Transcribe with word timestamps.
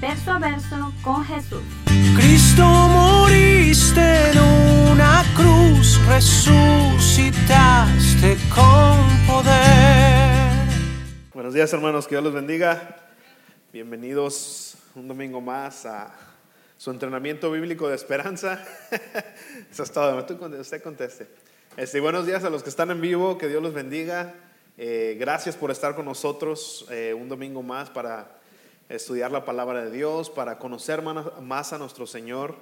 verso 0.00 0.32
a 0.32 0.38
verso 0.38 0.92
con 1.02 1.22
Jesús. 1.24 1.62
Cristo 2.16 2.64
moriste 2.64 4.30
en 4.30 4.38
una 4.92 5.22
cruz, 5.36 6.00
resucitaste 6.06 7.48
con 8.54 8.96
poder. 9.26 10.50
Buenos 11.34 11.52
días 11.52 11.70
hermanos, 11.72 12.06
que 12.06 12.14
Dios 12.14 12.24
los 12.24 12.32
bendiga. 12.32 12.96
Bienvenidos 13.72 14.76
un 14.94 15.06
domingo 15.06 15.40
más 15.42 15.84
a 15.84 16.12
su 16.78 16.90
entrenamiento 16.90 17.52
bíblico 17.52 17.88
de 17.88 17.96
esperanza. 17.96 18.64
Eso 19.70 19.82
es 19.82 19.92
todo, 19.92 20.18
usted 20.18 20.82
conteste. 20.82 21.28
Este, 21.76 22.00
buenos 22.00 22.26
días 22.26 22.42
a 22.44 22.50
los 22.50 22.62
que 22.62 22.70
están 22.70 22.90
en 22.90 23.02
vivo, 23.02 23.36
que 23.36 23.48
Dios 23.48 23.62
los 23.62 23.74
bendiga. 23.74 24.34
Eh, 24.78 25.18
gracias 25.20 25.56
por 25.56 25.70
estar 25.70 25.94
con 25.94 26.06
nosotros 26.06 26.86
eh, 26.90 27.14
un 27.14 27.28
domingo 27.28 27.62
más 27.62 27.90
para 27.90 28.39
estudiar 28.94 29.30
la 29.30 29.44
palabra 29.44 29.84
de 29.84 29.90
Dios, 29.90 30.28
para 30.30 30.58
conocer 30.58 31.02
más 31.02 31.72
a 31.72 31.78
nuestro 31.78 32.06
Señor, 32.06 32.56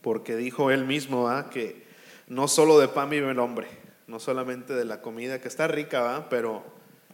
porque 0.00 0.36
dijo 0.36 0.70
Él 0.70 0.84
mismo 0.84 1.28
que 1.50 1.84
no 2.28 2.46
solo 2.46 2.78
de 2.78 2.88
pan 2.88 3.10
vive 3.10 3.30
el 3.30 3.38
hombre, 3.38 3.66
no 4.06 4.20
solamente 4.20 4.74
de 4.74 4.84
la 4.84 5.00
comida, 5.00 5.40
que 5.40 5.48
está 5.48 5.66
rica, 5.66 6.26
pero 6.30 6.62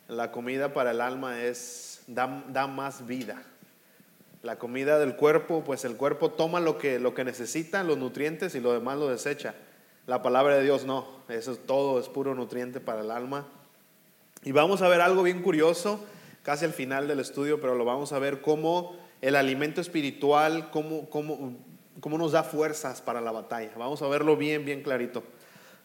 la 0.09 0.31
comida 0.31 0.75
para 0.75 0.91
el 0.91 1.01
alma 1.01 1.43
es, 1.43 2.03
da, 2.07 2.45
da 2.49 2.67
más 2.67 3.07
vida 3.07 3.43
la 4.43 4.59
comida 4.59 4.99
del 4.99 5.17
cuerpo, 5.17 5.63
pues 5.65 5.85
el 5.85 5.97
cuerpo 5.97 6.31
toma 6.31 6.61
lo 6.61 6.79
que, 6.79 6.99
lo 6.99 7.15
que 7.15 7.25
necesita, 7.25 7.85
los 7.85 7.99
nutrientes, 7.99 8.55
y 8.55 8.61
lo 8.61 8.73
demás 8.73 8.99
lo 8.99 9.09
desecha. 9.09 9.55
La 10.07 10.23
palabra 10.23 10.57
de 10.57 10.65
Dios 10.65 10.85
no, 10.87 11.07
eso 11.29 11.53
es 11.53 11.67
todo, 11.67 12.01
es 12.01 12.09
puro 12.09 12.35
nutriente 12.35 12.81
para 12.81 13.03
el 13.03 13.11
alma. 13.11 13.47
Y 14.43 14.53
vamos 14.53 14.81
a 14.81 14.89
ver 14.89 15.03
algo 15.03 15.23
bien 15.23 15.43
curioso, 15.43 16.03
casi 16.43 16.65
al 16.65 16.73
final 16.73 17.09
del 17.09 17.21
estudio, 17.21 17.61
pero 17.61 17.75
lo 17.75 17.85
vamos 17.85 18.13
a 18.13 18.19
ver 18.19 18.41
cómo 18.41 18.97
el 19.21 19.37
alimento 19.37 19.81
espiritual, 19.81 20.71
cómo, 20.71 21.09
cómo, 21.11 21.57
cómo 22.01 22.19
nos 22.19 22.33
da 22.33 22.43
fuerzas 22.43 23.03
para 23.03 23.21
la 23.21 23.33
batalla. 23.33 23.73
Vamos 23.77 24.03
a 24.03 24.09
verlo 24.09 24.37
bien, 24.37 24.65
bien 24.65 24.83
clarito. 24.83 25.23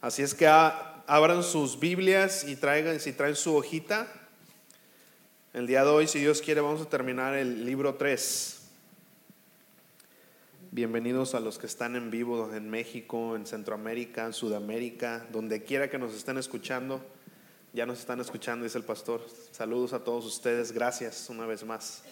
Así 0.01 0.21
es 0.21 0.33
que 0.33 0.47
abran 0.47 1.43
sus 1.43 1.79
Biblias 1.79 2.47
y 2.47 2.55
traigan, 2.55 2.99
si 2.99 3.11
traen 3.13 3.35
su 3.35 3.55
hojita, 3.55 4.07
el 5.53 5.67
día 5.67 5.83
de 5.83 5.89
hoy, 5.89 6.07
si 6.07 6.19
Dios 6.19 6.41
quiere, 6.41 6.61
vamos 6.61 6.81
a 6.81 6.89
terminar 6.89 7.33
el 7.33 7.65
libro 7.65 7.95
3. 7.95 8.61
Bienvenidos 10.71 11.33
a 11.33 11.39
los 11.39 11.57
que 11.57 11.65
están 11.65 11.95
en 11.95 12.11
vivo 12.11 12.53
en 12.53 12.69
México, 12.69 13.37
en 13.37 13.45
Centroamérica, 13.45 14.25
en 14.25 14.33
Sudamérica, 14.33 15.25
donde 15.31 15.63
quiera 15.63 15.89
que 15.89 15.97
nos 15.97 16.13
estén 16.13 16.37
escuchando. 16.37 17.01
Ya 17.75 17.85
nos 17.85 17.99
están 17.99 18.21
escuchando, 18.21 18.63
dice 18.63 18.77
el 18.77 18.85
pastor. 18.85 19.19
Saludos 19.51 19.91
a 19.91 19.99
todos 19.99 20.25
ustedes. 20.25 20.71
Gracias 20.71 21.29
una 21.29 21.45
vez 21.45 21.65
más. 21.65 22.03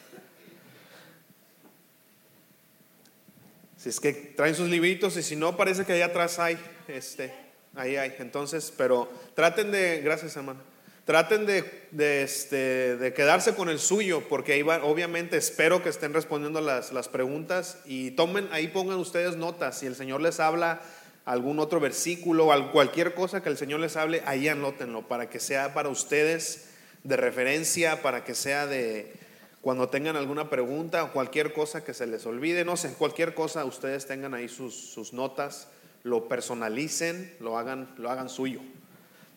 Si 3.78 3.88
es 3.88 3.98
que 4.02 4.12
traen 4.12 4.56
sus 4.56 4.68
libritos 4.68 5.16
y 5.16 5.24
si 5.24 5.38
no, 5.38 5.56
parece 5.56 5.86
que 5.86 5.94
allá 5.94 6.08
atrás 6.08 6.38
hay, 6.38 6.58
este, 6.90 7.34
ahí 7.76 7.96
hay. 7.96 8.14
Entonces, 8.20 8.74
pero 8.76 9.10
traten 9.36 9.72
de, 9.72 10.02
gracias 10.02 10.36
hermano 10.36 10.60
Traten 11.06 11.46
de, 11.46 12.24
este, 12.24 12.98
de, 12.98 13.14
quedarse 13.14 13.56
con 13.56 13.70
el 13.70 13.80
suyo, 13.80 14.28
porque 14.28 14.52
ahí 14.52 14.64
obviamente 14.64 15.38
espero 15.38 15.82
que 15.82 15.88
estén 15.88 16.14
respondiendo 16.14 16.60
las, 16.60 16.92
las 16.92 17.08
preguntas 17.08 17.78
y 17.86 18.12
tomen, 18.12 18.50
ahí 18.52 18.68
pongan 18.68 19.00
ustedes 19.00 19.38
notas. 19.38 19.80
Si 19.80 19.86
el 19.86 19.96
Señor 19.96 20.20
les 20.20 20.42
habla 20.42 20.82
algún 21.26 21.60
otro 21.60 21.80
versículo, 21.80 22.48
o 22.48 22.72
cualquier 22.72 23.14
cosa 23.14 23.42
que 23.42 23.50
el 23.50 23.58
Señor 23.58 23.80
les 23.80 23.96
hable, 23.96 24.22
ahí 24.26 24.48
anótenlo 24.48 25.08
para 25.08 25.30
que 25.30 25.40
sea 25.40 25.74
para 25.74 25.90
ustedes 25.90 26.70
de 27.04 27.18
referencia, 27.18 28.02
para 28.02 28.24
que 28.24 28.36
sea 28.36 28.68
de 28.68 29.14
cuando 29.62 29.88
tengan 29.88 30.18
alguna 30.18 30.50
pregunta 30.50 31.06
o 31.06 31.14
cualquier 31.14 31.54
cosa 31.54 31.86
que 31.86 31.94
se 31.94 32.06
les 32.06 32.26
olvide, 32.26 32.66
no 32.66 32.76
sé, 32.76 32.94
cualquier 32.94 33.34
cosa, 33.34 33.64
ustedes 33.64 34.06
tengan 34.06 34.34
ahí 34.34 34.50
sus, 34.50 34.76
sus 34.76 35.14
notas, 35.14 35.70
lo 36.04 36.28
personalicen, 36.28 37.34
lo 37.40 37.58
hagan, 37.58 37.94
lo 37.98 38.10
hagan 38.10 38.28
suyo. 38.28 38.60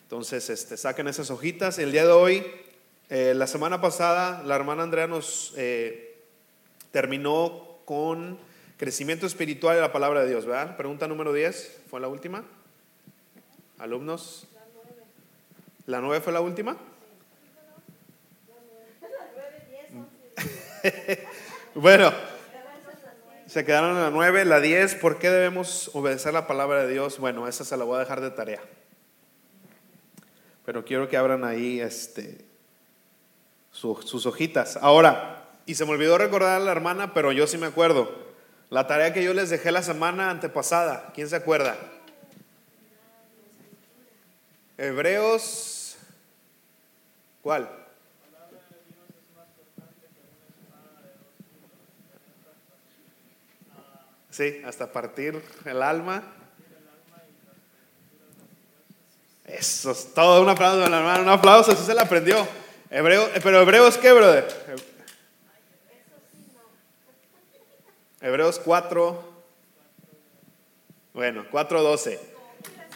Entonces, 0.03 0.51
este, 0.51 0.77
saquen 0.77 1.07
esas 1.07 1.31
hojitas. 1.31 1.79
El 1.79 1.93
día 1.93 2.05
de 2.05 2.13
hoy, 2.13 2.47
eh, 3.09 3.35
la 3.37 3.47
semana 3.47 3.81
pasada, 3.81 4.43
la 4.43 4.57
hermana 4.57 4.83
Andrea 4.83 5.07
nos 5.07 5.55
eh, 5.57 6.19
terminó 6.91 7.79
con 7.85 8.39
crecimiento 8.77 9.27
espiritual 9.27 9.77
de 9.77 9.83
la 9.83 9.93
palabra 9.93 10.23
de 10.23 10.29
Dios, 10.29 10.47
¿verdad? 10.47 10.77
Pregunta 10.77 11.09
número 11.09 11.33
10, 11.33 11.83
¿fue 11.89 12.01
la 12.01 12.09
última? 12.09 12.45
Alumnos. 13.79 14.47
¿La 15.87 16.01
9 16.01 16.21
fue 16.21 16.33
la 16.33 16.41
última? 16.41 16.77
bueno, 21.75 22.13
se 23.47 23.65
quedaron 23.65 23.97
en 23.97 24.03
la 24.03 24.11
9, 24.11 24.45
la 24.45 24.61
10, 24.61 24.97
¿por 24.97 25.19
qué 25.19 25.31
debemos 25.31 25.91
obedecer 25.95 26.33
la 26.33 26.47
palabra 26.47 26.85
de 26.85 26.93
Dios? 26.93 27.19
Bueno, 27.19 27.49
esa 27.49 27.65
se 27.65 27.77
la 27.77 27.85
voy 27.85 27.97
a 27.97 28.01
dejar 28.01 28.21
de 28.21 28.31
tarea 28.31 28.61
pero 30.67 30.85
quiero 30.85 31.09
que 31.09 31.17
abran 31.17 31.45
ahí 31.45 31.81
este, 31.81 32.45
sus 33.71 34.27
hojitas. 34.27 34.77
Ahora, 34.83 35.45
y 35.65 35.77
se 35.77 35.85
me 35.85 35.93
olvidó 35.93 36.19
recordar 36.19 36.61
a 36.61 36.65
la 36.65 36.73
hermana, 36.73 37.15
pero 37.15 37.31
yo 37.31 37.47
sí 37.47 37.57
me 37.57 37.67
acuerdo. 37.67 38.26
La 38.71 38.87
tarea 38.87 39.13
que 39.13 39.23
yo 39.23 39.33
les 39.33 39.51
dejé 39.51 39.71
la 39.71 39.83
semana 39.83 40.31
antepasada, 40.31 41.13
¿quién 41.15 41.29
se 41.29 41.37
acuerda? 41.37 41.77
Hebreos, 44.77 45.97
¿cuál? 47.43 47.69
Sí, 54.31 54.61
hasta 54.67 54.93
partir 54.93 55.41
el 55.65 55.83
alma. 55.83 56.23
Eso 59.47 59.93
es 59.93 60.13
todo. 60.13 60.43
Un 60.43 60.49
aplauso 60.51 60.85
un 60.85 61.29
aplauso, 61.29 61.73
así 61.73 61.85
se 61.87 61.95
la 61.95 62.03
aprendió. 62.03 62.47
Hebreo, 62.91 63.31
pero 63.43 63.63
Hebreos, 63.63 63.97
¿qué, 63.97 64.13
brother? 64.13 64.47
Hebreos 68.27 68.61
4. 68.65 69.23
Bueno, 71.15 71.47
4.12. 71.53 72.19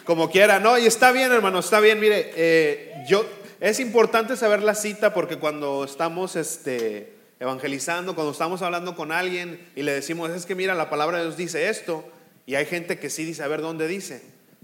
Como 0.03 0.29
quiera, 0.29 0.59
no, 0.59 0.77
y 0.77 0.85
está 0.85 1.13
bien, 1.13 1.31
hermano, 1.31 1.59
está 1.59 1.79
bien. 1.79 2.01
Mire, 2.01 2.33
eh, 2.35 3.05
yo, 3.07 3.25
es 3.61 3.79
importante 3.79 4.35
saber 4.35 4.61
la 4.61 4.75
cita 4.75 5.13
porque 5.13 5.37
cuando 5.37 5.85
estamos 5.85 6.35
este, 6.35 7.13
evangelizando, 7.39 8.13
cuando 8.13 8.33
estamos 8.33 8.61
hablando 8.61 8.97
con 8.97 9.13
alguien 9.13 9.71
y 9.73 9.83
le 9.83 9.93
decimos, 9.93 10.31
es 10.31 10.45
que 10.45 10.53
mira, 10.53 10.75
la 10.75 10.89
palabra 10.89 11.19
de 11.19 11.23
Dios 11.23 11.37
dice 11.37 11.69
esto, 11.69 12.03
y 12.45 12.55
hay 12.55 12.65
gente 12.65 12.99
que 12.99 13.09
sí 13.09 13.23
dice, 13.23 13.41
a 13.41 13.47
ver 13.47 13.61
dónde 13.61 13.87
dice 13.87 14.21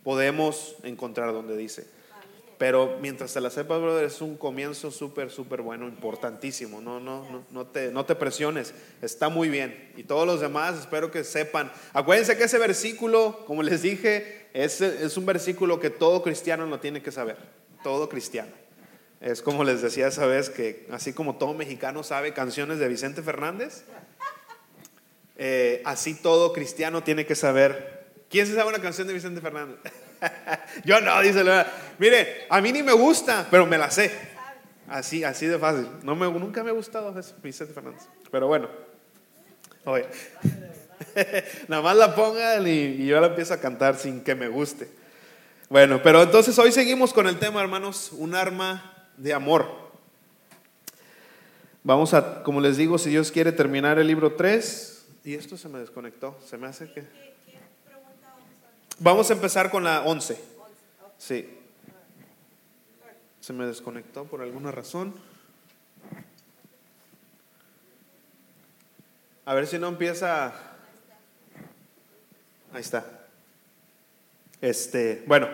podemos 0.07 0.77
encontrar 0.83 1.33
donde 1.33 1.57
dice. 1.57 1.85
Pero 2.57 2.97
mientras 3.01 3.33
te 3.33 3.41
la 3.41 3.49
sepas, 3.51 3.79
brother, 3.79 4.05
es 4.05 4.19
un 4.19 4.35
comienzo 4.35 4.89
súper, 4.89 5.29
súper 5.29 5.61
bueno, 5.61 5.87
importantísimo. 5.87 6.81
No, 6.81 6.99
no, 6.99 7.29
no, 7.29 7.45
no, 7.51 7.67
te, 7.67 7.91
no 7.91 8.05
te 8.05 8.15
presiones. 8.15 8.73
Está 9.01 9.29
muy 9.29 9.49
bien. 9.49 9.91
Y 9.95 10.03
todos 10.03 10.25
los 10.25 10.41
demás 10.41 10.77
espero 10.79 11.11
que 11.11 11.23
sepan. 11.23 11.71
Acuérdense 11.93 12.35
que 12.35 12.45
ese 12.45 12.57
versículo, 12.57 13.43
como 13.45 13.61
les 13.61 13.83
dije, 13.83 14.47
es, 14.53 14.81
es 14.81 15.17
un 15.17 15.25
versículo 15.25 15.79
que 15.79 15.91
todo 15.91 16.23
cristiano 16.23 16.65
lo 16.65 16.79
tiene 16.79 17.03
que 17.03 17.11
saber. 17.11 17.37
Todo 17.83 18.09
cristiano. 18.09 18.51
Es 19.21 19.41
como 19.41 19.63
les 19.63 19.81
decía 19.81 20.07
esa 20.07 20.25
vez 20.25 20.49
que 20.49 20.87
así 20.91 21.13
como 21.13 21.37
todo 21.37 21.53
mexicano 21.53 22.03
sabe 22.03 22.33
canciones 22.33 22.79
de 22.79 22.87
Vicente 22.87 23.21
Fernández, 23.21 23.83
eh, 25.37 25.81
así 25.85 26.15
todo 26.15 26.53
cristiano 26.53 27.03
tiene 27.03 27.25
que 27.25 27.35
saber 27.35 27.97
¿Quién 28.29 28.45
se 28.45 28.55
sabe 28.55 28.69
una 28.69 28.81
canción 28.81 29.07
de 29.07 29.13
Vicente 29.13 29.41
Fernández? 29.41 29.77
Yo 30.85 31.01
no, 31.01 31.21
dice 31.21 31.43
la 31.43 31.67
Mire, 31.97 32.45
a 32.49 32.61
mí 32.61 32.71
ni 32.71 32.83
me 32.83 32.93
gusta, 32.93 33.47
pero 33.49 33.65
me 33.65 33.77
la 33.77 33.89
sé. 33.91 34.11
Así, 34.87 35.23
así 35.23 35.45
de 35.45 35.57
fácil. 35.57 35.87
No 36.03 36.15
me, 36.15 36.29
nunca 36.31 36.63
me 36.63 36.69
ha 36.69 36.73
gustado 36.73 37.17
eso, 37.19 37.35
Vicente 37.43 37.73
Fernández. 37.73 38.03
Pero 38.31 38.47
bueno. 38.47 38.69
Oye. 39.85 40.05
Nada 41.67 41.81
más 41.81 41.97
la 41.97 42.15
pongan 42.15 42.67
y, 42.67 42.69
y 42.69 43.07
yo 43.07 43.19
la 43.19 43.27
empiezo 43.27 43.53
a 43.53 43.59
cantar 43.59 43.97
sin 43.97 44.21
que 44.21 44.35
me 44.35 44.47
guste. 44.47 44.89
Bueno, 45.69 46.01
pero 46.01 46.23
entonces 46.23 46.57
hoy 46.59 46.71
seguimos 46.71 47.13
con 47.13 47.27
el 47.27 47.39
tema, 47.39 47.61
hermanos, 47.61 48.11
un 48.13 48.35
arma 48.35 49.09
de 49.17 49.33
amor. 49.33 49.87
Vamos 51.83 52.13
a, 52.13 52.43
como 52.43 52.61
les 52.61 52.77
digo, 52.77 52.97
si 52.97 53.09
Dios 53.09 53.31
quiere 53.31 53.51
terminar 53.51 53.99
el 53.99 54.07
libro 54.07 54.33
3. 54.35 55.05
Y 55.23 55.33
esto 55.33 55.57
se 55.57 55.67
me 55.67 55.79
desconectó. 55.79 56.37
Se 56.45 56.57
me 56.57 56.67
hace 56.67 56.91
que... 56.91 57.26
Vamos 58.99 59.29
a 59.29 59.33
empezar 59.33 59.69
con 59.69 59.83
la 59.83 60.01
11. 60.01 60.39
Sí. 61.17 61.49
Se 63.39 63.53
me 63.53 63.65
desconectó 63.65 64.25
por 64.25 64.41
alguna 64.41 64.71
razón. 64.71 65.13
A 69.45 69.53
ver 69.53 69.67
si 69.67 69.77
no 69.79 69.87
empieza. 69.87 70.47
Ahí 72.73 72.81
está. 72.81 73.05
Este, 74.59 75.23
bueno, 75.27 75.47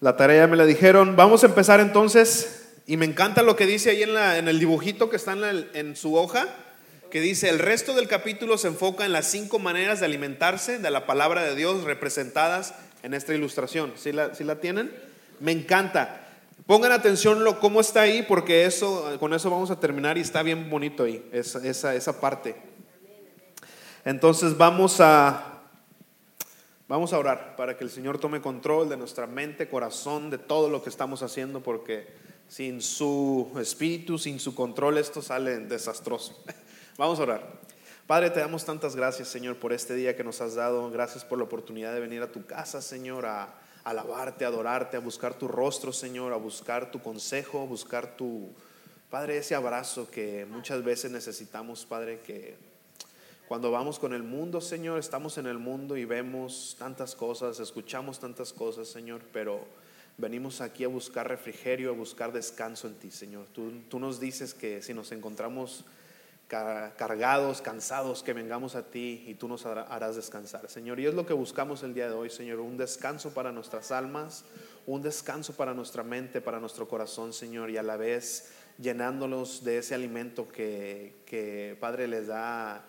la 0.00 0.16
tarea 0.16 0.46
me 0.46 0.56
la 0.56 0.64
dijeron. 0.64 1.14
Vamos 1.16 1.44
a 1.44 1.46
empezar 1.46 1.80
entonces. 1.80 2.72
Y 2.86 2.96
me 2.96 3.06
encanta 3.06 3.42
lo 3.42 3.56
que 3.56 3.66
dice 3.66 3.90
ahí 3.90 4.02
en, 4.02 4.14
la, 4.14 4.36
en 4.38 4.48
el 4.48 4.58
dibujito 4.58 5.08
que 5.08 5.16
está 5.16 5.32
en, 5.32 5.40
la- 5.40 5.50
en 5.78 5.96
su 5.96 6.16
hoja, 6.16 6.46
que 7.14 7.20
dice, 7.20 7.48
el 7.48 7.60
resto 7.60 7.94
del 7.94 8.08
capítulo 8.08 8.58
se 8.58 8.66
enfoca 8.66 9.04
en 9.04 9.12
las 9.12 9.30
cinco 9.30 9.60
maneras 9.60 10.00
de 10.00 10.06
alimentarse 10.06 10.80
de 10.80 10.90
la 10.90 11.06
palabra 11.06 11.44
de 11.44 11.54
Dios 11.54 11.84
representadas 11.84 12.74
en 13.04 13.14
esta 13.14 13.32
ilustración. 13.32 13.92
¿Sí 13.94 14.10
la, 14.10 14.32
la 14.36 14.58
tienen? 14.58 14.92
Me 15.38 15.52
encanta. 15.52 16.26
Pongan 16.66 16.90
atención 16.90 17.44
lo, 17.44 17.60
cómo 17.60 17.80
está 17.80 18.00
ahí, 18.00 18.24
porque 18.26 18.64
eso, 18.64 19.16
con 19.20 19.32
eso 19.32 19.48
vamos 19.48 19.70
a 19.70 19.78
terminar 19.78 20.18
y 20.18 20.22
está 20.22 20.42
bien 20.42 20.68
bonito 20.68 21.04
ahí, 21.04 21.24
esa, 21.30 21.64
esa, 21.64 21.94
esa 21.94 22.20
parte. 22.20 22.56
Entonces 24.04 24.56
vamos 24.56 25.00
a, 25.00 25.62
vamos 26.88 27.12
a 27.12 27.18
orar 27.20 27.54
para 27.54 27.76
que 27.76 27.84
el 27.84 27.90
Señor 27.90 28.18
tome 28.18 28.40
control 28.40 28.88
de 28.88 28.96
nuestra 28.96 29.28
mente, 29.28 29.68
corazón, 29.68 30.30
de 30.30 30.38
todo 30.38 30.68
lo 30.68 30.82
que 30.82 30.90
estamos 30.90 31.22
haciendo, 31.22 31.62
porque 31.62 32.08
sin 32.48 32.82
su 32.82 33.52
espíritu, 33.60 34.18
sin 34.18 34.40
su 34.40 34.56
control, 34.56 34.98
esto 34.98 35.22
sale 35.22 35.58
desastroso. 35.58 36.42
Vamos 36.96 37.18
a 37.18 37.24
orar. 37.24 37.44
Padre, 38.06 38.30
te 38.30 38.38
damos 38.38 38.64
tantas 38.64 38.94
gracias, 38.94 39.26
Señor, 39.26 39.56
por 39.56 39.72
este 39.72 39.96
día 39.96 40.14
que 40.14 40.22
nos 40.22 40.40
has 40.40 40.54
dado. 40.54 40.88
Gracias 40.92 41.24
por 41.24 41.38
la 41.38 41.44
oportunidad 41.44 41.92
de 41.92 41.98
venir 41.98 42.22
a 42.22 42.30
tu 42.30 42.46
casa, 42.46 42.80
Señor, 42.80 43.26
a, 43.26 43.52
alabarte, 43.82 44.44
a 44.44 44.48
adorarte, 44.48 44.96
a 44.96 45.00
buscar 45.00 45.34
tu 45.34 45.48
rostro, 45.48 45.92
Señor, 45.92 46.32
a 46.32 46.36
buscar 46.36 46.92
tu 46.92 47.02
consejo, 47.02 47.62
a 47.62 47.64
buscar 47.64 48.16
tu, 48.16 48.48
Padre, 49.10 49.38
ese 49.38 49.56
abrazo 49.56 50.08
que 50.08 50.46
muchas 50.48 50.84
veces 50.84 51.10
necesitamos, 51.10 51.84
Padre, 51.84 52.20
que 52.20 52.56
cuando 53.48 53.72
vamos 53.72 53.98
con 53.98 54.14
el 54.14 54.22
mundo, 54.22 54.60
Señor, 54.60 55.00
estamos 55.00 55.36
en 55.36 55.46
el 55.46 55.58
mundo 55.58 55.96
y 55.96 56.04
vemos 56.04 56.76
tantas 56.78 57.16
cosas, 57.16 57.58
escuchamos 57.58 58.20
tantas 58.20 58.52
cosas, 58.52 58.86
Señor, 58.86 59.20
pero 59.32 59.66
venimos 60.16 60.60
aquí 60.60 60.84
a 60.84 60.88
buscar 60.88 61.26
refrigerio, 61.26 61.90
a 61.90 61.94
buscar 61.94 62.32
descanso 62.32 62.86
en 62.86 62.94
ti, 62.94 63.10
Señor. 63.10 63.46
Tú, 63.52 63.72
tú 63.88 63.98
nos 63.98 64.20
dices 64.20 64.54
que 64.54 64.80
si 64.80 64.94
nos 64.94 65.10
encontramos 65.10 65.84
cargados, 66.96 67.60
cansados, 67.60 68.22
que 68.22 68.32
vengamos 68.32 68.74
a 68.74 68.82
ti 68.82 69.24
y 69.26 69.34
tú 69.34 69.48
nos 69.48 69.66
hará- 69.66 69.82
harás 69.88 70.16
descansar, 70.16 70.68
Señor. 70.68 71.00
Y 71.00 71.06
es 71.06 71.14
lo 71.14 71.26
que 71.26 71.32
buscamos 71.32 71.82
el 71.82 71.94
día 71.94 72.08
de 72.08 72.14
hoy, 72.14 72.30
Señor, 72.30 72.60
un 72.60 72.76
descanso 72.76 73.34
para 73.34 73.52
nuestras 73.52 73.90
almas, 73.90 74.44
un 74.86 75.02
descanso 75.02 75.54
para 75.54 75.74
nuestra 75.74 76.02
mente, 76.02 76.40
para 76.40 76.60
nuestro 76.60 76.86
corazón, 76.88 77.32
Señor, 77.32 77.70
y 77.70 77.76
a 77.76 77.82
la 77.82 77.96
vez 77.96 78.50
llenándolos 78.78 79.64
de 79.64 79.78
ese 79.78 79.94
alimento 79.94 80.48
que, 80.48 81.14
que 81.26 81.76
Padre 81.80 82.08
les 82.08 82.26
da 82.26 82.84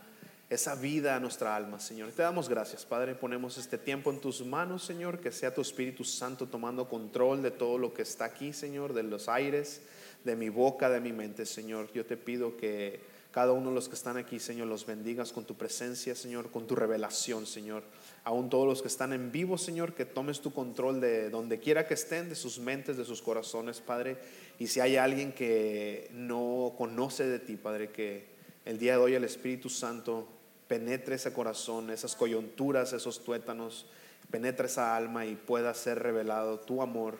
esa 0.50 0.76
vida 0.76 1.16
a 1.16 1.20
nuestra 1.20 1.56
alma, 1.56 1.80
Señor. 1.80 2.12
Te 2.12 2.22
damos 2.22 2.50
gracias, 2.50 2.86
Padre. 2.86 3.16
Ponemos 3.16 3.58
este 3.58 3.78
tiempo 3.78 4.12
en 4.12 4.20
tus 4.20 4.46
manos, 4.46 4.84
Señor. 4.84 5.20
Que 5.20 5.32
sea 5.32 5.54
tu 5.54 5.62
Espíritu 5.62 6.04
Santo 6.04 6.48
tomando 6.48 6.88
control 6.88 7.42
de 7.42 7.52
todo 7.52 7.78
lo 7.80 7.94
que 7.94 8.04
está 8.04 8.26
aquí, 8.26 8.54
Señor, 8.54 8.94
de 8.94 9.04
los 9.04 9.28
aires, 9.28 9.82
de 10.24 10.36
mi 10.36 10.50
boca, 10.50 10.90
de 10.90 11.00
mi 11.02 11.12
mente, 11.14 11.46
Señor. 11.48 11.92
Yo 11.94 12.06
te 12.06 12.16
pido 12.16 12.58
que 12.58 13.00
cada 13.36 13.52
uno 13.52 13.68
de 13.68 13.76
los 13.76 13.90
que 13.90 13.96
están 13.96 14.16
aquí, 14.16 14.40
Señor, 14.40 14.68
los 14.68 14.86
bendigas 14.86 15.34
con 15.34 15.44
tu 15.44 15.56
presencia, 15.56 16.16
Señor, 16.16 16.52
con 16.52 16.68
tu 16.68 16.74
revelación, 16.74 17.46
Señor. 17.46 17.84
Aún 18.24 18.50
todos 18.50 18.66
los 18.66 18.82
que 18.82 18.88
están 18.88 19.12
en 19.12 19.30
vivo, 19.34 19.58
Señor, 19.58 19.94
que 19.94 20.06
tomes 20.06 20.40
tu 20.40 20.54
control 20.54 21.02
de 21.02 21.30
donde 21.30 21.60
quiera 21.60 21.86
que 21.86 21.96
estén, 21.96 22.30
de 22.30 22.36
sus 22.36 22.60
mentes, 22.60 22.96
de 22.96 23.04
sus 23.04 23.22
corazones, 23.22 23.82
Padre. 23.82 24.18
Y 24.58 24.68
si 24.68 24.80
hay 24.80 24.96
alguien 24.96 25.34
que 25.34 26.10
no 26.14 26.76
conoce 26.78 27.28
de 27.28 27.40
ti, 27.40 27.58
Padre, 27.58 27.92
que 27.92 28.26
el 28.64 28.80
día 28.80 28.94
de 28.94 29.00
hoy 29.00 29.16
el 29.16 29.26
Espíritu 29.26 29.68
Santo 29.68 30.30
penetre 30.70 31.16
ese 31.16 31.34
corazón, 31.34 31.90
esas 31.90 32.16
coyunturas, 32.16 32.94
esos 32.94 33.22
tuétanos, 33.22 33.86
penetre 34.32 34.68
esa 34.68 34.96
alma 34.96 35.26
y 35.26 35.36
pueda 35.36 35.74
ser 35.74 36.02
revelado 36.02 36.62
tu 36.62 36.82
amor, 36.82 37.20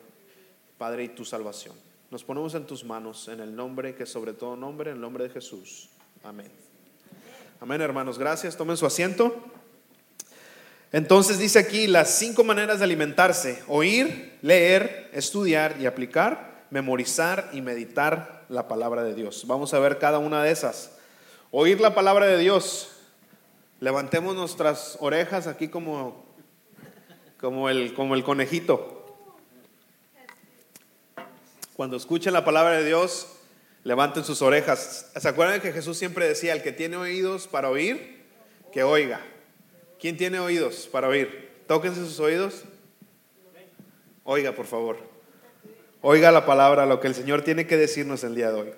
Padre, 0.78 1.04
y 1.04 1.10
tu 1.10 1.26
salvación. 1.26 1.76
Nos 2.10 2.24
ponemos 2.24 2.56
en 2.56 2.66
tus 2.66 2.86
manos, 2.86 3.28
en 3.28 3.42
el 3.42 3.54
nombre 3.54 3.96
que 3.96 4.06
sobre 4.06 4.32
todo 4.32 4.56
nombre, 4.56 4.92
en 4.92 4.96
el 4.96 5.02
nombre 5.02 5.26
de 5.26 5.30
Jesús. 5.30 5.90
Amén. 6.26 6.52
Amén, 7.62 7.82
hermanos. 7.82 8.18
Gracias. 8.18 8.58
Tomen 8.58 8.78
su 8.78 8.88
asiento. 8.88 9.44
Entonces 10.92 11.38
dice 11.38 11.60
aquí 11.60 11.86
las 11.86 12.18
cinco 12.18 12.44
maneras 12.44 12.80
de 12.80 12.86
alimentarse. 12.86 13.62
Oír, 13.68 14.36
leer, 14.42 15.12
estudiar 15.14 15.76
y 15.80 15.86
aplicar, 15.86 16.66
memorizar 16.72 17.52
y 17.54 17.62
meditar 17.62 18.44
la 18.50 18.68
palabra 18.68 19.04
de 19.04 19.14
Dios. 19.14 19.46
Vamos 19.46 19.76
a 19.76 19.80
ver 19.80 20.00
cada 20.00 20.18
una 20.18 20.42
de 20.42 20.50
esas. 20.50 20.94
Oír 21.52 21.80
la 21.80 21.94
palabra 21.94 22.26
de 22.26 22.40
Dios. 22.40 22.90
Levantemos 23.80 24.36
nuestras 24.36 24.98
orejas 25.02 25.46
aquí 25.46 25.68
como, 25.68 26.26
como, 27.40 27.70
el, 27.70 27.94
como 27.94 28.16
el 28.16 28.24
conejito. 28.24 29.16
Cuando 31.76 31.98
escuchen 31.98 32.34
la 32.34 32.44
palabra 32.44 32.78
de 32.78 32.86
Dios, 32.86 33.35
levanten 33.86 34.26
sus 34.26 34.42
orejas. 34.42 35.12
¿Se 35.16 35.30
acuerdan 35.30 35.62
que 35.62 35.72
Jesús 35.72 35.98
siempre 35.98 36.28
decía, 36.28 36.52
el 36.52 36.64
que 36.64 36.74
tiene 36.74 36.98
oídos 36.98 37.48
para 37.48 37.70
oír, 37.70 38.26
que 38.74 38.84
oiga? 38.84 39.22
¿Quién 40.00 40.18
tiene 40.18 40.40
oídos 40.40 40.90
para 40.92 41.08
oír? 41.08 41.52
Tóquense 41.68 42.02
sus 42.02 42.20
oídos. 42.20 42.64
Oiga, 44.24 44.54
por 44.54 44.66
favor. 44.66 44.98
Oiga 46.02 46.32
la 46.32 46.48
palabra, 46.48 46.88
lo 46.88 47.00
que 47.00 47.08
el 47.08 47.16
Señor 47.16 47.44
tiene 47.44 47.68
que 47.68 47.78
decirnos 47.78 48.24
el 48.24 48.34
día 48.34 48.52
de 48.52 48.60
hoy. 48.60 48.70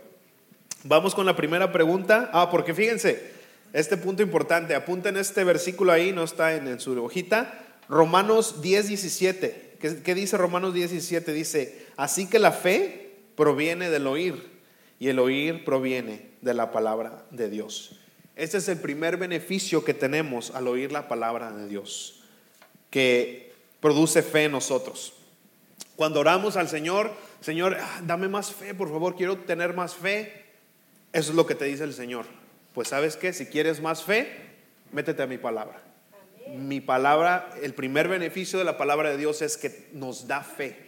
Vamos 0.83 1.15
con 1.15 1.25
la 1.25 1.38
primera 1.38 1.71
pregunta. 1.71 2.30
Ah, 2.33 2.50
porque 2.51 2.74
fíjense, 2.74 3.31
este 3.71 3.95
punto 3.95 4.21
importante, 4.21 4.75
apunten 4.75 5.15
este 5.15 5.45
versículo 5.45 5.94
ahí, 5.94 6.12
no 6.12 6.24
está 6.25 6.54
en, 6.54 6.81
su 6.81 7.01
hojita. 7.01 7.77
Romanos 7.88 8.62
10, 8.62 8.89
17. 8.89 9.77
¿Qué, 9.80 10.04
qué 10.04 10.15
dice 10.15 10.38
Romanos 10.38 10.74
10, 10.74 10.92
17? 10.92 11.31
Dice, 11.31 11.88
así 11.95 12.27
que 12.27 12.39
la 12.39 12.51
fe 12.51 13.19
proviene 13.38 13.89
del 13.89 14.06
oír 14.07 14.56
y 14.99 15.09
el 15.09 15.19
oír 15.19 15.63
proviene 15.63 16.31
de 16.41 16.53
la 16.53 16.71
palabra 16.71 17.25
de 17.31 17.49
Dios. 17.49 17.99
Este 18.35 18.57
es 18.57 18.67
el 18.67 18.79
primer 18.79 19.17
beneficio 19.17 19.83
que 19.83 19.94
tenemos 19.94 20.51
al 20.51 20.67
oír 20.67 20.91
la 20.91 21.07
palabra 21.07 21.51
de 21.51 21.68
Dios, 21.68 22.23
que 22.89 23.51
produce 23.80 24.21
fe 24.21 24.45
en 24.45 24.51
nosotros. 24.51 25.13
Cuando 25.95 26.19
oramos 26.19 26.57
al 26.57 26.69
Señor, 26.69 27.11
Señor, 27.42 27.77
ah, 27.80 28.01
dame 28.06 28.27
más 28.27 28.51
fe, 28.51 28.73
por 28.73 28.89
favor, 28.89 29.16
quiero 29.16 29.37
tener 29.37 29.73
más 29.73 29.95
fe. 29.95 30.45
Eso 31.13 31.31
es 31.31 31.35
lo 31.35 31.47
que 31.47 31.56
te 31.56 31.66
dice 31.66 31.83
el 31.83 31.94
Señor. 31.94 32.25
Pues 32.73 32.89
sabes 32.89 33.16
qué, 33.16 33.33
si 33.33 33.47
quieres 33.47 33.81
más 33.81 34.04
fe, 34.04 34.30
métete 34.92 35.23
a 35.23 35.27
mi 35.27 35.39
palabra. 35.39 35.81
Mi 36.56 36.80
palabra, 36.80 37.49
el 37.61 37.73
primer 37.73 38.07
beneficio 38.07 38.59
de 38.59 38.66
la 38.66 38.77
palabra 38.77 39.09
de 39.09 39.18
Dios 39.18 39.42
es 39.42 39.57
que 39.57 39.87
nos 39.94 40.27
da 40.27 40.42
fe. 40.42 40.86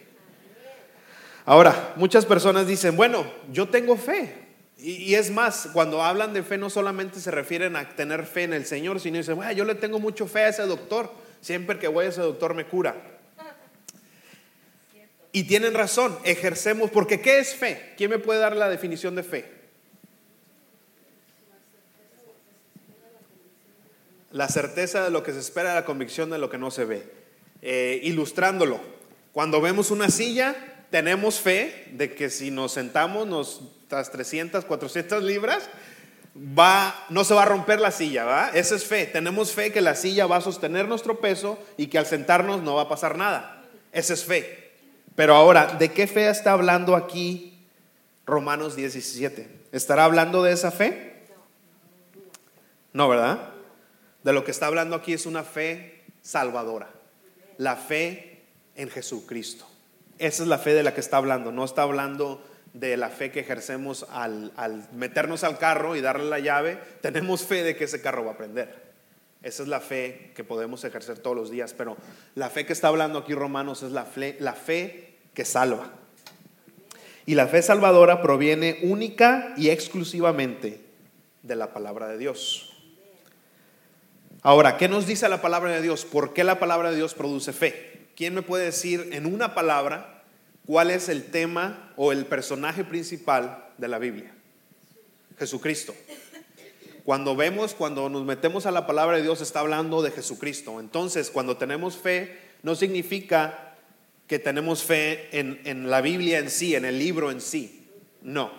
Ahora, 1.44 1.94
muchas 1.96 2.26
personas 2.26 2.66
dicen, 2.66 2.96
bueno, 2.96 3.24
yo 3.50 3.68
tengo 3.68 3.96
fe. 3.96 4.50
Y, 4.82 5.14
es 5.14 5.30
más, 5.30 5.68
cuando 5.74 6.02
hablan 6.02 6.32
de 6.32 6.42
fe 6.42 6.56
no 6.56 6.70
solamente 6.70 7.20
se 7.20 7.30
refieren 7.30 7.76
a 7.76 7.88
tener 7.90 8.24
fe 8.24 8.44
en 8.44 8.54
el 8.54 8.64
Señor, 8.64 8.98
sino 8.98 9.18
dicen, 9.18 9.36
bueno, 9.36 9.52
yo 9.52 9.64
le 9.64 9.74
tengo 9.74 9.98
mucho 9.98 10.26
fe 10.26 10.40
a 10.40 10.48
ese 10.48 10.62
doctor. 10.62 11.12
Siempre 11.42 11.78
que 11.78 11.88
voy 11.88 12.06
a 12.06 12.08
ese 12.08 12.22
doctor 12.22 12.54
me 12.54 12.64
cura. 12.66 12.96
Y 15.32 15.44
tienen 15.44 15.74
razón, 15.74 16.18
ejercemos, 16.24 16.90
porque 16.90 17.20
¿qué 17.20 17.38
es 17.38 17.54
fe? 17.54 17.92
¿Quién 17.96 18.10
me 18.10 18.18
puede 18.18 18.40
dar 18.40 18.56
la 18.56 18.68
definición 18.68 19.14
de 19.14 19.22
fe? 19.22 19.44
La 24.32 24.48
certeza 24.48 25.04
de 25.04 25.10
lo 25.10 25.22
que 25.22 25.32
se 25.32 25.40
espera, 25.40 25.74
la 25.74 25.84
convicción 25.84 26.30
de 26.30 26.38
lo 26.38 26.50
que 26.50 26.58
no 26.58 26.70
se 26.70 26.84
ve. 26.84 27.12
Eh, 27.62 28.00
ilustrándolo, 28.02 28.80
cuando 29.32 29.60
vemos 29.60 29.90
una 29.90 30.08
silla, 30.08 30.56
tenemos 30.90 31.40
fe 31.40 31.88
de 31.92 32.14
que 32.14 32.30
si 32.30 32.50
nos 32.50 32.72
sentamos 32.72 33.26
nuestras 33.26 34.10
300, 34.10 34.64
400 34.64 35.22
libras, 35.22 35.68
va, 36.36 37.06
no 37.08 37.24
se 37.24 37.34
va 37.34 37.42
a 37.42 37.46
romper 37.46 37.80
la 37.80 37.90
silla, 37.90 38.24
¿va? 38.24 38.50
Esa 38.50 38.74
es 38.74 38.84
fe. 38.84 39.06
Tenemos 39.06 39.52
fe 39.52 39.72
que 39.72 39.80
la 39.80 39.94
silla 39.94 40.26
va 40.26 40.36
a 40.36 40.40
sostener 40.40 40.88
nuestro 40.88 41.20
peso 41.20 41.58
y 41.76 41.86
que 41.86 41.98
al 41.98 42.06
sentarnos 42.06 42.62
no 42.62 42.74
va 42.74 42.82
a 42.82 42.88
pasar 42.88 43.16
nada. 43.16 43.64
Esa 43.92 44.14
es 44.14 44.24
fe. 44.24 44.72
Pero 45.14 45.34
ahora, 45.34 45.66
¿de 45.78 45.92
qué 45.92 46.06
fe 46.06 46.28
está 46.28 46.52
hablando 46.52 46.96
aquí 46.96 47.66
Romanos 48.26 48.76
17? 48.76 49.60
¿Estará 49.72 50.04
hablando 50.04 50.42
de 50.42 50.52
esa 50.52 50.70
fe? 50.70 51.24
No, 52.92 53.08
¿verdad? 53.08 53.50
De 54.24 54.32
lo 54.32 54.44
que 54.44 54.50
está 54.50 54.66
hablando 54.66 54.96
aquí 54.96 55.12
es 55.12 55.26
una 55.26 55.44
fe 55.44 56.04
salvadora. 56.22 56.90
La 57.58 57.76
fe 57.76 58.44
en 58.74 58.88
Jesucristo. 58.88 59.69
Esa 60.20 60.42
es 60.42 60.48
la 60.50 60.58
fe 60.58 60.74
de 60.74 60.82
la 60.82 60.92
que 60.92 61.00
está 61.00 61.16
hablando. 61.16 61.50
No 61.50 61.64
está 61.64 61.82
hablando 61.82 62.42
de 62.74 62.96
la 62.98 63.08
fe 63.08 63.32
que 63.32 63.40
ejercemos 63.40 64.06
al, 64.10 64.52
meternos 64.92 65.44
al 65.44 65.58
carro 65.58 65.96
y 65.96 66.02
darle 66.02 66.28
la 66.28 66.38
llave, 66.38 66.78
tenemos 67.00 67.42
fe 67.42 67.64
de 67.64 67.74
que 67.74 67.84
ese 67.84 68.02
carro 68.02 68.24
va 68.24 68.32
a 68.32 68.36
prender. 68.36 68.90
Esa 69.42 69.62
es 69.62 69.68
la 69.68 69.80
fe 69.80 70.32
que 70.34 70.44
podemos 70.44 70.84
ejercer 70.84 71.18
todos 71.18 71.34
los 71.34 71.50
días, 71.50 71.72
pero 71.72 71.96
la 72.34 72.50
fe 72.50 72.66
que 72.66 72.74
está 72.74 72.88
hablando 72.88 73.18
aquí 73.18 73.34
Romanos 73.34 73.82
es 73.82 73.92
la 73.92 74.04
fe, 74.04 74.36
la 74.38 74.52
fe 74.52 75.14
que 75.32 75.46
salva. 75.46 75.90
Y 77.24 77.34
la 77.34 77.46
fe 77.46 77.62
salvadora 77.62 78.20
proviene 78.20 78.80
única 78.82 79.54
y 79.56 79.70
exclusivamente 79.70 80.84
de 81.42 81.56
la 81.56 81.72
palabra 81.72 82.08
de 82.08 82.18
Dios. 82.18 82.76
Ahora, 84.42 84.76
¿qué 84.76 84.88
nos 84.88 85.06
dice 85.06 85.28
la 85.30 85.40
palabra 85.40 85.72
de 85.72 85.80
Dios? 85.80 86.04
¿Por 86.04 86.34
qué 86.34 86.44
la 86.44 86.58
palabra 86.58 86.90
de 86.90 86.96
Dios 86.96 87.14
produce 87.14 87.54
fe? 87.54 87.89
¿Quién 88.20 88.34
me 88.34 88.42
puede 88.42 88.66
decir 88.66 89.08
en 89.12 89.24
una 89.24 89.54
palabra 89.54 90.22
cuál 90.66 90.90
es 90.90 91.08
el 91.08 91.30
tema 91.30 91.90
o 91.96 92.12
el 92.12 92.26
personaje 92.26 92.84
principal 92.84 93.70
de 93.78 93.88
la 93.88 93.98
Biblia? 93.98 94.30
Jesucristo. 95.38 95.94
Cuando 97.02 97.34
vemos, 97.34 97.72
cuando 97.72 98.10
nos 98.10 98.26
metemos 98.26 98.66
a 98.66 98.72
la 98.72 98.86
palabra 98.86 99.16
de 99.16 99.22
Dios, 99.22 99.40
está 99.40 99.60
hablando 99.60 100.02
de 100.02 100.10
Jesucristo. 100.10 100.80
Entonces, 100.80 101.30
cuando 101.30 101.56
tenemos 101.56 101.96
fe, 101.96 102.38
no 102.62 102.74
significa 102.74 103.74
que 104.26 104.38
tenemos 104.38 104.82
fe 104.82 105.30
en, 105.38 105.62
en 105.64 105.88
la 105.88 106.02
Biblia 106.02 106.40
en 106.40 106.50
sí, 106.50 106.74
en 106.74 106.84
el 106.84 106.98
libro 106.98 107.30
en 107.30 107.40
sí. 107.40 107.88
No, 108.20 108.52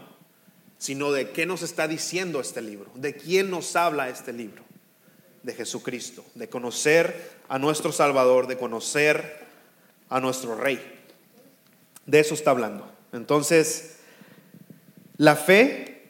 sino 0.79 1.11
de 1.11 1.29
qué 1.29 1.45
nos 1.45 1.61
está 1.61 1.87
diciendo 1.87 2.41
este 2.41 2.63
libro, 2.63 2.89
de 2.95 3.13
quién 3.13 3.51
nos 3.51 3.75
habla 3.75 4.09
este 4.09 4.33
libro 4.33 4.63
de 5.43 5.53
Jesucristo, 5.53 6.25
de 6.33 6.49
conocer 6.49 7.29
a 7.47 7.59
nuestro 7.59 7.91
Salvador, 7.91 8.47
de 8.47 8.57
conocer 8.57 9.40
a 10.11 10.19
nuestro 10.19 10.55
Rey. 10.55 10.79
De 12.05 12.19
eso 12.19 12.35
está 12.35 12.51
hablando. 12.51 12.91
Entonces, 13.13 13.97
la 15.17 15.35
fe, 15.35 16.09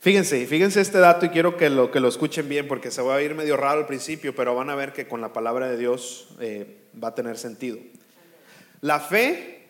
fíjense, 0.00 0.44
fíjense 0.46 0.80
este 0.80 0.98
dato 0.98 1.26
y 1.26 1.30
quiero 1.30 1.56
que 1.56 1.70
lo, 1.70 1.90
que 1.90 2.00
lo 2.00 2.08
escuchen 2.08 2.48
bien 2.48 2.68
porque 2.68 2.90
se 2.90 3.02
va 3.02 3.14
a 3.14 3.22
ir 3.22 3.34
medio 3.34 3.56
raro 3.56 3.80
al 3.80 3.86
principio, 3.86 4.34
pero 4.34 4.54
van 4.54 4.68
a 4.68 4.74
ver 4.74 4.92
que 4.92 5.06
con 5.06 5.20
la 5.20 5.32
palabra 5.32 5.68
de 5.68 5.78
Dios 5.78 6.34
eh, 6.40 6.76
va 7.02 7.08
a 7.08 7.14
tener 7.14 7.38
sentido. 7.38 7.78
La 8.80 8.98
fe 8.98 9.68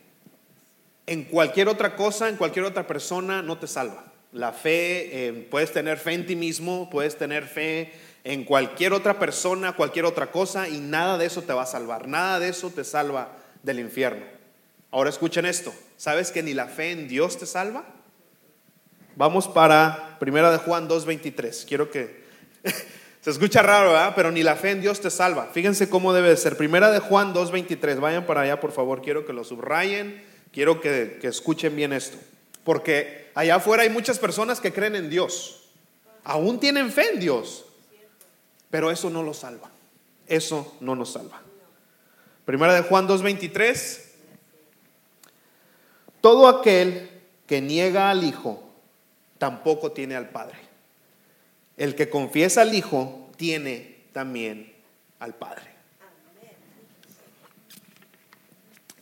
en 1.06 1.24
cualquier 1.24 1.68
otra 1.68 1.96
cosa, 1.96 2.28
en 2.28 2.36
cualquier 2.36 2.64
otra 2.64 2.86
persona, 2.86 3.42
no 3.42 3.58
te 3.58 3.66
salva. 3.66 4.10
La 4.32 4.52
fe, 4.52 5.26
eh, 5.26 5.48
puedes 5.50 5.72
tener 5.72 5.98
fe 5.98 6.14
en 6.14 6.24
ti 6.24 6.36
mismo, 6.36 6.88
puedes 6.88 7.18
tener 7.18 7.44
fe 7.44 7.92
en 8.24 8.44
cualquier 8.44 8.92
otra 8.92 9.18
persona, 9.18 9.72
cualquier 9.72 10.04
otra 10.04 10.30
cosa, 10.30 10.68
y 10.68 10.78
nada 10.78 11.18
de 11.18 11.26
eso 11.26 11.42
te 11.42 11.52
va 11.52 11.62
a 11.62 11.66
salvar, 11.66 12.08
nada 12.08 12.38
de 12.38 12.48
eso 12.48 12.70
te 12.70 12.84
salva 12.84 13.36
del 13.62 13.80
infierno. 13.80 14.24
Ahora 14.90 15.10
escuchen 15.10 15.46
esto, 15.46 15.72
¿sabes 15.96 16.30
que 16.30 16.42
ni 16.42 16.54
la 16.54 16.66
fe 16.66 16.90
en 16.90 17.08
Dios 17.08 17.38
te 17.38 17.46
salva? 17.46 17.84
Vamos 19.16 19.48
para 19.48 20.16
Primera 20.18 20.50
de 20.50 20.58
Juan 20.58 20.88
2.23, 20.88 21.66
quiero 21.66 21.90
que... 21.90 22.24
Se 23.20 23.28
escucha 23.28 23.60
raro, 23.60 23.90
¿verdad? 23.90 24.14
Pero 24.16 24.30
ni 24.30 24.42
la 24.42 24.56
fe 24.56 24.70
en 24.70 24.80
Dios 24.80 25.02
te 25.02 25.10
salva. 25.10 25.50
Fíjense 25.52 25.90
cómo 25.90 26.14
debe 26.14 26.30
de 26.30 26.38
ser. 26.38 26.56
Primera 26.56 26.90
de 26.90 27.00
Juan 27.00 27.34
2.23, 27.34 28.00
vayan 28.00 28.24
para 28.24 28.40
allá 28.40 28.60
por 28.60 28.72
favor, 28.72 29.02
quiero 29.02 29.26
que 29.26 29.34
lo 29.34 29.44
subrayen, 29.44 30.24
quiero 30.54 30.80
que, 30.80 31.18
que 31.20 31.26
escuchen 31.26 31.76
bien 31.76 31.92
esto. 31.92 32.16
Porque 32.64 33.30
allá 33.34 33.56
afuera 33.56 33.82
hay 33.82 33.90
muchas 33.90 34.18
personas 34.18 34.58
que 34.58 34.72
creen 34.72 34.96
en 34.96 35.10
Dios, 35.10 35.68
aún 36.24 36.60
tienen 36.60 36.90
fe 36.90 37.10
en 37.12 37.20
Dios, 37.20 37.66
pero 38.70 38.90
eso 38.90 39.10
no 39.10 39.22
lo 39.22 39.34
salva. 39.34 39.70
Eso 40.26 40.76
no 40.80 40.94
nos 40.94 41.12
salva. 41.12 41.42
Primera 42.44 42.74
de 42.74 42.82
Juan 42.82 43.06
2:23. 43.06 44.06
Todo 46.20 46.48
aquel 46.48 47.10
que 47.46 47.60
niega 47.60 48.10
al 48.10 48.24
Hijo 48.24 48.62
tampoco 49.38 49.92
tiene 49.92 50.16
al 50.16 50.28
Padre. 50.30 50.58
El 51.76 51.94
que 51.94 52.10
confiesa 52.10 52.62
al 52.62 52.74
Hijo 52.74 53.30
tiene 53.36 54.04
también 54.12 54.72
al 55.18 55.34
Padre. 55.34 55.70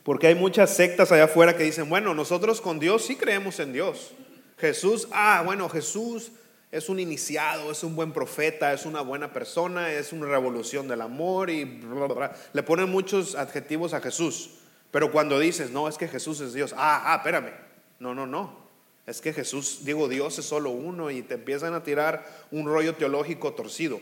Porque 0.03 0.27
hay 0.27 0.35
muchas 0.35 0.75
sectas 0.75 1.11
allá 1.11 1.25
afuera 1.25 1.55
que 1.55 1.63
dicen, 1.63 1.89
bueno, 1.89 2.15
nosotros 2.15 2.61
con 2.61 2.79
Dios 2.79 3.05
sí 3.05 3.15
creemos 3.15 3.59
en 3.59 3.73
Dios. 3.73 4.13
Jesús, 4.57 5.07
ah, 5.11 5.43
bueno, 5.45 5.69
Jesús 5.69 6.31
es 6.71 6.89
un 6.89 6.99
iniciado, 6.99 7.71
es 7.71 7.83
un 7.83 7.95
buen 7.95 8.13
profeta, 8.13 8.73
es 8.73 8.85
una 8.85 9.01
buena 9.01 9.33
persona, 9.33 9.91
es 9.91 10.13
una 10.13 10.27
revolución 10.27 10.87
del 10.87 11.01
amor 11.01 11.49
y 11.49 11.65
bla, 11.65 12.05
bla, 12.05 12.15
bla. 12.15 12.35
le 12.53 12.63
ponen 12.63 12.89
muchos 12.89 13.35
adjetivos 13.35 13.93
a 13.93 14.01
Jesús. 14.01 14.51
Pero 14.91 15.11
cuando 15.11 15.39
dices, 15.39 15.71
no, 15.71 15.87
es 15.87 15.97
que 15.97 16.07
Jesús 16.07 16.41
es 16.41 16.53
Dios, 16.53 16.73
ah, 16.77 17.03
ah, 17.05 17.15
espérame, 17.17 17.53
no, 17.99 18.13
no, 18.13 18.25
no. 18.25 18.69
Es 19.05 19.21
que 19.21 19.33
Jesús, 19.33 19.79
digo, 19.83 20.07
Dios 20.07 20.37
es 20.37 20.45
solo 20.45 20.69
uno 20.69 21.09
y 21.09 21.23
te 21.23 21.35
empiezan 21.35 21.73
a 21.73 21.83
tirar 21.83 22.27
un 22.51 22.67
rollo 22.67 22.95
teológico 22.95 23.53
torcido. 23.53 23.99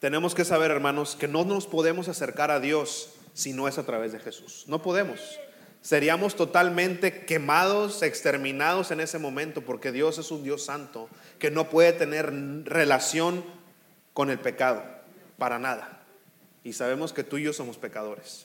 Tenemos 0.00 0.34
que 0.34 0.44
saber, 0.44 0.70
hermanos, 0.70 1.16
que 1.16 1.28
no 1.28 1.44
nos 1.44 1.66
podemos 1.66 2.08
acercar 2.08 2.50
a 2.50 2.60
Dios 2.60 3.10
si 3.34 3.52
no 3.52 3.68
es 3.68 3.76
a 3.76 3.84
través 3.84 4.12
de 4.12 4.20
Jesús. 4.20 4.64
No 4.66 4.80
podemos 4.80 5.20
seríamos 5.88 6.36
totalmente 6.36 7.24
quemados, 7.24 8.02
exterminados 8.02 8.90
en 8.90 9.00
ese 9.00 9.18
momento, 9.18 9.62
porque 9.62 9.90
Dios 9.90 10.18
es 10.18 10.30
un 10.30 10.42
Dios 10.42 10.62
santo 10.62 11.08
que 11.38 11.50
no 11.50 11.70
puede 11.70 11.94
tener 11.94 12.30
relación 12.66 13.42
con 14.12 14.28
el 14.28 14.38
pecado, 14.38 14.84
para 15.38 15.58
nada. 15.58 16.02
Y 16.62 16.74
sabemos 16.74 17.14
que 17.14 17.24
tú 17.24 17.38
y 17.38 17.44
yo 17.44 17.54
somos 17.54 17.78
pecadores. 17.78 18.44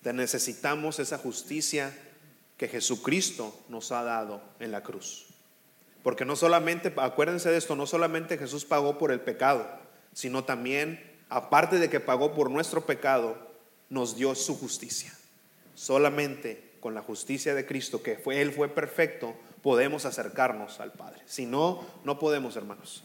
Te 0.00 0.14
necesitamos 0.14 0.98
esa 1.00 1.18
justicia 1.18 1.94
que 2.56 2.66
Jesucristo 2.66 3.54
nos 3.68 3.92
ha 3.92 4.02
dado 4.02 4.40
en 4.58 4.72
la 4.72 4.82
cruz. 4.82 5.26
Porque 6.02 6.24
no 6.24 6.34
solamente, 6.34 6.94
acuérdense 6.96 7.50
de 7.50 7.58
esto, 7.58 7.76
no 7.76 7.86
solamente 7.86 8.38
Jesús 8.38 8.64
pagó 8.64 8.96
por 8.96 9.12
el 9.12 9.20
pecado, 9.20 9.68
sino 10.14 10.44
también, 10.44 11.18
aparte 11.28 11.78
de 11.78 11.90
que 11.90 12.00
pagó 12.00 12.32
por 12.32 12.50
nuestro 12.50 12.86
pecado, 12.86 13.36
nos 13.90 14.16
dio 14.16 14.34
su 14.34 14.58
justicia. 14.58 15.12
Solamente 15.78 16.72
con 16.80 16.92
la 16.92 17.02
justicia 17.02 17.54
de 17.54 17.64
Cristo, 17.64 18.02
que 18.02 18.16
fue, 18.16 18.40
Él 18.40 18.50
fue 18.50 18.68
perfecto, 18.68 19.36
podemos 19.62 20.06
acercarnos 20.06 20.80
al 20.80 20.92
Padre. 20.92 21.22
Si 21.26 21.46
no, 21.46 21.86
no 22.02 22.18
podemos, 22.18 22.56
hermanos. 22.56 23.04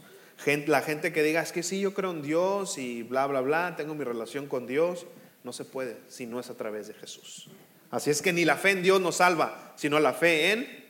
la 0.66 0.82
gente 0.82 1.14
que 1.14 1.22
diga, 1.22 1.42
es 1.44 1.52
que 1.52 1.62
sí, 1.62 1.80
yo 1.80 1.94
creo 1.94 2.10
en 2.10 2.24
Dios 2.24 2.80
y 2.80 3.04
bla, 3.04 3.28
bla, 3.28 3.42
bla, 3.42 3.76
tengo 3.76 3.94
mi 3.94 4.04
relación 4.04 4.48
con 4.48 4.66
Dios, 4.66 5.06
no 5.44 5.54
se 5.54 5.66
puede 5.66 5.98
si 6.08 6.26
no 6.26 6.40
es 6.40 6.50
a 6.50 6.56
través 6.56 6.88
de 6.88 6.96
Jesús. 6.96 7.48
Así 7.92 8.10
es 8.10 8.24
que 8.24 8.34
ni 8.34 8.44
la 8.44 8.58
fe 8.58 8.72
en 8.72 8.82
Dios 8.82 9.00
nos 9.00 9.18
salva, 9.18 9.74
sino 9.76 10.00
la 10.00 10.14
fe 10.14 10.52
en 10.52 10.86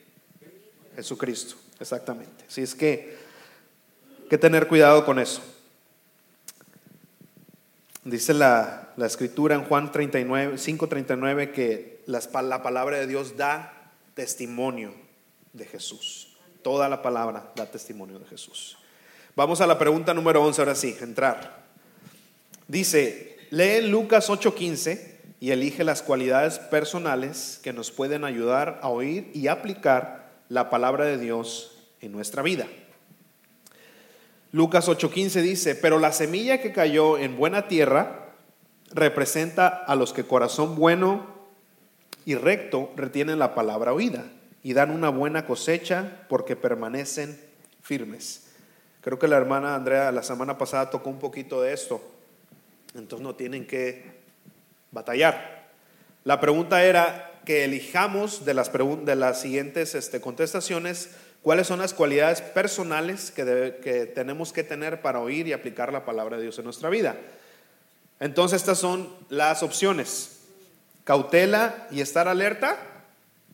Jesucristo. 0.96 1.56
Exactamente. 1.80 2.46
Así 2.48 2.62
es 2.62 2.74
que 2.74 3.18
que 4.30 4.38
tener 4.40 4.68
cuidado 4.68 5.06
con 5.06 5.20
eso. 5.20 5.42
Dice 8.06 8.34
la, 8.34 8.90
la 8.98 9.06
escritura 9.06 9.56
en 9.56 9.64
Juan 9.64 9.92
39, 9.92 10.58
5:39 10.58 11.52
que 11.52 12.04
la 12.06 12.20
palabra 12.62 12.98
de 12.98 13.08
Dios 13.08 13.38
da 13.38 13.92
testimonio 14.14 14.94
de 15.54 15.66
Jesús. 15.66 16.36
Toda 16.62 16.90
la 16.90 17.02
palabra 17.02 17.52
da 17.56 17.66
testimonio 17.66 18.20
de 18.20 18.26
Jesús. 18.26 18.78
Vamos 19.36 19.62
a 19.62 19.68
la 19.68 19.80
pregunta 19.80 20.14
número 20.14 20.44
11, 20.44 20.62
ahora 20.62 20.76
sí, 20.76 20.96
entrar. 21.02 21.64
Dice, 22.68 23.38
lee 23.52 23.88
Lucas 23.88 24.30
8:15 24.30 25.14
y 25.40 25.52
elige 25.52 25.84
las 25.84 26.02
cualidades 26.02 26.60
personales 26.60 27.60
que 27.64 27.74
nos 27.74 27.92
pueden 27.92 28.26
ayudar 28.26 28.80
a 28.82 28.90
oír 28.90 29.32
y 29.34 29.48
aplicar 29.48 30.30
la 30.50 30.70
palabra 30.70 31.06
de 31.06 31.18
Dios 31.18 31.78
en 32.02 32.12
nuestra 32.12 32.42
vida. 32.42 32.68
Lucas 34.54 34.88
8:15 34.88 35.42
dice, 35.42 35.74
pero 35.74 35.98
la 35.98 36.12
semilla 36.12 36.62
que 36.62 36.72
cayó 36.72 37.18
en 37.18 37.36
buena 37.38 37.68
tierra 37.68 38.30
representa 38.92 39.68
a 39.68 39.96
los 39.96 40.14
que 40.14 40.26
corazón 40.26 40.76
bueno 40.76 41.26
y 42.24 42.36
recto 42.36 42.92
retienen 42.96 43.40
la 43.40 43.56
palabra 43.56 43.94
oída 43.94 44.26
y 44.62 44.74
dan 44.74 44.92
una 44.92 45.10
buena 45.10 45.48
cosecha 45.48 46.28
porque 46.30 46.56
permanecen 46.56 47.36
firmes. 47.82 48.52
Creo 49.02 49.18
que 49.18 49.28
la 49.28 49.38
hermana 49.38 49.74
Andrea 49.74 50.12
la 50.12 50.22
semana 50.22 50.56
pasada 50.56 50.92
tocó 50.92 51.10
un 51.10 51.18
poquito 51.18 51.60
de 51.60 51.74
esto, 51.74 52.00
entonces 52.94 53.24
no 53.24 53.34
tienen 53.34 53.66
que 53.66 54.06
batallar. 54.92 55.72
La 56.26 56.40
pregunta 56.40 56.84
era 56.84 57.42
que 57.44 57.66
elijamos 57.66 58.46
de 58.46 58.54
las, 58.54 58.72
de 58.72 59.16
las 59.16 59.42
siguientes 59.42 59.96
este, 59.96 60.22
contestaciones 60.22 61.10
cuáles 61.44 61.68
son 61.68 61.80
las 61.80 61.94
cualidades 61.94 62.42
personales 62.42 63.30
que, 63.30 63.80
que 63.84 64.06
tenemos 64.08 64.52
que 64.52 64.64
tener 64.64 65.02
para 65.02 65.20
oír 65.20 65.48
y 65.48 65.54
aplicar 65.54 65.94
la 65.94 66.06
palabra 66.06 66.38
de 66.38 66.44
Dios 66.44 66.58
en 66.58 66.66
nuestra 66.66 66.90
vida. 66.90 67.18
Entonces 68.20 68.62
estas 68.62 68.80
son 68.80 69.14
las 69.30 69.62
opciones. 69.62 70.40
Cautela 71.04 71.88
y 71.92 72.02
estar 72.02 72.28
alerta. 72.28 72.78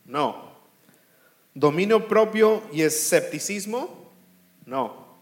No. 0.06 0.50
Dominio 1.54 2.06
propio 2.06 2.62
y 2.72 2.82
escepticismo. 2.82 4.10
No. 4.66 5.18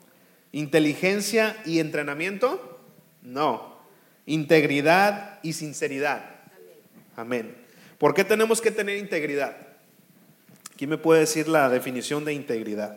Inteligencia 0.52 1.56
y 1.64 1.80
entrenamiento. 1.80 2.78
No. 3.22 3.78
Integridad 4.26 5.38
y 5.42 5.54
sinceridad. 5.54 6.22
Amén. 7.16 7.56
¿Por 7.96 8.12
qué 8.14 8.24
tenemos 8.24 8.60
que 8.60 8.70
tener 8.70 8.98
integridad? 8.98 9.67
¿Quién 10.78 10.88
me 10.90 10.96
puede 10.96 11.20
decir 11.20 11.48
la 11.48 11.68
definición 11.68 12.24
de 12.24 12.32
integridad? 12.32 12.96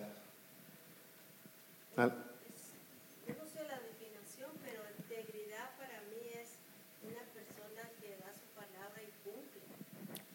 Ah, 1.97 2.11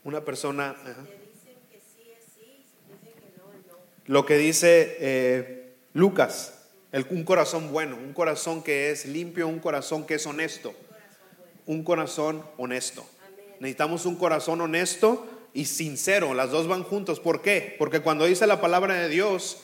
una 0.05 0.25
persona 0.25 0.71
ajá. 0.71 1.05
Te 1.05 1.19
dicen 1.19 1.57
que 1.71 1.81
sí 1.81 2.11
es 2.17 2.25
sí, 2.35 2.61
y 2.61 2.65
si 2.65 2.77
te 2.87 2.93
dicen 3.07 3.15
que 3.15 3.39
no 3.39 3.51
es 3.53 3.67
no. 3.67 3.79
Lo 4.07 4.25
que 4.27 4.37
dice 4.37 4.97
eh, 5.01 5.75
Lucas, 5.95 6.63
el- 6.93 7.07
un 7.11 7.25
corazón 7.25 7.73
bueno, 7.73 7.97
un 7.97 8.13
corazón 8.13 8.63
que 8.63 8.91
es 8.91 9.07
limpio, 9.07 9.49
un 9.49 9.59
corazón 9.59 10.07
que 10.07 10.15
es 10.15 10.27
honesto, 10.27 10.75
un 11.67 11.83
corazón 11.83 12.45
honesto. 12.57 13.09
Necesitamos 13.59 14.07
un 14.07 14.17
corazón 14.17 14.61
honesto 14.61 15.27
y 15.57 15.65
sincero, 15.65 16.35
las 16.35 16.51
dos 16.51 16.69
van 16.69 16.83
juntos. 16.83 17.19
¿Por 17.19 17.41
qué? 17.41 17.75
Porque 17.79 18.01
cuando 18.01 18.27
dice 18.27 18.47
la 18.47 18.61
palabra 18.61 18.95
de 18.95 19.09
Dios 19.09 19.57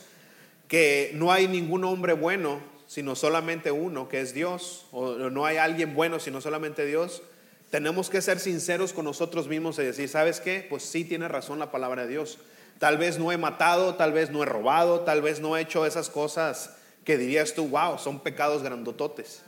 que 0.67 1.11
no 1.15 1.31
hay 1.31 1.49
ningún 1.49 1.85
hombre 1.85 2.15
bueno, 2.15 2.61
sino 2.87 3.15
solamente 3.15 3.71
uno, 3.71 4.09
que 4.09 4.23
es 4.23 4.33
Dios, 4.33 4.87
o 4.91 5.13
no 5.29 5.45
hay 5.45 5.59
alguien 5.59 5.95
bueno, 5.95 6.19
sino 6.19 6.41
solamente 6.41 6.87
Dios, 6.87 7.23
tenemos 7.71 8.09
que 8.09 8.23
ser 8.23 8.39
sinceros 8.41 8.95
con 8.95 9.05
nosotros 9.05 9.49
mismos 9.49 9.79
y 9.79 9.83
decir, 9.83 10.09
¿sabes 10.09 10.41
qué? 10.41 10.67
Pues 10.69 10.83
sí 10.83 11.05
tiene 11.05 11.29
razón 11.29 11.59
la 11.59 11.71
palabra 11.71 12.07
de 12.07 12.09
Dios. 12.09 12.39
Tal 12.79 12.97
vez 12.97 13.19
no 13.19 13.31
he 13.31 13.37
matado, 13.37 13.95
tal 13.97 14.13
vez 14.13 14.31
no 14.31 14.43
he 14.43 14.47
robado, 14.47 15.01
tal 15.01 15.21
vez 15.21 15.41
no 15.41 15.59
he 15.59 15.61
hecho 15.61 15.85
esas 15.85 16.09
cosas 16.09 16.75
que 17.05 17.19
dirías 17.19 17.53
tú, 17.53 17.69
wow, 17.69 17.99
son 17.99 18.21
pecados 18.21 18.63
grandototes. 18.63 19.43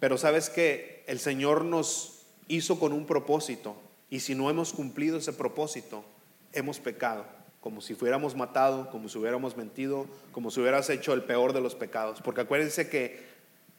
Pero 0.00 0.18
sabes 0.18 0.50
que 0.50 1.04
el 1.06 1.20
Señor 1.20 1.64
nos 1.64 2.22
hizo 2.48 2.80
con 2.80 2.92
un 2.92 3.06
propósito 3.06 3.76
y 4.10 4.20
si 4.20 4.34
no 4.34 4.50
hemos 4.50 4.72
cumplido 4.72 5.18
ese 5.18 5.32
propósito, 5.32 6.04
hemos 6.52 6.80
pecado, 6.80 7.24
como 7.60 7.80
si 7.80 7.94
fuéramos 7.94 8.34
matado, 8.34 8.90
como 8.90 9.08
si 9.08 9.18
hubiéramos 9.18 9.56
mentido, 9.56 10.06
como 10.32 10.50
si 10.50 10.60
hubieras 10.60 10.90
hecho 10.90 11.12
el 11.12 11.22
peor 11.22 11.52
de 11.52 11.60
los 11.60 11.76
pecados. 11.76 12.20
Porque 12.20 12.40
acuérdense 12.40 12.88
que 12.88 13.24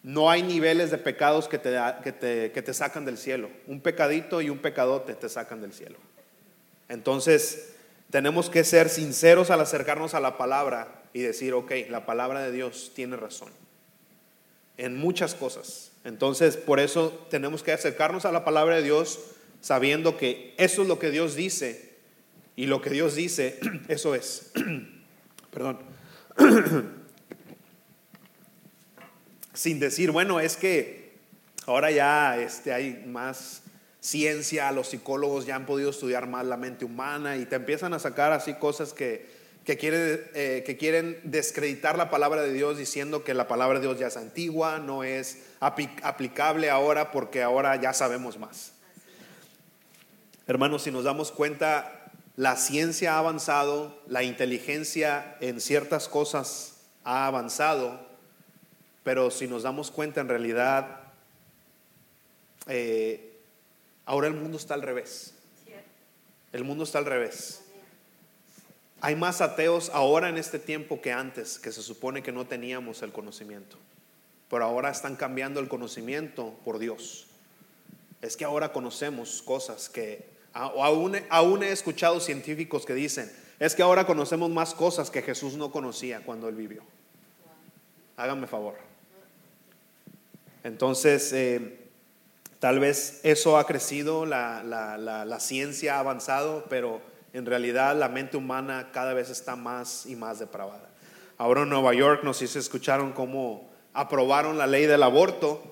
no 0.04 0.30
hay 0.30 0.42
niveles 0.42 0.90
de 0.90 0.98
pecados 0.98 1.48
que 1.48 1.58
te, 1.58 1.78
que 2.04 2.12
te, 2.12 2.52
que 2.52 2.62
te 2.62 2.74
sacan 2.74 3.06
del 3.06 3.18
cielo. 3.18 3.50
Un 3.68 3.82
pecadito 3.82 4.42
y 4.42 4.50
un 4.50 4.60
pecadote 4.60 5.16
te 5.16 5.30
sacan 5.30 5.62
del 5.62 5.74
cielo. 5.74 5.98
Entonces, 6.88 7.74
tenemos 8.10 8.50
que 8.50 8.64
ser 8.64 8.90
sinceros 8.90 9.52
al 9.52 9.62
acercarnos 9.62 10.14
a 10.14 10.20
la 10.20 10.38
palabra 10.38 11.04
y 11.14 11.22
decir, 11.22 11.54
ok, 11.54 11.72
la 11.90 12.06
palabra 12.06 12.42
de 12.42 12.52
Dios 12.52 12.94
tiene 12.96 13.18
razón 13.18 13.50
en 14.78 14.98
muchas 14.98 15.36
cosas. 15.36 15.92
Entonces, 16.04 16.58
por 16.58 16.80
eso 16.80 17.28
tenemos 17.30 17.62
que 17.62 17.72
acercarnos 17.72 18.26
a 18.26 18.32
la 18.32 18.44
palabra 18.44 18.78
de 18.78 18.84
Dios 18.84 19.20
sabiendo 19.62 20.18
que 20.18 20.54
eso 20.58 20.82
es 20.82 20.88
lo 20.88 21.00
que 21.00 21.12
Dios 21.12 21.36
dice 21.36 21.92
y 22.56 22.66
lo 22.66 22.82
que 22.82 22.90
Dios 22.90 23.16
dice, 23.16 23.60
eso 23.88 24.14
es. 24.16 24.52
Perdón. 25.52 25.80
Sin 29.54 29.80
decir, 29.80 30.12
bueno, 30.12 30.40
es 30.40 30.56
que 30.58 31.12
ahora 31.66 31.92
ya 31.92 32.40
este, 32.40 32.74
hay 32.74 33.04
más 33.06 33.64
ciencia, 34.00 34.72
los 34.72 34.88
psicólogos 34.90 35.46
ya 35.46 35.56
han 35.56 35.66
podido 35.66 35.90
estudiar 35.92 36.28
más 36.28 36.46
la 36.46 36.58
mente 36.58 36.86
humana 36.86 37.38
y 37.38 37.46
te 37.46 37.56
empiezan 37.58 37.94
a 37.94 38.00
sacar 38.00 38.32
así 38.32 38.56
cosas 38.56 38.94
que, 38.94 39.30
que, 39.66 39.78
quieren, 39.78 40.22
eh, 40.34 40.64
que 40.66 40.78
quieren 40.78 41.20
descreditar 41.24 41.98
la 41.98 42.10
palabra 42.10 42.42
de 42.42 42.54
Dios 42.54 42.78
diciendo 42.78 43.24
que 43.24 43.34
la 43.34 43.48
palabra 43.48 43.80
de 43.80 43.86
Dios 43.86 44.00
ya 44.00 44.08
es 44.08 44.18
antigua, 44.18 44.80
no 44.80 45.04
es 45.04 45.44
apli- 45.60 45.92
aplicable 46.02 46.70
ahora 46.70 47.12
porque 47.12 47.44
ahora 47.44 47.80
ya 47.80 47.94
sabemos 47.94 48.40
más. 48.40 48.71
Hermanos, 50.52 50.82
si 50.82 50.92
nos 50.92 51.06
damos 51.06 51.32
cuenta, 51.32 52.12
la 52.36 52.58
ciencia 52.58 53.16
ha 53.16 53.20
avanzado, 53.20 53.98
la 54.06 54.22
inteligencia 54.24 55.38
en 55.40 55.62
ciertas 55.62 56.10
cosas 56.10 56.82
ha 57.06 57.26
avanzado, 57.26 58.06
pero 59.06 59.32
si 59.32 59.48
nos 59.48 59.64
damos 59.64 59.92
cuenta, 59.92 60.20
en 60.20 60.28
realidad, 60.28 61.04
eh, 62.68 63.40
ahora 64.06 64.28
el 64.28 64.34
mundo 64.34 64.58
está 64.58 64.74
al 64.74 64.82
revés. 64.82 65.36
El 66.52 66.66
mundo 66.66 66.84
está 66.84 66.98
al 66.98 67.06
revés. 67.06 67.62
Hay 69.00 69.16
más 69.16 69.40
ateos 69.40 69.90
ahora 69.94 70.28
en 70.28 70.38
este 70.38 70.60
tiempo 70.60 71.00
que 71.00 71.14
antes, 71.14 71.60
que 71.60 71.72
se 71.72 71.82
supone 71.82 72.24
que 72.24 72.34
no 72.34 72.46
teníamos 72.46 73.04
el 73.04 73.14
conocimiento. 73.14 73.78
Pero 74.50 74.66
ahora 74.66 74.92
están 74.92 75.16
cambiando 75.16 75.62
el 75.62 75.70
conocimiento 75.70 76.54
por 76.66 76.78
Dios. 76.78 77.28
Es 78.22 78.36
que 78.36 78.44
ahora 78.44 78.74
conocemos 78.74 79.42
cosas 79.44 79.88
que 79.88 80.30
aún, 80.54 81.18
aún 81.30 81.64
he 81.64 81.72
escuchado 81.72 82.20
científicos 82.20 82.86
que 82.86 82.94
dicen, 82.94 83.32
es 83.60 83.76
que 83.76 83.84
ahora 83.84 84.06
conocemos 84.06 84.50
más 84.50 84.74
cosas 84.74 85.10
que 85.12 85.22
Jesús 85.22 85.54
no 85.56 85.72
conocía 85.72 86.22
cuando 86.22 86.48
él 86.50 86.56
vivió. 86.56 86.82
Háganme 88.18 88.48
favor. 88.48 88.76
Entonces, 90.64 91.32
eh, 91.34 91.80
tal 92.60 92.80
vez 92.80 93.20
eso 93.24 93.58
ha 93.58 93.66
crecido, 93.66 94.26
la, 94.26 94.64
la- 94.64 95.40
ciencia 95.40 95.96
ha 95.96 96.00
avanzado, 96.00 96.66
pero 96.70 97.02
en 97.34 97.46
realidad 97.46 97.96
la 97.98 98.10
mente 98.10 98.38
humana 98.38 98.90
cada 98.94 99.14
vez 99.14 99.30
está 99.30 99.56
más 99.56 100.06
y 100.06 100.16
más 100.16 100.40
depravada. 100.40 100.90
Ahora 101.38 101.64
en 101.64 101.70
Nueva 101.70 101.94
York, 101.94 102.22
no 102.24 102.34
sé 102.34 102.48
si 102.48 102.60
escucharon 102.60 103.14
cómo 103.14 103.68
aprobaron 103.94 104.58
la 104.58 104.68
ley 104.68 104.86
del 104.86 105.02
aborto 105.04 105.64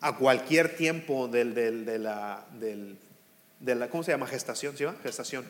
a 0.00 0.16
cualquier 0.16 0.76
tiempo 0.76 1.28
del, 1.28 1.54
del- 1.54 2.98
de 3.64 3.74
la, 3.74 3.88
¿cómo 3.88 4.02
se 4.02 4.12
llama? 4.12 4.26
Gestación, 4.26 4.76
¿sí 4.76 4.84
va? 4.84 4.94
Gestación. 5.02 5.44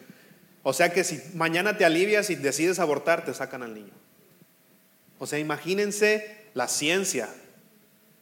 O 0.62 0.72
sea 0.72 0.92
que 0.92 1.05
si 1.05 1.20
mañana 1.35 1.77
te 1.77 1.85
alivias 1.85 2.31
y 2.31 2.37
decides 2.37 2.79
abortar, 2.79 3.24
te 3.24 3.35
sacan 3.35 3.62
al 3.62 3.74
niño. 3.74 3.92
O 5.18 5.27
sea, 5.27 5.38
imagínense 5.38 6.48
la 6.55 6.68
ciencia, 6.68 7.29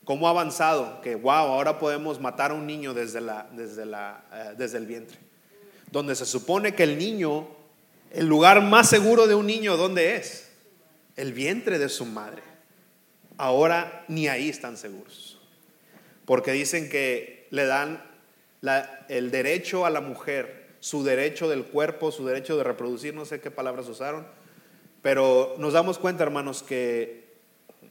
cómo 0.05 0.27
ha 0.27 0.31
avanzado, 0.31 1.01
que 1.03 1.15
wow, 1.15 1.31
ahora 1.31 1.79
podemos 1.79 2.21
matar 2.21 2.51
a 2.51 2.55
un 2.55 2.67
niño 2.67 2.95
desde, 2.95 3.21
la, 3.21 3.49
desde, 3.53 3.85
la, 3.85 4.25
eh, 4.33 4.55
desde 4.57 4.79
el 4.79 4.87
vientre. 4.87 5.19
Donde 5.91 6.15
se 6.15 6.25
supone 6.25 6.75
que 6.75 6.85
el 6.85 6.97
niño, 6.97 7.49
el 8.11 8.27
lugar 8.27 8.63
más 8.63 8.89
seguro 8.89 9.27
de 9.27 9.35
un 9.35 9.47
niño, 9.47 9.77
¿dónde 9.77 10.17
es? 10.17 10.49
El 11.17 11.35
vientre 11.35 11.79
de 11.79 11.91
su 11.91 12.07
madre. 12.07 12.43
Ahora 13.37 14.05
ni 14.09 14.29
ahí 14.29 14.49
están 14.49 14.79
seguros. 14.79 15.39
Porque 16.25 16.53
dicen 16.53 16.89
que 16.89 17.47
le 17.51 17.67
dan 17.67 18.12
el 19.09 19.31
derecho 19.31 19.85
a 19.85 19.91
la 19.91 20.01
mujer, 20.01 20.77
su 20.81 21.03
derecho 21.03 21.49
del 21.49 21.65
cuerpo, 21.65 22.13
su 22.13 22.25
derecho 22.25 22.57
de 22.57 22.65
reproducir, 22.65 23.15
no 23.15 23.25
sé 23.25 23.41
qué 23.41 23.51
palabras 23.51 23.89
usaron, 23.89 24.27
pero 25.03 25.57
nos 25.59 25.73
damos 25.73 25.99
cuenta, 25.99 26.23
hermanos, 26.23 26.63
que, 26.63 27.35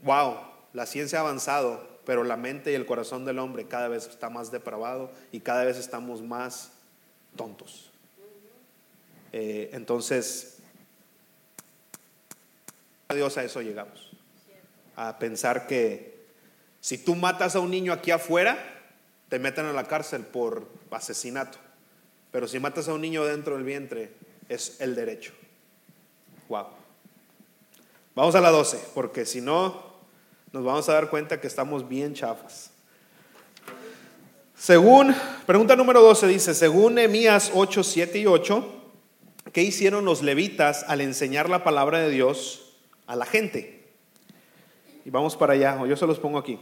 wow, 0.04 0.38
la 0.74 0.86
ciencia 0.86 1.20
ha 1.20 1.22
avanzado, 1.22 2.00
pero 2.06 2.24
la 2.24 2.38
mente 2.38 2.72
y 2.72 2.76
el 2.76 2.86
corazón 2.86 3.26
del 3.26 3.40
hombre 3.40 3.68
cada 3.68 3.90
vez 3.90 4.08
está 4.08 4.30
más 4.30 4.50
depravado 4.52 5.12
y 5.32 5.42
cada 5.42 5.66
vez 5.66 5.78
estamos 5.78 6.22
más 6.22 6.72
tontos. 7.36 7.92
Eh, 9.34 9.70
entonces, 9.74 10.60
a 13.10 13.14
Dios 13.14 13.38
a 13.38 13.44
eso 13.44 13.62
llegamos. 13.62 14.12
A 14.96 15.20
pensar 15.20 15.68
que 15.68 16.26
si 16.80 16.98
tú 16.98 17.16
matas 17.16 17.56
a 17.56 17.60
un 17.60 17.72
niño 17.72 17.92
aquí 17.92 18.12
afuera, 18.12 18.81
te 19.32 19.40
meten 19.40 19.66
a 19.66 19.72
la 19.72 19.86
cárcel 19.86 20.24
por 20.24 20.68
asesinato. 20.92 21.58
Pero 22.32 22.50
si 22.50 22.60
matas 22.60 22.90
a 22.90 22.94
un 22.94 23.00
niño 23.00 23.24
dentro 23.24 23.56
del 23.56 23.64
vientre, 23.64 24.12
es 24.50 24.82
el 24.82 24.94
derecho. 24.94 25.32
Wow. 26.50 26.66
Vamos 28.14 28.36
a 28.36 28.42
la 28.42 28.50
12, 28.50 28.90
porque 28.94 29.26
si 29.26 29.40
no, 29.40 29.84
nos 30.52 30.66
vamos 30.66 30.90
a 30.90 30.94
dar 30.96 31.10
cuenta 31.10 31.40
que 31.40 31.48
estamos 31.48 31.88
bien 31.88 32.14
chafas. 32.14 32.72
Según, 34.54 35.16
pregunta 35.46 35.78
número 35.78 36.02
12 36.02 36.28
dice, 36.28 36.54
según 36.54 36.96
Nehemías 36.96 37.52
8, 37.54 37.84
7 37.84 38.20
y 38.20 38.26
8, 38.26 38.84
¿qué 39.54 39.64
hicieron 39.64 40.04
los 40.04 40.24
levitas 40.24 40.84
al 40.90 41.00
enseñar 41.00 41.50
la 41.50 41.64
palabra 41.64 42.00
de 42.00 42.10
Dios 42.10 42.74
a 43.08 43.16
la 43.16 43.26
gente? 43.26 43.94
Y 45.06 45.10
vamos 45.10 45.38
para 45.38 45.54
allá, 45.54 45.82
o 45.82 45.88
yo 45.88 45.96
se 45.96 46.06
los 46.06 46.20
pongo 46.20 46.38
aquí. 46.38 46.60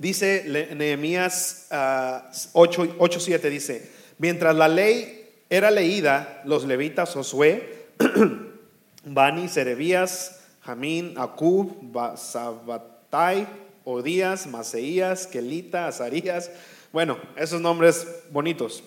Dice 0.00 0.46
Nehemías 0.74 1.66
ah, 1.70 2.30
8, 2.54 2.96
8, 2.98 3.20
7, 3.20 3.50
dice, 3.50 3.90
mientras 4.16 4.56
la 4.56 4.66
ley 4.66 5.28
era 5.50 5.70
leída, 5.70 6.40
los 6.46 6.64
levitas 6.64 7.12
Josué, 7.12 7.84
Bani, 9.04 9.46
Serebías, 9.50 10.40
Jamín, 10.62 11.12
Acub, 11.18 11.76
Ba- 11.82 12.16
Sabatai, 12.16 13.46
Odías, 13.84 14.46
Maseías, 14.46 15.26
Kelita, 15.26 15.86
Azarías, 15.88 16.50
bueno, 16.92 17.18
esos 17.36 17.60
nombres 17.60 18.06
bonitos. 18.30 18.82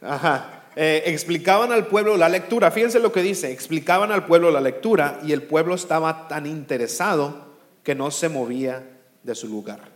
Ajá. 0.00 0.62
Eh, 0.76 1.02
explicaban 1.06 1.72
al 1.72 1.88
pueblo 1.88 2.16
la 2.16 2.28
lectura. 2.28 2.70
Fíjense 2.70 3.00
lo 3.00 3.10
que 3.10 3.22
dice. 3.22 3.50
Explicaban 3.50 4.12
al 4.12 4.26
pueblo 4.26 4.52
la 4.52 4.60
lectura 4.60 5.18
y 5.24 5.32
el 5.32 5.42
pueblo 5.42 5.74
estaba 5.74 6.28
tan 6.28 6.46
interesado 6.46 7.56
que 7.82 7.96
no 7.96 8.12
se 8.12 8.28
movía 8.28 8.84
de 9.24 9.34
su 9.34 9.48
lugar. 9.48 9.93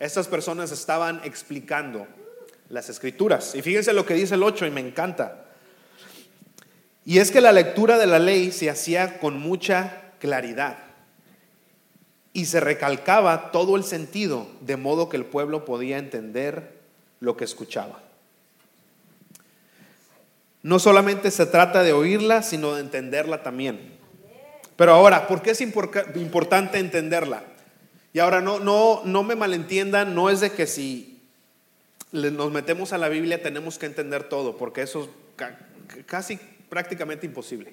Estas 0.00 0.26
personas 0.26 0.72
estaban 0.72 1.20
explicando 1.24 2.08
las 2.70 2.88
escrituras. 2.88 3.54
Y 3.54 3.62
fíjense 3.62 3.92
lo 3.92 4.06
que 4.06 4.14
dice 4.14 4.34
el 4.34 4.42
8 4.42 4.66
y 4.66 4.70
me 4.70 4.80
encanta. 4.80 5.44
Y 7.04 7.18
es 7.18 7.30
que 7.30 7.40
la 7.40 7.52
lectura 7.52 7.98
de 7.98 8.06
la 8.06 8.18
ley 8.18 8.50
se 8.50 8.70
hacía 8.70 9.18
con 9.18 9.38
mucha 9.38 10.02
claridad 10.18 10.78
y 12.32 12.46
se 12.46 12.60
recalcaba 12.60 13.50
todo 13.50 13.76
el 13.76 13.84
sentido, 13.84 14.46
de 14.60 14.76
modo 14.76 15.08
que 15.08 15.16
el 15.16 15.24
pueblo 15.24 15.64
podía 15.64 15.98
entender 15.98 16.78
lo 17.18 17.36
que 17.36 17.44
escuchaba. 17.44 18.00
No 20.62 20.78
solamente 20.78 21.30
se 21.30 21.46
trata 21.46 21.82
de 21.82 21.92
oírla, 21.92 22.42
sino 22.42 22.74
de 22.74 22.82
entenderla 22.82 23.42
también. 23.42 23.98
Pero 24.76 24.92
ahora, 24.92 25.26
¿por 25.26 25.42
qué 25.42 25.50
es 25.50 25.60
impor- 25.60 26.16
importante 26.16 26.78
entenderla? 26.78 27.42
Y 28.12 28.18
ahora 28.18 28.40
no, 28.40 28.58
no, 28.58 29.02
no 29.04 29.22
me 29.22 29.36
malentiendan, 29.36 30.14
no 30.14 30.30
es 30.30 30.40
de 30.40 30.50
que 30.52 30.66
si 30.66 31.22
nos 32.12 32.50
metemos 32.50 32.92
a 32.92 32.98
la 32.98 33.08
Biblia 33.08 33.40
tenemos 33.42 33.78
que 33.78 33.86
entender 33.86 34.24
todo, 34.24 34.56
porque 34.56 34.82
eso 34.82 35.04
es 35.04 35.08
ca- 35.36 35.58
casi 36.06 36.38
prácticamente 36.68 37.26
imposible. 37.26 37.72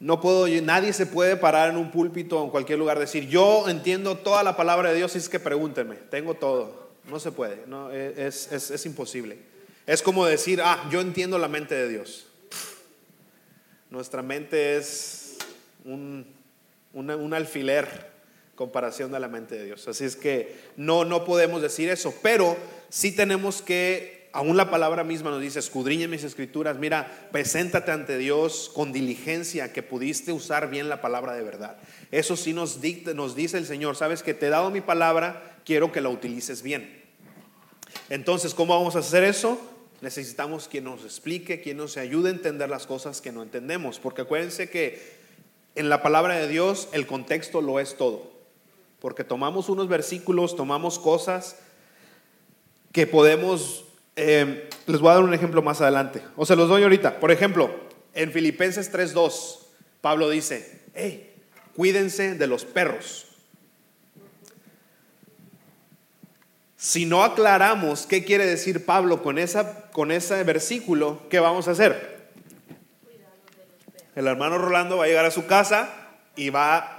No 0.00 0.20
puedo, 0.20 0.46
nadie 0.62 0.92
se 0.92 1.06
puede 1.06 1.36
parar 1.36 1.70
en 1.70 1.76
un 1.76 1.90
púlpito 1.90 2.40
o 2.40 2.44
en 2.44 2.50
cualquier 2.50 2.78
lugar 2.78 3.00
decir, 3.00 3.26
yo 3.28 3.68
entiendo 3.68 4.16
toda 4.18 4.44
la 4.44 4.56
palabra 4.56 4.90
de 4.90 4.96
Dios, 4.96 5.16
y 5.16 5.18
es 5.18 5.28
que 5.28 5.40
pregúntenme, 5.40 5.96
tengo 5.96 6.34
todo. 6.34 6.88
No 7.10 7.18
se 7.18 7.32
puede, 7.32 7.64
no, 7.66 7.90
es, 7.90 8.52
es- 8.52 8.70
es 8.70 8.86
imposible. 8.86 9.38
Es 9.86 10.02
como 10.02 10.24
decir, 10.26 10.60
ah, 10.62 10.86
yo 10.92 11.00
entiendo 11.00 11.38
la 11.38 11.48
mente 11.48 11.74
de 11.74 11.88
Dios. 11.88 12.26
Nuestra 13.90 14.22
mente 14.22 14.76
es 14.76 15.38
un, 15.84 16.26
un 16.92 17.34
alfiler 17.34 18.10
comparación 18.58 19.12
de 19.12 19.20
la 19.20 19.28
mente 19.28 19.56
de 19.56 19.64
Dios. 19.66 19.86
Así 19.86 20.04
es 20.04 20.16
que 20.16 20.56
no, 20.76 21.04
no 21.04 21.24
podemos 21.24 21.62
decir 21.62 21.88
eso, 21.88 22.12
pero 22.22 22.56
sí 22.90 23.12
tenemos 23.12 23.62
que, 23.62 24.28
aún 24.32 24.56
la 24.56 24.68
palabra 24.68 25.04
misma 25.04 25.30
nos 25.30 25.40
dice, 25.40 25.60
escudriña 25.60 26.08
mis 26.08 26.24
escrituras, 26.24 26.76
mira, 26.76 27.28
preséntate 27.30 27.92
ante 27.92 28.18
Dios 28.18 28.68
con 28.74 28.92
diligencia, 28.92 29.72
que 29.72 29.84
pudiste 29.84 30.32
usar 30.32 30.68
bien 30.70 30.88
la 30.88 31.00
palabra 31.00 31.34
de 31.34 31.44
verdad. 31.44 31.76
Eso 32.10 32.36
sí 32.36 32.52
nos, 32.52 32.80
dicta- 32.80 33.14
nos 33.14 33.36
dice 33.36 33.58
el 33.58 33.64
Señor, 33.66 33.94
sabes 33.94 34.24
que 34.24 34.34
te 34.34 34.46
he 34.46 34.50
dado 34.50 34.70
mi 34.70 34.80
palabra, 34.80 35.56
quiero 35.64 35.92
que 35.92 36.00
la 36.00 36.08
utilices 36.08 36.62
bien. 36.62 37.04
Entonces, 38.10 38.54
¿cómo 38.54 38.76
vamos 38.76 38.96
a 38.96 38.98
hacer 38.98 39.22
eso? 39.22 39.60
Necesitamos 40.00 40.66
quien 40.66 40.84
nos 40.84 41.04
explique, 41.04 41.60
quien 41.60 41.76
nos 41.76 41.96
ayude 41.96 42.30
a 42.30 42.32
entender 42.32 42.68
las 42.68 42.86
cosas 42.86 43.20
que 43.20 43.30
no 43.30 43.44
entendemos, 43.44 44.00
porque 44.00 44.22
acuérdense 44.22 44.68
que 44.68 45.16
en 45.74 45.88
la 45.88 46.02
palabra 46.02 46.36
de 46.36 46.48
Dios 46.48 46.88
el 46.90 47.06
contexto 47.06 47.60
lo 47.60 47.78
es 47.78 47.96
todo, 47.96 48.32
porque 49.00 49.24
tomamos 49.24 49.68
unos 49.68 49.88
versículos, 49.88 50.56
tomamos 50.56 50.98
cosas 50.98 51.56
que 52.92 53.06
podemos, 53.06 53.84
eh, 54.16 54.68
les 54.86 55.00
voy 55.00 55.10
a 55.10 55.14
dar 55.14 55.24
un 55.24 55.34
ejemplo 55.34 55.62
más 55.62 55.80
adelante, 55.80 56.22
o 56.36 56.44
se 56.46 56.56
los 56.56 56.68
doy 56.68 56.82
ahorita. 56.82 57.20
Por 57.20 57.30
ejemplo, 57.30 57.70
en 58.14 58.32
Filipenses 58.32 58.92
3.2, 58.92 59.60
Pablo 60.00 60.28
dice, 60.28 60.82
hey, 60.94 61.32
cuídense 61.76 62.34
de 62.34 62.46
los 62.46 62.64
perros. 62.64 63.26
Si 66.76 67.06
no 67.06 67.24
aclaramos 67.24 68.06
qué 68.06 68.24
quiere 68.24 68.46
decir 68.46 68.86
Pablo 68.86 69.22
con, 69.22 69.38
esa, 69.38 69.90
con 69.90 70.12
ese 70.12 70.42
versículo, 70.44 71.22
¿qué 71.28 71.40
vamos 71.40 71.66
a 71.66 71.72
hacer? 71.72 72.30
El 74.14 74.26
hermano 74.26 74.58
Rolando 74.58 74.96
va 74.96 75.04
a 75.04 75.06
llegar 75.08 75.24
a 75.24 75.30
su 75.30 75.46
casa 75.46 75.90
y 76.36 76.50
va 76.50 76.97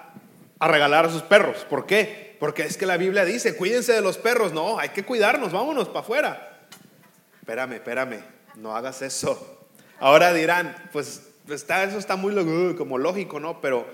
a 0.59 0.67
regalar 0.67 1.05
a 1.05 1.09
sus 1.09 1.21
perros. 1.23 1.65
¿Por 1.69 1.85
qué? 1.85 2.35
Porque 2.39 2.63
es 2.63 2.77
que 2.77 2.85
la 2.85 2.97
Biblia 2.97 3.25
dice, 3.25 3.55
cuídense 3.55 3.93
de 3.93 4.01
los 4.01 4.17
perros. 4.17 4.53
No, 4.53 4.79
hay 4.79 4.89
que 4.89 5.03
cuidarnos, 5.03 5.51
vámonos 5.51 5.87
para 5.87 5.99
afuera. 6.01 6.59
Espérame, 7.39 7.73
espérame, 7.73 8.19
no 8.55 8.75
hagas 8.75 9.01
eso. 9.01 9.67
Ahora 9.99 10.33
dirán, 10.33 10.89
pues 10.91 11.23
está, 11.49 11.83
eso 11.83 11.97
está 11.97 12.15
muy 12.15 12.33
lo- 12.33 12.75
como 12.77 12.97
lógico, 12.97 13.39
¿no? 13.39 13.59
Pero 13.61 13.87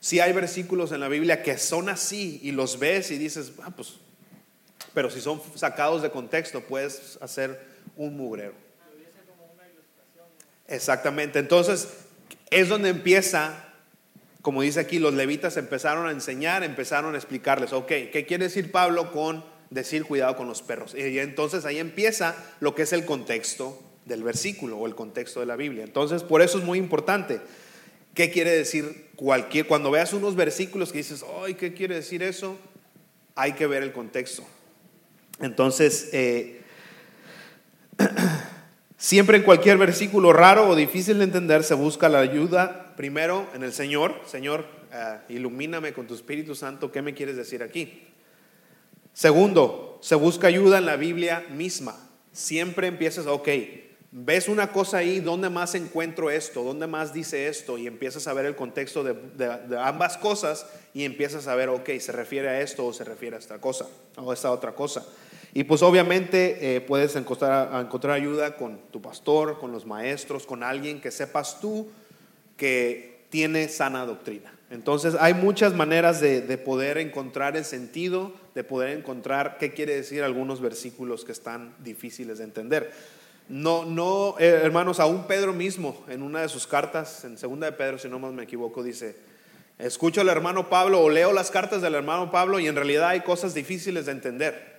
sí 0.00 0.20
hay 0.20 0.32
versículos 0.32 0.92
en 0.92 1.00
la 1.00 1.08
Biblia 1.08 1.42
que 1.42 1.56
son 1.58 1.88
así 1.88 2.40
y 2.42 2.52
los 2.52 2.78
ves 2.78 3.10
y 3.10 3.18
dices, 3.18 3.52
ah, 3.62 3.70
pues 3.74 3.94
pero 4.92 5.10
si 5.10 5.20
son 5.20 5.42
sacados 5.54 6.00
de 6.02 6.10
contexto, 6.10 6.62
puedes 6.62 7.18
hacer 7.20 7.60
un 7.96 8.16
mugrero. 8.16 8.54
Exactamente. 10.68 11.38
Entonces, 11.38 11.88
es 12.50 12.68
donde 12.68 12.88
empieza, 12.88 13.65
como 14.46 14.62
dice 14.62 14.78
aquí, 14.78 15.00
los 15.00 15.12
levitas 15.12 15.56
empezaron 15.56 16.06
a 16.06 16.12
enseñar, 16.12 16.62
empezaron 16.62 17.16
a 17.16 17.18
explicarles, 17.18 17.72
ok, 17.72 17.88
¿qué 17.88 18.26
quiere 18.28 18.44
decir 18.44 18.70
Pablo 18.70 19.10
con 19.10 19.44
decir 19.70 20.04
cuidado 20.04 20.36
con 20.36 20.46
los 20.46 20.62
perros? 20.62 20.94
Y 20.94 21.18
entonces 21.18 21.64
ahí 21.64 21.80
empieza 21.80 22.36
lo 22.60 22.72
que 22.72 22.82
es 22.82 22.92
el 22.92 23.04
contexto 23.04 23.82
del 24.04 24.22
versículo 24.22 24.78
o 24.78 24.86
el 24.86 24.94
contexto 24.94 25.40
de 25.40 25.46
la 25.46 25.56
Biblia. 25.56 25.82
Entonces, 25.82 26.22
por 26.22 26.42
eso 26.42 26.58
es 26.58 26.64
muy 26.64 26.78
importante. 26.78 27.40
¿Qué 28.14 28.30
quiere 28.30 28.52
decir 28.52 29.08
cualquier? 29.16 29.66
Cuando 29.66 29.90
veas 29.90 30.12
unos 30.12 30.36
versículos 30.36 30.92
que 30.92 30.98
dices, 30.98 31.24
ay, 31.42 31.54
¿qué 31.54 31.74
quiere 31.74 31.96
decir 31.96 32.22
eso? 32.22 32.56
Hay 33.34 33.54
que 33.54 33.66
ver 33.66 33.82
el 33.82 33.90
contexto. 33.90 34.44
Entonces, 35.40 36.10
eh, 36.12 36.60
siempre 38.96 39.38
en 39.38 39.42
cualquier 39.42 39.76
versículo 39.76 40.32
raro 40.32 40.68
o 40.68 40.76
difícil 40.76 41.18
de 41.18 41.24
entender 41.24 41.64
se 41.64 41.74
busca 41.74 42.08
la 42.08 42.20
ayuda 42.20 42.85
primero 42.96 43.46
en 43.54 43.62
el 43.62 43.72
Señor. 43.72 44.20
Señor, 44.26 44.64
eh, 44.92 45.18
ilumíname 45.28 45.92
con 45.92 46.06
tu 46.06 46.14
Espíritu 46.14 46.54
Santo, 46.54 46.90
¿qué 46.90 47.02
me 47.02 47.14
quieres 47.14 47.36
decir 47.36 47.62
aquí? 47.62 48.02
Segundo, 49.12 49.98
se 50.02 50.14
busca 50.14 50.46
ayuda 50.46 50.78
en 50.78 50.86
la 50.86 50.96
Biblia 50.96 51.44
misma. 51.50 51.96
Siempre 52.32 52.86
empiezas, 52.86 53.26
ok, 53.26 53.48
ves 54.10 54.48
una 54.48 54.72
cosa 54.72 54.98
ahí, 54.98 55.20
¿dónde 55.20 55.50
más 55.50 55.74
encuentro 55.74 56.30
esto? 56.30 56.62
¿Dónde 56.62 56.86
más 56.86 57.12
dice 57.12 57.48
esto? 57.48 57.78
Y 57.78 57.86
empiezas 57.86 58.26
a 58.26 58.32
ver 58.32 58.46
el 58.46 58.56
contexto 58.56 59.04
de, 59.04 59.78
ambas 59.78 60.16
cosas 60.16 60.66
y 60.94 61.04
empiezas 61.04 61.48
a 61.48 61.54
ver, 61.54 61.68
ok, 61.68 61.90
se 61.98 62.12
refiere 62.12 62.48
a 62.48 62.60
esto 62.60 62.86
o 62.86 62.92
se 62.92 63.04
refiere 63.04 63.36
a 63.36 63.38
esta 63.38 63.60
cosa 63.60 63.86
o 64.16 64.30
a 64.30 64.34
esta 64.34 64.50
otra 64.50 64.74
cosa. 64.74 65.06
Y 65.54 65.64
pues 65.64 65.82
obviamente 65.82 66.76
eh, 66.76 66.80
puedes 66.82 67.16
encontrar, 67.16 67.80
encontrar 67.80 68.14
ayuda 68.14 68.56
con 68.56 68.78
tu 68.90 69.00
pastor, 69.00 69.58
con 69.58 69.72
los 69.72 69.86
maestros, 69.86 70.46
con 70.46 70.62
alguien 70.62 71.00
que 71.00 71.10
sepas 71.10 71.60
tú 71.60 71.88
que 72.56 73.26
tiene 73.30 73.68
sana 73.68 74.06
doctrina. 74.06 74.52
Entonces 74.70 75.14
hay 75.20 75.34
muchas 75.34 75.74
maneras 75.74 76.20
de, 76.20 76.40
de 76.40 76.58
poder 76.58 76.98
encontrar 76.98 77.56
el 77.56 77.64
sentido, 77.64 78.32
de 78.54 78.64
poder 78.64 78.96
encontrar 78.96 79.58
qué 79.58 79.72
quiere 79.72 79.94
decir 79.94 80.22
algunos 80.22 80.60
versículos 80.60 81.24
que 81.24 81.32
están 81.32 81.74
difíciles 81.84 82.38
de 82.38 82.44
entender. 82.44 82.92
No, 83.48 83.84
no, 83.84 84.34
eh, 84.40 84.60
hermanos, 84.64 84.98
aún 84.98 85.26
Pedro 85.28 85.52
mismo 85.52 86.04
en 86.08 86.22
una 86.22 86.40
de 86.40 86.48
sus 86.48 86.66
cartas, 86.66 87.24
en 87.24 87.38
segunda 87.38 87.66
de 87.66 87.72
Pedro, 87.72 87.98
si 87.98 88.08
no 88.08 88.18
más 88.18 88.32
me 88.32 88.42
equivoco, 88.42 88.82
dice, 88.82 89.16
escucho 89.78 90.20
al 90.20 90.28
hermano 90.28 90.68
Pablo 90.68 91.00
o 91.00 91.08
leo 91.08 91.32
las 91.32 91.52
cartas 91.52 91.80
del 91.80 91.94
hermano 91.94 92.32
Pablo 92.32 92.58
y 92.58 92.66
en 92.66 92.74
realidad 92.74 93.10
hay 93.10 93.20
cosas 93.20 93.54
difíciles 93.54 94.06
de 94.06 94.12
entender. 94.12 94.76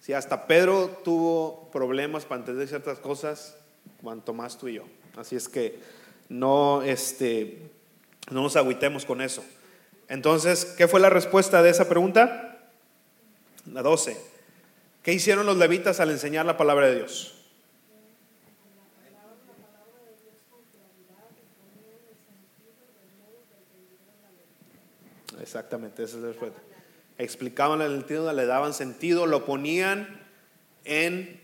Si 0.00 0.14
hasta 0.14 0.46
Pedro 0.46 1.00
tuvo 1.04 1.70
problemas 1.70 2.24
para 2.24 2.40
entender 2.40 2.66
ciertas 2.68 2.98
cosas, 2.98 3.56
cuanto 4.02 4.32
más 4.32 4.56
tú 4.56 4.68
y 4.68 4.74
yo. 4.74 4.84
Así 5.16 5.36
es 5.36 5.48
que 5.48 5.78
no, 6.32 6.82
este, 6.82 7.58
no 8.30 8.42
nos 8.42 8.56
agüitemos 8.56 9.04
con 9.04 9.20
eso. 9.20 9.44
Entonces, 10.08 10.64
¿qué 10.64 10.88
fue 10.88 10.98
la 10.98 11.10
respuesta 11.10 11.62
de 11.62 11.70
esa 11.70 11.88
pregunta? 11.88 12.70
La 13.70 13.82
12. 13.82 14.16
¿Qué 15.02 15.12
hicieron 15.12 15.46
los 15.46 15.58
levitas 15.58 16.00
al 16.00 16.10
enseñar 16.10 16.46
la 16.46 16.56
palabra 16.56 16.86
de 16.86 16.96
Dios? 16.96 17.34
Exactamente, 25.40 26.04
esa 26.04 26.16
es 26.16 26.22
la 26.22 26.28
respuesta. 26.28 26.60
Explicaban 27.18 27.82
el 27.82 27.98
sentido, 27.98 28.32
le 28.32 28.46
daban 28.46 28.72
sentido, 28.72 29.26
lo 29.26 29.44
ponían 29.44 30.22
en, 30.84 31.40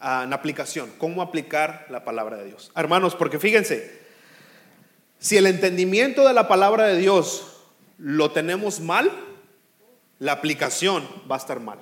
ah, 0.00 0.22
en 0.24 0.32
aplicación. 0.32 0.90
¿Cómo 0.96 1.20
aplicar 1.20 1.86
la 1.90 2.04
palabra 2.04 2.38
de 2.38 2.46
Dios? 2.46 2.72
Hermanos, 2.74 3.14
porque 3.14 3.38
fíjense, 3.38 4.01
si 5.22 5.36
el 5.36 5.46
entendimiento 5.46 6.26
de 6.26 6.34
la 6.34 6.48
palabra 6.48 6.88
de 6.88 6.98
Dios 6.98 7.46
lo 7.96 8.32
tenemos 8.32 8.80
mal, 8.80 9.08
la 10.18 10.32
aplicación 10.32 11.08
va 11.30 11.36
a 11.36 11.38
estar 11.38 11.60
mal. 11.60 11.78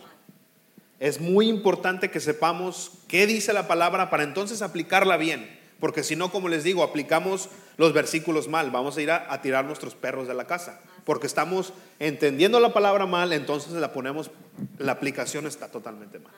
Es 0.98 1.22
muy 1.22 1.48
importante 1.48 2.10
que 2.10 2.20
sepamos 2.20 2.92
qué 3.08 3.26
dice 3.26 3.54
la 3.54 3.66
palabra 3.66 4.10
para 4.10 4.24
entonces 4.24 4.60
aplicarla 4.60 5.16
bien. 5.16 5.58
Porque 5.80 6.02
si 6.02 6.16
no, 6.16 6.30
como 6.30 6.50
les 6.50 6.64
digo, 6.64 6.82
aplicamos 6.82 7.48
los 7.78 7.94
versículos 7.94 8.46
mal, 8.46 8.70
vamos 8.70 8.98
a 8.98 9.00
ir 9.00 9.10
a, 9.10 9.32
a 9.32 9.40
tirar 9.40 9.64
nuestros 9.64 9.94
perros 9.94 10.28
de 10.28 10.34
la 10.34 10.46
casa. 10.46 10.78
Porque 11.06 11.26
estamos 11.26 11.72
entendiendo 11.98 12.60
la 12.60 12.74
palabra 12.74 13.06
mal, 13.06 13.32
entonces 13.32 13.72
la 13.72 13.94
ponemos, 13.94 14.30
la 14.76 14.92
aplicación 14.92 15.46
está 15.46 15.68
totalmente 15.68 16.18
mal. 16.18 16.34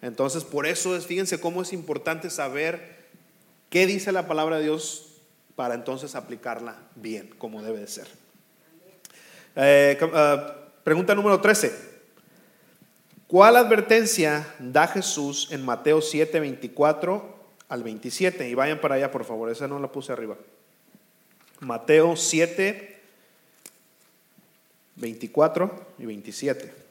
Entonces, 0.00 0.42
por 0.42 0.66
eso 0.66 0.96
es, 0.96 1.04
fíjense 1.04 1.38
cómo 1.38 1.60
es 1.60 1.74
importante 1.74 2.30
saber 2.30 2.96
qué 3.68 3.86
dice 3.86 4.10
la 4.10 4.26
palabra 4.26 4.56
de 4.56 4.62
Dios 4.62 5.05
para 5.56 5.74
entonces 5.74 6.14
aplicarla 6.14 6.76
bien, 6.94 7.30
como 7.38 7.62
debe 7.62 7.80
de 7.80 7.88
ser. 7.88 8.06
Eh, 9.56 9.98
ah, 10.14 10.54
pregunta 10.84 11.14
número 11.14 11.40
13. 11.40 11.96
¿Cuál 13.26 13.56
advertencia 13.56 14.46
da 14.60 14.86
Jesús 14.86 15.48
en 15.50 15.64
Mateo 15.64 16.00
7, 16.00 16.38
24 16.38 17.36
al 17.68 17.82
27. 17.82 18.48
Y 18.48 18.54
vayan 18.54 18.80
para 18.80 18.96
allá, 18.96 19.10
por 19.10 19.24
favor, 19.24 19.50
esa 19.50 19.68
no 19.68 19.78
la 19.78 19.90
puse 19.90 20.12
arriba. 20.12 20.36
Mateo 21.60 22.16
7, 22.16 23.00
24 24.96 25.86
y 25.98 26.06
27. 26.06 26.85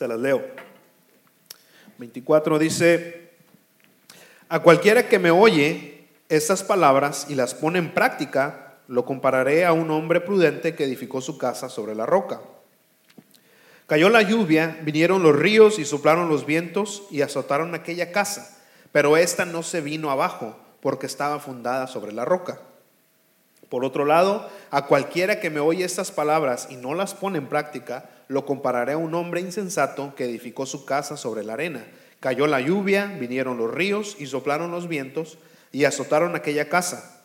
Se 0.00 0.08
las 0.08 0.18
leo. 0.18 0.42
24 1.98 2.58
dice, 2.58 3.32
a 4.48 4.60
cualquiera 4.60 5.10
que 5.10 5.18
me 5.18 5.30
oye 5.30 6.08
estas 6.30 6.62
palabras 6.62 7.26
y 7.28 7.34
las 7.34 7.54
pone 7.54 7.80
en 7.80 7.92
práctica, 7.92 8.78
lo 8.88 9.04
compararé 9.04 9.66
a 9.66 9.74
un 9.74 9.90
hombre 9.90 10.22
prudente 10.22 10.74
que 10.74 10.84
edificó 10.84 11.20
su 11.20 11.36
casa 11.36 11.68
sobre 11.68 11.94
la 11.94 12.06
roca. 12.06 12.40
Cayó 13.84 14.08
la 14.08 14.22
lluvia, 14.22 14.78
vinieron 14.80 15.22
los 15.22 15.36
ríos 15.36 15.78
y 15.78 15.84
soplaron 15.84 16.30
los 16.30 16.46
vientos 16.46 17.02
y 17.10 17.20
azotaron 17.20 17.74
aquella 17.74 18.10
casa, 18.10 18.58
pero 18.92 19.18
ésta 19.18 19.44
no 19.44 19.62
se 19.62 19.82
vino 19.82 20.10
abajo 20.10 20.56
porque 20.80 21.04
estaba 21.04 21.40
fundada 21.40 21.86
sobre 21.88 22.12
la 22.12 22.24
roca. 22.24 22.58
Por 23.68 23.84
otro 23.84 24.06
lado, 24.06 24.48
a 24.70 24.86
cualquiera 24.86 25.40
que 25.40 25.50
me 25.50 25.60
oye 25.60 25.84
estas 25.84 26.10
palabras 26.10 26.68
y 26.70 26.76
no 26.76 26.94
las 26.94 27.12
pone 27.12 27.36
en 27.36 27.48
práctica, 27.48 28.08
lo 28.30 28.46
compararé 28.46 28.92
a 28.92 28.96
un 28.96 29.12
hombre 29.14 29.40
insensato 29.40 30.14
que 30.14 30.24
edificó 30.24 30.64
su 30.64 30.84
casa 30.84 31.16
sobre 31.16 31.42
la 31.42 31.54
arena. 31.54 31.84
Cayó 32.20 32.46
la 32.46 32.60
lluvia, 32.60 33.06
vinieron 33.06 33.58
los 33.58 33.68
ríos 33.68 34.14
y 34.20 34.26
soplaron 34.26 34.70
los 34.70 34.86
vientos 34.86 35.36
y 35.72 35.84
azotaron 35.84 36.36
aquella 36.36 36.68
casa. 36.68 37.24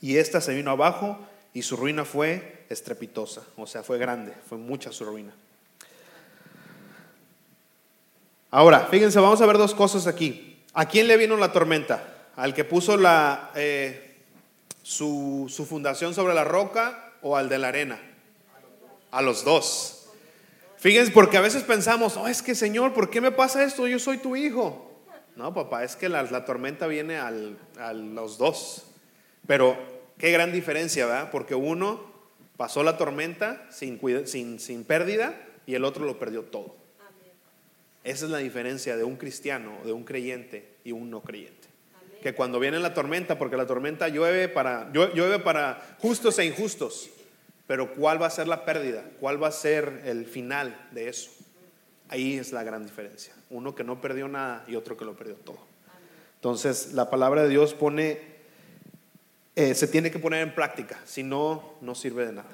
Y 0.00 0.16
ésta 0.16 0.40
se 0.40 0.54
vino 0.54 0.70
abajo 0.70 1.18
y 1.52 1.60
su 1.60 1.76
ruina 1.76 2.06
fue 2.06 2.64
estrepitosa, 2.70 3.42
o 3.56 3.66
sea, 3.66 3.82
fue 3.82 3.98
grande, 3.98 4.32
fue 4.48 4.56
mucha 4.56 4.90
su 4.90 5.04
ruina. 5.04 5.34
Ahora, 8.50 8.88
fíjense, 8.90 9.20
vamos 9.20 9.42
a 9.42 9.46
ver 9.46 9.58
dos 9.58 9.74
cosas 9.74 10.06
aquí. 10.06 10.64
¿A 10.72 10.86
quién 10.86 11.08
le 11.08 11.18
vino 11.18 11.36
la 11.36 11.52
tormenta? 11.52 12.30
¿Al 12.36 12.54
que 12.54 12.64
puso 12.64 12.96
la, 12.96 13.50
eh, 13.54 14.22
su, 14.82 15.52
su 15.54 15.66
fundación 15.66 16.14
sobre 16.14 16.32
la 16.32 16.44
roca 16.44 17.12
o 17.20 17.36
al 17.36 17.50
de 17.50 17.58
la 17.58 17.68
arena? 17.68 18.00
A 19.10 19.20
los 19.20 19.44
dos. 19.44 20.01
Fíjense, 20.82 21.12
porque 21.12 21.36
a 21.36 21.40
veces 21.40 21.62
pensamos, 21.62 22.16
oh, 22.16 22.26
es 22.26 22.42
que 22.42 22.56
Señor, 22.56 22.92
¿por 22.92 23.08
qué 23.08 23.20
me 23.20 23.30
pasa 23.30 23.62
esto? 23.62 23.86
Yo 23.86 24.00
soy 24.00 24.18
tu 24.18 24.34
hijo. 24.34 24.90
No, 25.36 25.54
papá, 25.54 25.84
es 25.84 25.94
que 25.94 26.08
la, 26.08 26.24
la 26.24 26.44
tormenta 26.44 26.88
viene 26.88 27.18
al, 27.18 27.56
a 27.78 27.92
los 27.92 28.36
dos. 28.36 28.86
Pero 29.46 29.78
qué 30.18 30.32
gran 30.32 30.50
diferencia, 30.50 31.06
¿verdad? 31.06 31.30
Porque 31.30 31.54
uno 31.54 32.04
pasó 32.56 32.82
la 32.82 32.98
tormenta 32.98 33.64
sin, 33.70 34.00
sin, 34.26 34.58
sin 34.58 34.82
pérdida 34.82 35.40
y 35.66 35.76
el 35.76 35.84
otro 35.84 36.04
lo 36.04 36.18
perdió 36.18 36.42
todo. 36.42 36.74
Esa 38.02 38.24
es 38.24 38.32
la 38.32 38.38
diferencia 38.38 38.96
de 38.96 39.04
un 39.04 39.14
cristiano, 39.14 39.78
de 39.84 39.92
un 39.92 40.02
creyente 40.02 40.68
y 40.82 40.90
un 40.90 41.10
no 41.10 41.20
creyente. 41.22 41.68
Que 42.24 42.34
cuando 42.34 42.58
viene 42.58 42.80
la 42.80 42.92
tormenta, 42.92 43.38
porque 43.38 43.56
la 43.56 43.68
tormenta 43.68 44.08
llueve 44.08 44.48
para, 44.48 44.92
llue- 44.92 45.12
llueve 45.14 45.38
para 45.38 45.96
justos 46.00 46.40
e 46.40 46.44
injustos, 46.44 47.08
pero 47.72 47.94
¿cuál 47.94 48.20
va 48.20 48.26
a 48.26 48.30
ser 48.30 48.48
la 48.48 48.66
pérdida? 48.66 49.02
¿Cuál 49.18 49.42
va 49.42 49.48
a 49.48 49.50
ser 49.50 50.02
el 50.04 50.26
final 50.26 50.76
de 50.90 51.08
eso? 51.08 51.30
Ahí 52.10 52.36
es 52.36 52.52
la 52.52 52.62
gran 52.64 52.84
diferencia. 52.84 53.32
Uno 53.48 53.74
que 53.74 53.82
no 53.82 53.98
perdió 53.98 54.28
nada 54.28 54.62
y 54.68 54.76
otro 54.76 54.98
que 54.98 55.06
lo 55.06 55.16
perdió 55.16 55.36
todo. 55.36 55.56
Entonces, 56.34 56.92
la 56.92 57.08
palabra 57.08 57.44
de 57.44 57.48
Dios 57.48 57.72
pone, 57.72 58.20
eh, 59.56 59.74
se 59.74 59.88
tiene 59.88 60.10
que 60.10 60.18
poner 60.18 60.42
en 60.42 60.54
práctica, 60.54 61.00
si 61.06 61.22
no, 61.22 61.76
no 61.80 61.94
sirve 61.94 62.26
de 62.26 62.32
nada. 62.32 62.50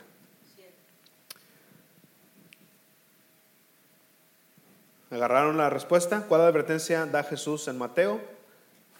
¿Agarraron 5.10 5.56
la 5.56 5.68
respuesta? 5.68 6.26
¿Cuál 6.28 6.42
advertencia 6.42 7.06
da 7.06 7.24
Jesús 7.24 7.66
en 7.66 7.76
Mateo? 7.76 8.20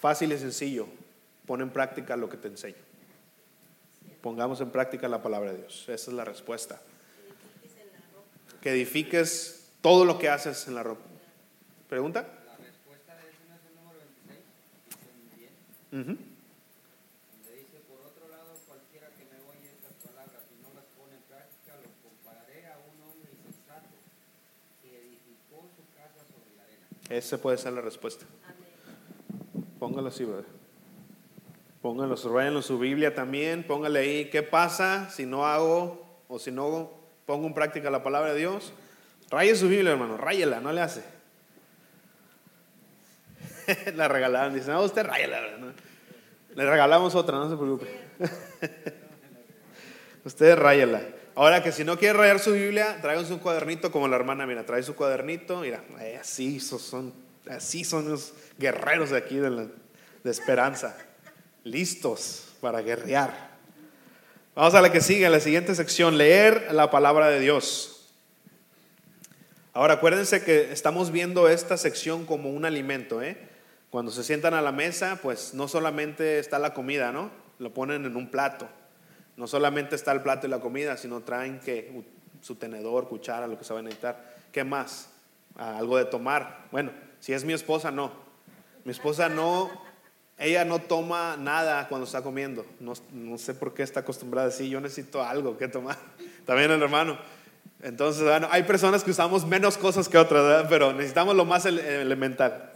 Fácil 0.00 0.33
y 0.33 0.38
sencillo. 0.38 0.88
Pon 1.46 1.61
en 1.61 1.70
práctica 1.70 2.16
lo 2.16 2.28
que 2.28 2.38
te 2.38 2.48
enseño. 2.48 2.88
Pongamos 4.29 4.61
en 4.61 4.69
práctica 4.69 5.09
la 5.09 5.23
palabra 5.23 5.53
de 5.53 5.59
Dios. 5.61 5.88
Esa 5.88 6.11
es 6.11 6.14
la 6.14 6.23
respuesta. 6.23 6.79
Que 8.61 8.73
edifiques 8.73 9.71
todo 9.81 10.05
lo 10.05 10.19
que 10.19 10.29
haces 10.29 10.69
en 10.69 10.75
la 10.75 10.83
roca. 10.83 11.01
¿Pregunta? 11.88 12.29
La 12.45 12.55
respuesta 12.59 13.14
de 13.17 13.23
ese 13.25 13.41
no 13.49 13.55
es 13.57 13.64
el 13.64 13.75
número 13.81 13.99
26, 14.29 14.45
dice 14.85 15.09
muy 15.17 15.33
bien, 15.41 15.53
Ujú. 15.88 16.12
donde 16.12 17.53
dice, 17.57 17.81
por 17.88 18.05
otro 18.05 18.29
lado, 18.29 18.53
cualquiera 18.69 19.09
que 19.17 19.25
me 19.33 19.41
oye 19.49 19.73
estas 19.73 19.97
palabras 20.05 20.45
y 20.53 20.61
no 20.61 20.77
las 20.77 20.85
pone 20.93 21.17
en 21.17 21.25
práctica, 21.25 21.73
lo 21.81 21.88
compararé 22.05 22.69
a 22.69 22.77
un 22.85 23.01
hombre 23.09 23.33
insensato 23.33 23.97
que 24.85 24.93
edificó 25.09 25.64
su 25.73 25.88
casa 25.97 26.21
sobre 26.29 26.53
la 26.53 26.69
arena. 26.69 26.85
Esa 27.09 27.41
puede 27.41 27.57
ser 27.57 27.73
la 27.73 27.81
respuesta. 27.81 28.27
Póngalo 29.81 30.09
así, 30.09 30.27
brother. 30.27 30.58
Póngalo, 31.83 32.17
subrayenlo 32.17 32.59
en 32.61 32.62
su 32.64 32.79
Biblia 32.79 33.14
también. 33.14 33.64
Póngale 33.64 34.01
ahí, 34.01 34.25
¿qué 34.31 34.43
pasa 34.43 35.09
si 35.11 35.27
no 35.27 35.47
hago 35.47 36.05
o 36.29 36.38
si 36.38 36.51
no 36.51 36.91
pongo 37.27 37.47
en 37.47 37.55
práctica 37.55 37.91
la 37.91 38.03
palabra 38.03 38.33
de 38.33 38.38
Dios? 38.41 38.73
Raye 39.31 39.55
su 39.55 39.69
Biblia, 39.69 39.93
hermano, 39.93 40.17
ráyela, 40.17 40.61
no 40.61 40.73
le 40.73 40.81
hace. 40.81 41.05
la 43.95 44.09
regalaron, 44.09 44.55
dicen, 44.55 44.73
no, 44.75 44.83
usted 44.83 45.05
ráyela. 45.07 45.41
¿no? 45.59 45.73
Le 46.55 46.69
regalamos 46.71 47.14
otra, 47.14 47.37
no 47.37 47.49
se 47.51 47.57
preocupe. 47.57 47.87
usted 50.25 50.57
ráyela. 50.57 51.03
Ahora 51.35 51.62
que 51.62 51.71
si 51.71 51.85
no 51.85 51.97
quiere 51.99 52.19
rayar 52.19 52.41
su 52.41 52.53
Biblia, 52.53 52.99
tráiganse 53.01 53.33
un 53.33 53.38
cuadernito 53.38 53.93
como 53.93 54.09
la 54.09 54.17
hermana, 54.17 54.45
mira, 54.47 54.67
trae 54.67 54.83
su 54.83 54.97
cuadernito, 54.97 55.61
mira, 55.61 55.85
eh, 56.01 56.19
así 56.21 56.59
son, 56.59 57.12
así 57.49 57.85
son 57.85 58.09
los 58.09 58.35
guerreros 58.59 59.11
de 59.11 59.19
aquí 59.19 59.37
de, 59.37 59.51
la- 59.51 59.67
de 60.25 60.31
esperanza, 60.33 60.97
listos 61.70 62.54
para 62.61 62.83
guerrear. 62.83 63.48
Vamos 64.54 64.74
a 64.74 64.81
la 64.81 64.90
que 64.90 65.00
sigue, 65.00 65.28
la 65.28 65.40
siguiente 65.40 65.74
sección, 65.74 66.18
leer 66.18 66.68
la 66.72 66.90
palabra 66.90 67.28
de 67.28 67.40
Dios. 67.40 68.11
Ahora 69.72 69.94
acuérdense 69.94 70.42
que 70.42 70.72
estamos 70.72 71.12
viendo 71.12 71.48
esta 71.48 71.76
sección 71.76 72.26
como 72.26 72.50
un 72.50 72.64
alimento, 72.64 73.22
¿eh? 73.22 73.38
Cuando 73.90 74.11
se 74.11 74.24
sientan 74.24 74.54
a 74.54 74.61
la 74.61 74.72
mesa, 74.72 75.20
pues 75.22 75.54
no 75.54 75.68
solamente 75.68 76.40
está 76.40 76.59
la 76.59 76.74
comida, 76.74 77.12
¿no? 77.12 77.31
Lo 77.59 77.72
ponen 77.72 78.04
en 78.04 78.16
un 78.16 78.31
plato. 78.31 78.68
No 79.37 79.46
solamente 79.46 79.94
está 79.94 80.11
el 80.12 80.22
plato 80.22 80.46
y 80.46 80.50
la 80.50 80.61
comida, 80.61 80.96
sino 80.96 81.20
traen 81.20 81.61
que 81.61 82.02
su 82.40 82.57
tenedor, 82.57 83.09
cuchara, 83.09 83.46
lo 83.46 83.57
que 83.57 83.64
se 83.64 83.72
va 83.72 83.81
a 83.81 83.83
necesitar. 83.83 84.37
¿Qué 84.50 84.64
más? 84.64 85.11
Ah, 85.57 85.78
algo 85.78 85.96
de 85.96 86.04
tomar. 86.04 86.66
Bueno, 86.72 86.90
si 87.20 87.33
es 87.33 87.44
mi 87.44 87.52
esposa, 87.52 87.90
no. 87.90 88.12
Mi 88.85 88.92
esposa 88.92 89.28
no, 89.28 89.70
ella 90.38 90.64
no 90.64 90.79
toma 90.79 91.37
nada 91.37 91.88
cuando 91.88 92.07
está 92.07 92.22
comiendo. 92.22 92.64
No, 92.81 92.92
no 93.12 93.38
sé 93.38 93.55
por 93.55 93.74
qué 93.74 93.83
está 93.83 94.01
acostumbrada 94.01 94.48
así. 94.48 94.68
Yo 94.68 94.81
necesito 94.81 95.22
algo 95.22 95.59
que 95.59 95.68
tomar. 95.68 95.98
También 96.46 96.70
el 96.70 96.81
hermano. 96.83 97.18
Entonces, 97.83 98.22
bueno, 98.22 98.48
hay 98.51 98.62
personas 98.62 99.05
que 99.05 99.11
usamos 99.11 99.46
menos 99.46 99.77
cosas 99.77 100.09
que 100.09 100.18
otras, 100.18 100.42
¿verdad? 100.44 100.66
pero 100.68 100.92
necesitamos 100.92 101.37
lo 101.37 101.44
más 101.44 101.64
ele- 101.66 102.03
elemental. 102.03 102.72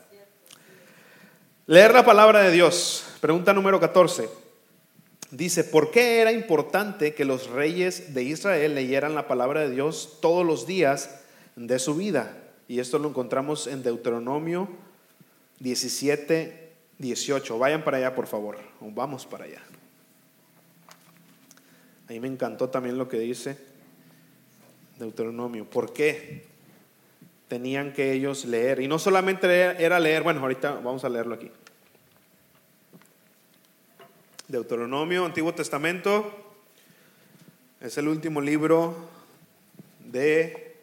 Leer 1.66 1.92
la 1.94 2.04
palabra 2.04 2.40
de 2.42 2.50
Dios. 2.50 3.04
Pregunta 3.20 3.52
número 3.52 3.78
14. 3.80 4.28
Dice, 5.30 5.64
¿por 5.64 5.90
qué 5.90 6.20
era 6.20 6.30
importante 6.32 7.14
que 7.14 7.24
los 7.24 7.48
reyes 7.48 8.12
de 8.12 8.22
Israel 8.24 8.74
leyeran 8.74 9.14
la 9.14 9.26
palabra 9.28 9.60
de 9.60 9.70
Dios 9.70 10.18
todos 10.20 10.44
los 10.44 10.66
días 10.66 11.20
de 11.56 11.78
su 11.78 11.94
vida? 11.94 12.36
Y 12.68 12.80
esto 12.80 12.98
lo 12.98 13.08
encontramos 13.08 13.66
en 13.66 13.82
Deuteronomio 13.82 14.68
17, 15.60 16.61
18. 17.02 17.58
Vayan 17.58 17.82
para 17.82 17.98
allá, 17.98 18.14
por 18.14 18.26
favor. 18.26 18.58
Vamos 18.80 19.26
para 19.26 19.44
allá. 19.44 19.60
Ahí 22.08 22.20
me 22.20 22.28
encantó 22.28 22.70
también 22.70 22.96
lo 22.96 23.08
que 23.08 23.18
dice 23.18 23.58
Deuteronomio. 24.98 25.68
¿Por 25.68 25.92
qué 25.92 26.46
tenían 27.48 27.92
que 27.92 28.12
ellos 28.12 28.44
leer? 28.44 28.80
Y 28.80 28.88
no 28.88 28.98
solamente 28.98 29.46
era 29.84 29.98
leer, 29.98 30.22
bueno, 30.22 30.40
ahorita 30.40 30.74
vamos 30.74 31.04
a 31.04 31.08
leerlo 31.08 31.34
aquí. 31.34 31.50
Deuteronomio, 34.46 35.24
Antiguo 35.24 35.52
Testamento, 35.54 36.30
es 37.80 37.98
el 37.98 38.06
último 38.06 38.40
libro 38.40 38.94
de, 39.98 40.76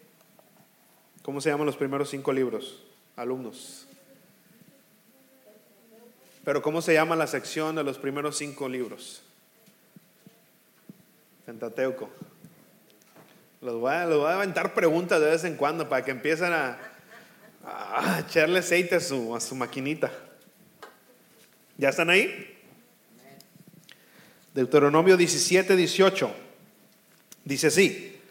¿cómo 1.22 1.40
se 1.40 1.50
llaman 1.50 1.68
los 1.68 1.78
primeros 1.78 2.10
cinco 2.10 2.34
libros? 2.34 2.84
Alumnos. 3.16 3.89
Pero 6.44 6.62
¿cómo 6.62 6.82
se 6.82 6.94
llama 6.94 7.16
la 7.16 7.28
sección 7.28 7.76
de 7.76 7.84
los 7.84 7.98
primeros 7.98 8.38
cinco 8.38 8.70
libros? 8.70 9.22
Pentateuco. 11.46 12.10
Los 13.62 13.76
voy, 13.76 13.92
a, 13.92 14.06
los 14.06 14.20
voy 14.20 14.30
a 14.30 14.36
aventar 14.36 14.74
preguntas 14.74 15.20
de 15.20 15.32
vez 15.32 15.44
en 15.44 15.56
cuando 15.56 15.90
para 15.90 16.06
que 16.06 16.12
empiecen 16.12 16.54
a, 16.54 16.78
echarle 18.20 18.60
aceite 18.60 18.96
a 18.96 19.00
su, 19.00 19.36
a 19.36 19.40
su 19.40 19.54
maquinita. 19.56 20.12
¿Ya 21.78 21.90
están 21.90 22.10
ahí? 22.10 22.58
Deuteronomio 24.54 25.18
17, 25.18 25.76
18. 25.76 26.32
Dice 27.44 27.68
así. 27.68 28.22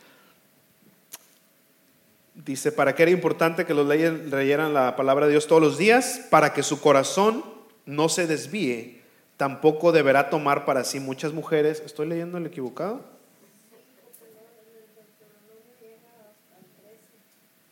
Dice, 2.35 2.73
¿para 2.73 2.95
qué 2.95 3.03
era 3.03 3.13
importante 3.13 3.67
que 3.67 3.75
los 3.75 3.87
leyeran 3.87 4.73
la 4.73 4.97
palabra 4.97 5.27
de 5.27 5.33
Dios 5.33 5.47
todos 5.47 5.61
los 5.61 5.77
días? 5.77 6.27
Para 6.31 6.55
que 6.55 6.63
su 6.63 6.81
corazón 6.81 7.58
no 7.89 8.11
se 8.11 8.27
desvíe, 8.27 9.01
tampoco 9.39 9.93
deberá 9.93 10.29
tomar 10.29 10.67
para 10.67 10.85
sí 10.85 11.01
muchas 11.01 11.33
mujeres. 11.33 11.83
¿Estoy 11.85 12.07
leyendo 12.07 12.37
el 12.37 12.45
equivocado? 12.45 13.01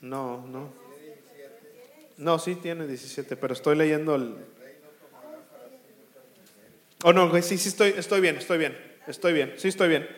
No, 0.01 0.47
no. 0.47 0.71
No, 2.17 2.39
sí 2.39 2.55
tiene 2.55 2.87
17, 2.87 3.37
pero 3.37 3.53
estoy 3.53 3.77
leyendo 3.77 4.15
el... 4.15 4.37
Oh, 7.05 7.13
no, 7.13 7.31
sí, 7.43 7.59
sí, 7.59 7.69
estoy, 7.69 7.95
estoy 7.99 8.23
bien, 8.23 8.37
estoy 8.37 8.57
bien, 8.57 8.75
estoy 9.07 9.35
bien, 9.35 9.53
sí, 9.59 9.69
estoy 9.69 9.89
bien. 9.91 10.09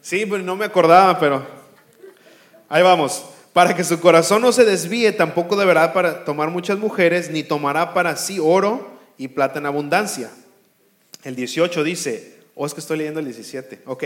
Sí, 0.00 0.24
pero 0.24 0.42
no 0.42 0.56
me 0.56 0.64
acordaba, 0.64 1.20
pero 1.20 1.46
ahí 2.70 2.82
vamos. 2.82 3.31
Para 3.52 3.76
que 3.76 3.84
su 3.84 4.00
corazón 4.00 4.42
no 4.42 4.52
se 4.52 4.64
desvíe, 4.64 5.12
tampoco 5.12 5.56
deberá 5.56 5.92
para 5.92 6.24
tomar 6.24 6.50
muchas 6.50 6.78
mujeres, 6.78 7.30
ni 7.30 7.42
tomará 7.42 7.92
para 7.92 8.16
sí 8.16 8.38
oro 8.40 8.92
y 9.18 9.28
plata 9.28 9.58
en 9.58 9.66
abundancia. 9.66 10.30
El 11.22 11.36
18 11.36 11.84
dice, 11.84 12.40
o 12.54 12.64
es 12.64 12.72
que 12.72 12.80
estoy 12.80 12.98
leyendo 12.98 13.20
el 13.20 13.26
17, 13.26 13.82
ok, 13.84 14.04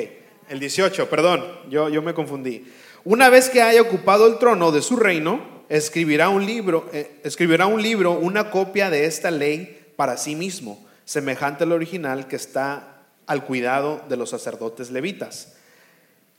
el 0.49 0.59
18, 0.59 1.09
perdón, 1.09 1.45
yo, 1.71 1.89
yo 1.89 2.03
me 2.03 2.13
confundí. 2.13 2.67
Una 3.05 3.29
vez 3.29 3.49
que 3.49 3.63
haya 3.63 3.83
ocupado 3.83 4.27
el 4.27 4.39
trono 4.39 4.73
de 4.73 4.83
su 4.83 4.97
reino, 4.97 5.41
escribirá 5.69 6.29
un 6.29 6.45
libro, 6.45 6.89
eh, 6.93 7.21
escribirá 7.23 7.67
un 7.67 7.83
libro, 7.83 8.13
una 8.13 8.51
copia 8.51 8.91
de 8.91 9.07
esta 9.07 9.31
ley 9.31 9.93
para 9.97 10.17
sí 10.17 10.35
mismo, 10.35 10.85
semejante 11.05 11.65
al 11.65 11.73
original 11.73 12.27
que 12.27 12.37
está 12.37 13.03
al 13.27 13.45
cuidado 13.45 14.03
de 14.09 14.17
los 14.17 14.31
sacerdotes 14.31 14.91
levitas. 14.91 15.56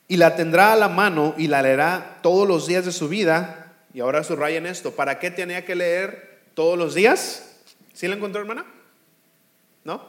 Y 0.08 0.18
la 0.18 0.36
tendrá 0.36 0.74
a 0.74 0.76
la 0.76 0.88
mano 0.88 1.36
y 1.38 1.48
la 1.48 1.62
leerá 1.62 2.20
todos 2.22 2.48
los 2.48 2.68
días 2.68 2.86
de 2.86 2.92
su 2.92 3.10
vida. 3.10 3.74
Y 3.94 4.00
ahora 4.00 4.24
subrayen 4.24 4.66
esto, 4.66 4.92
¿para 4.92 5.20
qué 5.20 5.32
tenía 5.32 5.66
que 5.66 5.76
leer 5.76 6.42
todos 6.54 6.78
los 6.78 6.94
días? 6.94 7.58
¿Sí 7.94 8.08
la 8.08 8.16
encontró, 8.16 8.42
hermana? 8.42 8.66
¿No? 9.84 10.02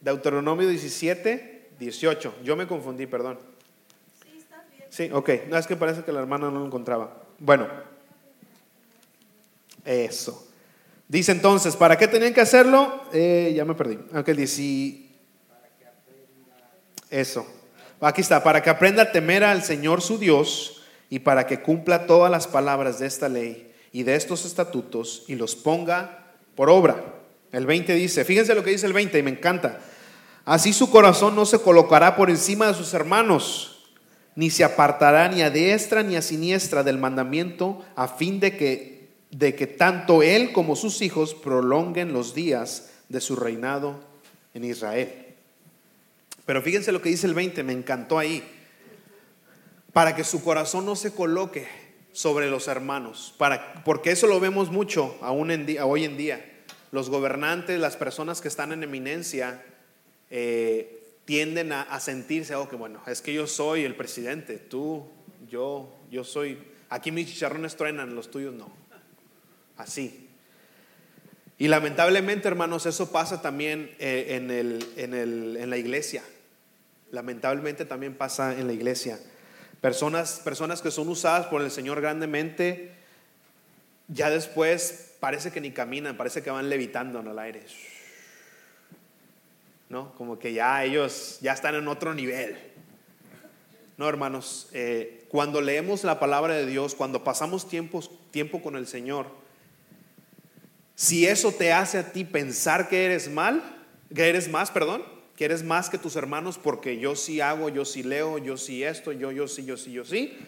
Deuteronomio 0.00 0.68
17, 0.68 1.70
18. 1.78 2.34
Yo 2.44 2.56
me 2.56 2.66
confundí, 2.66 3.06
perdón. 3.06 3.38
Sí, 4.90 5.08
ok. 5.10 5.30
No, 5.48 5.56
es 5.56 5.66
que 5.66 5.76
parece 5.76 6.04
que 6.04 6.12
la 6.12 6.20
hermana 6.20 6.50
no 6.50 6.58
lo 6.58 6.66
encontraba. 6.66 7.16
Bueno, 7.38 7.66
eso. 9.84 10.48
Dice 11.08 11.32
entonces, 11.32 11.76
¿para 11.76 11.96
qué 11.96 12.08
tenían 12.08 12.34
que 12.34 12.40
hacerlo? 12.40 13.04
Eh, 13.12 13.52
ya 13.56 13.64
me 13.64 13.74
perdí. 13.74 13.98
Aunque 14.12 14.34
dice, 14.34 15.06
eso. 17.10 17.46
Aquí 18.02 18.20
está, 18.20 18.42
para 18.42 18.62
que 18.62 18.70
aprenda 18.70 19.04
a 19.04 19.12
temer 19.12 19.44
al 19.44 19.62
Señor 19.62 20.02
su 20.02 20.18
Dios 20.18 20.82
y 21.08 21.20
para 21.20 21.46
que 21.46 21.60
cumpla 21.60 22.06
todas 22.06 22.30
las 22.30 22.46
palabras 22.46 22.98
de 22.98 23.06
esta 23.06 23.28
ley 23.28 23.72
y 23.92 24.02
de 24.02 24.16
estos 24.16 24.44
estatutos 24.44 25.24
y 25.28 25.36
los 25.36 25.54
ponga 25.54 26.34
por 26.54 26.68
obra. 26.68 27.04
El 27.52 27.66
20 27.66 27.94
dice, 27.94 28.24
fíjense 28.24 28.54
lo 28.54 28.64
que 28.64 28.70
dice 28.70 28.86
el 28.86 28.92
20 28.92 29.18
y 29.18 29.22
me 29.22 29.30
encanta. 29.30 29.80
Así 30.44 30.72
su 30.72 30.90
corazón 30.90 31.36
no 31.36 31.46
se 31.46 31.60
colocará 31.60 32.16
por 32.16 32.28
encima 32.28 32.66
de 32.66 32.74
sus 32.74 32.92
hermanos 32.92 33.72
ni 34.34 34.50
se 34.50 34.64
apartará 34.64 35.28
ni 35.28 35.42
a 35.42 35.50
diestra 35.50 36.02
ni 36.02 36.16
a 36.16 36.22
siniestra 36.22 36.82
del 36.82 36.98
mandamiento, 36.98 37.84
a 37.96 38.08
fin 38.08 38.40
de 38.40 38.56
que, 38.56 39.10
de 39.30 39.54
que 39.54 39.66
tanto 39.66 40.22
él 40.22 40.52
como 40.52 40.76
sus 40.76 41.02
hijos 41.02 41.34
prolonguen 41.34 42.12
los 42.12 42.34
días 42.34 42.90
de 43.08 43.20
su 43.20 43.36
reinado 43.36 44.00
en 44.54 44.64
Israel. 44.64 45.21
Pero 46.46 46.62
fíjense 46.62 46.92
lo 46.92 47.00
que 47.00 47.08
dice 47.08 47.26
el 47.26 47.34
20, 47.34 47.62
me 47.62 47.72
encantó 47.72 48.18
ahí. 48.18 48.42
Para 49.92 50.16
que 50.16 50.24
su 50.24 50.42
corazón 50.42 50.86
no 50.86 50.96
se 50.96 51.14
coloque 51.14 51.68
sobre 52.12 52.50
los 52.50 52.68
hermanos, 52.68 53.34
para, 53.38 53.82
porque 53.84 54.10
eso 54.10 54.26
lo 54.26 54.38
vemos 54.38 54.70
mucho 54.70 55.18
aún 55.22 55.50
hoy 55.82 56.04
en 56.04 56.16
día. 56.16 56.62
Los 56.90 57.08
gobernantes, 57.08 57.80
las 57.80 57.96
personas 57.96 58.40
que 58.40 58.48
están 58.48 58.72
en 58.72 58.82
eminencia, 58.82 59.62
eh, 60.30 61.02
tienden 61.24 61.72
a, 61.72 62.00
sentirse, 62.00 62.54
oh, 62.54 62.68
que 62.68 62.76
bueno, 62.76 63.00
es 63.06 63.22
que 63.22 63.32
yo 63.32 63.46
soy 63.46 63.84
el 63.84 63.94
presidente, 63.94 64.58
tú, 64.58 65.06
yo, 65.48 65.94
yo 66.10 66.24
soy, 66.24 66.58
aquí 66.88 67.12
mis 67.12 67.28
chicharrones 67.28 67.76
truenan, 67.76 68.14
los 68.14 68.30
tuyos 68.30 68.54
no. 68.54 68.70
Así. 69.76 70.31
Y 71.62 71.68
lamentablemente, 71.68 72.48
hermanos, 72.48 72.86
eso 72.86 73.12
pasa 73.12 73.40
también 73.40 73.94
eh, 74.00 74.26
en, 74.30 74.50
el, 74.50 74.84
en, 74.96 75.14
el, 75.14 75.56
en 75.56 75.70
la 75.70 75.76
iglesia. 75.76 76.24
Lamentablemente 77.12 77.84
también 77.84 78.16
pasa 78.16 78.58
en 78.58 78.66
la 78.66 78.72
iglesia. 78.72 79.20
Personas, 79.80 80.40
personas 80.42 80.82
que 80.82 80.90
son 80.90 81.08
usadas 81.08 81.46
por 81.46 81.62
el 81.62 81.70
Señor 81.70 82.00
grandemente, 82.00 82.90
ya 84.08 84.28
después 84.28 85.14
parece 85.20 85.52
que 85.52 85.60
ni 85.60 85.70
caminan, 85.70 86.16
parece 86.16 86.42
que 86.42 86.50
van 86.50 86.68
levitando 86.68 87.20
en 87.20 87.28
el 87.28 87.38
aire. 87.38 87.62
¿no? 89.88 90.12
Como 90.16 90.40
que 90.40 90.52
ya 90.52 90.82
ellos 90.82 91.38
ya 91.42 91.52
están 91.52 91.76
en 91.76 91.86
otro 91.86 92.12
nivel. 92.12 92.56
No, 93.98 94.08
hermanos, 94.08 94.68
eh, 94.72 95.26
cuando 95.28 95.60
leemos 95.60 96.02
la 96.02 96.18
palabra 96.18 96.54
de 96.54 96.66
Dios, 96.66 96.96
cuando 96.96 97.22
pasamos 97.22 97.68
tiempo, 97.68 98.00
tiempo 98.32 98.60
con 98.60 98.74
el 98.74 98.88
Señor, 98.88 99.41
si 100.94 101.26
eso 101.26 101.52
te 101.52 101.72
hace 101.72 101.98
a 101.98 102.12
ti 102.12 102.24
pensar 102.24 102.88
que 102.88 103.04
eres 103.04 103.30
mal, 103.30 103.62
que 104.14 104.28
eres 104.28 104.48
más, 104.48 104.70
perdón, 104.70 105.02
que 105.36 105.44
eres 105.44 105.62
más 105.62 105.90
que 105.90 105.98
tus 105.98 106.16
hermanos 106.16 106.58
porque 106.58 106.98
yo 106.98 107.16
sí 107.16 107.40
hago, 107.40 107.68
yo 107.68 107.84
sí 107.84 108.02
leo, 108.02 108.38
yo 108.38 108.56
sí 108.56 108.84
esto, 108.84 109.12
yo, 109.12 109.32
yo 109.32 109.48
sí, 109.48 109.64
yo 109.64 109.76
sí, 109.76 109.92
yo 109.92 110.04
sí, 110.04 110.38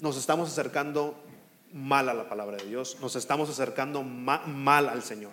nos 0.00 0.16
estamos 0.16 0.50
acercando 0.50 1.22
mal 1.72 2.08
a 2.08 2.14
la 2.14 2.28
palabra 2.28 2.56
de 2.56 2.66
Dios, 2.66 2.98
nos 3.00 3.16
estamos 3.16 3.50
acercando 3.50 4.02
mal 4.02 4.88
al 4.88 5.02
Señor. 5.02 5.32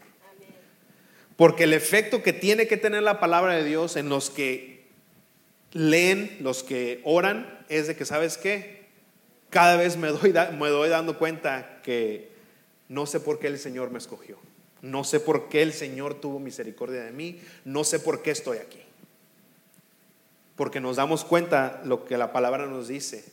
Porque 1.36 1.64
el 1.64 1.74
efecto 1.74 2.22
que 2.22 2.34
tiene 2.34 2.68
que 2.68 2.78
tener 2.78 3.04
la 3.04 3.20
palabra 3.20 3.56
de 3.56 3.64
Dios 3.64 3.96
en 3.96 4.08
los 4.10 4.30
que 4.30 4.88
leen, 5.72 6.38
los 6.42 6.64
que 6.64 7.02
oran, 7.04 7.66
es 7.70 7.88
de 7.88 7.96
que, 7.96 8.06
¿sabes 8.06 8.38
qué? 8.38 8.88
Cada 9.50 9.76
vez 9.76 9.98
me 9.98 10.10
doy, 10.10 10.34
me 10.58 10.70
doy 10.70 10.90
dando 10.90 11.18
cuenta 11.18 11.82
que 11.82 12.33
no 12.90 13.06
sé 13.06 13.20
por 13.20 13.40
qué 13.40 13.48
el 13.48 13.60
Señor 13.60 13.92
me 13.92 13.98
escogió. 13.98 14.38
No 14.82 15.04
sé 15.04 15.20
por 15.20 15.48
qué 15.48 15.62
el 15.62 15.74
Señor 15.74 16.16
tuvo 16.16 16.40
misericordia 16.40 17.04
de 17.04 17.12
mí. 17.12 17.40
No 17.64 17.84
sé 17.84 18.00
por 18.00 18.22
qué 18.22 18.32
estoy 18.32 18.58
aquí. 18.58 18.82
Porque 20.56 20.80
nos 20.80 20.98
damos 20.98 21.24
cuenta 21.24 21.82
lo 21.86 22.06
que 22.06 22.18
la 22.18 22.32
palabra 22.34 22.68
nos 22.68 22.88
dice, 22.88 23.26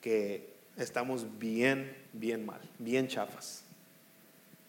que 0.00 0.54
estamos 0.76 1.38
bien, 1.38 1.96
bien 2.12 2.46
mal, 2.46 2.60
bien 2.78 3.08
chafas. 3.08 3.64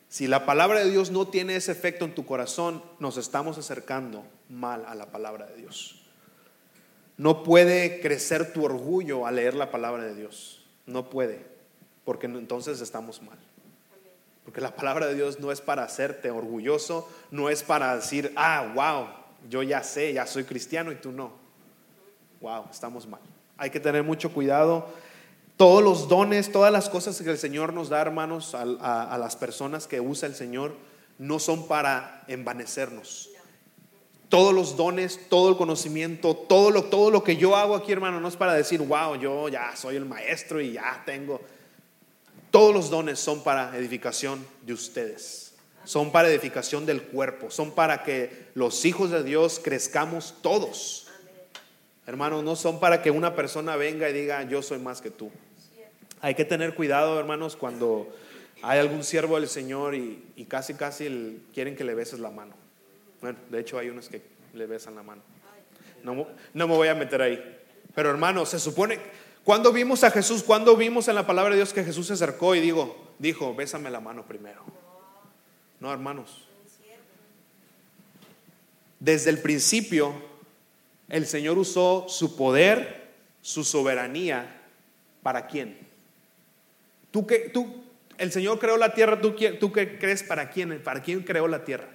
Si 0.09 0.27
la 0.27 0.45
palabra 0.45 0.83
de 0.83 0.91
Dios 0.91 1.11
no 1.11 1.27
tiene 1.27 1.55
ese 1.55 1.71
efecto 1.71 2.05
en 2.05 2.15
tu 2.15 2.25
corazón, 2.25 2.83
nos 2.99 3.17
estamos 3.17 3.57
acercando 3.57 4.25
mal 4.49 4.85
a 4.87 4.95
la 4.95 5.11
palabra 5.11 5.45
de 5.45 5.57
Dios. 5.57 6.01
No 7.17 7.43
puede 7.43 8.01
crecer 8.01 8.51
tu 8.51 8.65
orgullo 8.65 9.25
al 9.25 9.35
leer 9.35 9.53
la 9.53 9.71
palabra 9.71 10.03
de 10.03 10.15
Dios. 10.15 10.65
No 10.85 11.09
puede, 11.09 11.45
porque 12.03 12.27
entonces 12.27 12.81
estamos 12.81 13.21
mal. 13.21 13.37
Porque 14.45 14.61
la 14.61 14.75
palabra 14.75 15.07
de 15.07 15.15
Dios 15.15 15.39
no 15.39 15.51
es 15.51 15.59
para 15.59 15.83
hacerte 15.83 16.29
orgulloso, 16.29 17.09
no 17.31 17.49
es 17.49 17.63
para 17.63 17.95
decir, 17.95 18.31
ah, 18.35 18.71
wow, 18.75 19.07
yo 19.49 19.63
ya 19.63 19.83
sé, 19.83 20.13
ya 20.13 20.27
soy 20.27 20.43
cristiano 20.43 20.91
y 20.91 20.95
tú 20.95 21.11
no. 21.11 21.33
Wow, 22.41 22.65
estamos 22.71 23.07
mal. 23.07 23.21
Hay 23.57 23.71
que 23.71 23.79
tener 23.79 24.03
mucho 24.03 24.31
cuidado 24.31 24.87
todos 25.57 25.81
los 25.81 26.09
dones, 26.09 26.51
todas 26.51 26.71
las 26.71 26.89
cosas 26.89 27.21
que 27.21 27.29
el 27.29 27.37
Señor 27.37 27.73
nos 27.73 27.89
da, 27.89 28.01
hermanos, 28.01 28.53
a, 28.53 29.17
las 29.17 29.35
personas 29.35 29.87
que 29.87 30.01
usa 30.01 30.27
el 30.27 30.35
Señor, 30.35 30.75
no 31.17 31.39
son 31.39 31.67
para 31.67 32.23
envanecernos. 32.27 33.29
Todos 34.27 34.53
los 34.53 34.75
dones, 34.75 35.29
todo 35.29 35.49
el 35.49 35.55
conocimiento, 35.55 36.35
todo 36.35 36.71
lo, 36.71 36.83
todo 36.85 37.09
lo 37.09 37.23
que 37.23 37.37
yo 37.37 37.55
hago 37.55 37.75
aquí, 37.75 37.93
hermano, 37.93 38.19
no 38.19 38.27
es 38.27 38.35
para 38.35 38.53
decir, 38.53 38.81
wow, 38.81 39.15
yo 39.15 39.47
ya 39.47 39.73
soy 39.75 39.95
el 39.95 40.05
maestro 40.05 40.59
y 40.59 40.73
ya 40.73 41.01
tengo. 41.05 41.39
Todos 42.55 42.73
los 42.73 42.89
dones 42.89 43.19
son 43.19 43.43
para 43.43 43.75
edificación 43.77 44.47
de 44.61 44.71
ustedes. 44.71 45.55
Son 45.83 46.13
para 46.13 46.29
edificación 46.29 46.85
del 46.85 47.01
cuerpo. 47.01 47.51
Son 47.51 47.71
para 47.71 48.01
que 48.03 48.45
los 48.53 48.85
hijos 48.85 49.11
de 49.11 49.23
Dios 49.23 49.59
crezcamos 49.61 50.35
todos. 50.41 51.07
Hermanos, 52.07 52.45
no 52.45 52.55
son 52.55 52.79
para 52.79 53.01
que 53.01 53.11
una 53.11 53.35
persona 53.35 53.75
venga 53.75 54.09
y 54.09 54.13
diga, 54.13 54.43
yo 54.43 54.61
soy 54.61 54.79
más 54.79 55.01
que 55.01 55.11
tú. 55.11 55.31
Hay 56.21 56.33
que 56.33 56.45
tener 56.45 56.75
cuidado, 56.75 57.19
hermanos, 57.19 57.57
cuando 57.57 58.15
hay 58.61 58.79
algún 58.79 59.03
siervo 59.03 59.37
del 59.37 59.49
Señor 59.49 59.93
y, 59.93 60.45
casi, 60.47 60.75
casi 60.75 61.41
quieren 61.53 61.75
que 61.75 61.83
le 61.83 61.93
beses 61.93 62.19
la 62.19 62.31
mano. 62.31 62.55
Bueno, 63.19 63.37
de 63.49 63.59
hecho 63.59 63.77
hay 63.77 63.89
unos 63.89 64.07
que 64.07 64.21
le 64.53 64.65
besan 64.65 64.95
la 64.95 65.03
mano. 65.03 65.21
No, 66.05 66.25
no 66.53 66.67
me 66.69 66.73
voy 66.73 66.87
a 66.87 66.95
meter 66.95 67.21
ahí. 67.21 67.59
Pero 67.93 68.11
hermanos, 68.11 68.47
se 68.47 68.59
supone, 68.59 68.99
cuando 69.45 69.71
vimos 69.71 70.03
a 70.03 70.11
Jesús, 70.11 70.43
cuando 70.43 70.75
vimos 70.75 71.07
en 71.07 71.15
la 71.15 71.25
palabra 71.25 71.51
de 71.51 71.57
Dios 71.57 71.71
que 71.71 71.85
Jesús 71.85 72.07
se 72.07 72.13
acercó 72.13 72.55
y 72.55 72.59
digo, 72.59 73.13
dijo, 73.19 73.55
bésame 73.55 73.89
la 73.89 74.01
mano 74.01 74.25
primero. 74.25 74.61
No, 75.79 75.93
hermanos. 75.93 76.49
Desde 78.99 79.29
el 79.29 79.39
principio, 79.39 80.13
el 81.07 81.27
Señor 81.27 81.57
usó 81.57 82.07
su 82.09 82.35
poder 82.35 83.05
su 83.45 83.63
soberanía 83.63 84.63
para 85.21 85.45
quién. 85.45 85.77
Tú 87.11 87.27
que 87.27 87.49
tú 87.49 87.83
el 88.17 88.31
Señor 88.31 88.57
creó 88.57 88.77
la 88.77 88.95
tierra, 88.95 89.21
¿tú, 89.21 89.35
tú 89.59 89.71
qué 89.71 89.99
crees 89.99 90.23
para 90.23 90.49
quién? 90.49 90.81
¿Para 90.83 91.03
quién 91.03 91.21
creó 91.21 91.47
la 91.47 91.63
tierra? 91.63 91.87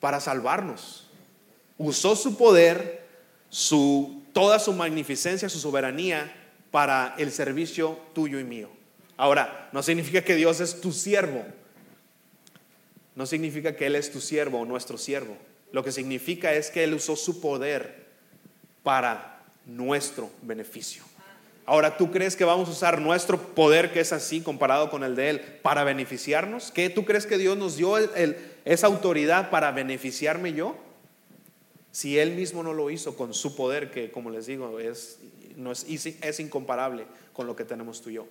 Para 0.00 0.18
salvarnos. 0.18 1.08
Usó 1.76 2.16
su 2.16 2.36
poder, 2.36 3.06
su 3.48 4.17
toda 4.32 4.58
su 4.58 4.72
magnificencia, 4.72 5.48
su 5.48 5.58
soberanía 5.58 6.32
para 6.70 7.14
el 7.18 7.32
servicio 7.32 7.98
tuyo 8.14 8.38
y 8.38 8.44
mío. 8.44 8.68
Ahora, 9.16 9.68
no 9.72 9.82
significa 9.82 10.22
que 10.22 10.36
Dios 10.36 10.60
es 10.60 10.80
tu 10.80 10.92
siervo. 10.92 11.44
No 13.14 13.26
significa 13.26 13.74
que 13.74 13.86
Él 13.86 13.96
es 13.96 14.12
tu 14.12 14.20
siervo 14.20 14.60
o 14.60 14.64
nuestro 14.64 14.96
siervo. 14.96 15.36
Lo 15.72 15.82
que 15.82 15.92
significa 15.92 16.52
es 16.54 16.70
que 16.70 16.84
Él 16.84 16.94
usó 16.94 17.16
su 17.16 17.40
poder 17.40 18.06
para 18.82 19.42
nuestro 19.66 20.30
beneficio. 20.42 21.02
Ahora, 21.66 21.98
¿tú 21.98 22.10
crees 22.10 22.34
que 22.36 22.44
vamos 22.44 22.68
a 22.68 22.72
usar 22.72 23.00
nuestro 23.00 23.38
poder, 23.54 23.92
que 23.92 24.00
es 24.00 24.12
así 24.12 24.40
comparado 24.40 24.88
con 24.88 25.04
el 25.04 25.14
de 25.14 25.30
Él, 25.30 25.40
para 25.62 25.84
beneficiarnos? 25.84 26.70
¿Qué 26.70 26.88
tú 26.88 27.04
crees 27.04 27.26
que 27.26 27.36
Dios 27.36 27.58
nos 27.58 27.76
dio 27.76 27.98
esa 28.64 28.86
autoridad 28.86 29.50
para 29.50 29.72
beneficiarme 29.72 30.54
yo? 30.54 30.76
Si 31.98 32.16
Él 32.16 32.30
mismo 32.36 32.62
no 32.62 32.74
lo 32.74 32.90
hizo 32.90 33.16
con 33.16 33.34
su 33.34 33.56
poder, 33.56 33.90
que 33.90 34.12
como 34.12 34.30
les 34.30 34.46
digo, 34.46 34.78
es, 34.78 35.18
no 35.56 35.72
es, 35.72 35.84
es 35.84 36.38
incomparable 36.38 37.06
con 37.32 37.48
lo 37.48 37.56
que 37.56 37.64
tenemos 37.64 38.00
tú 38.00 38.10
y 38.10 38.14
yo 38.14 38.26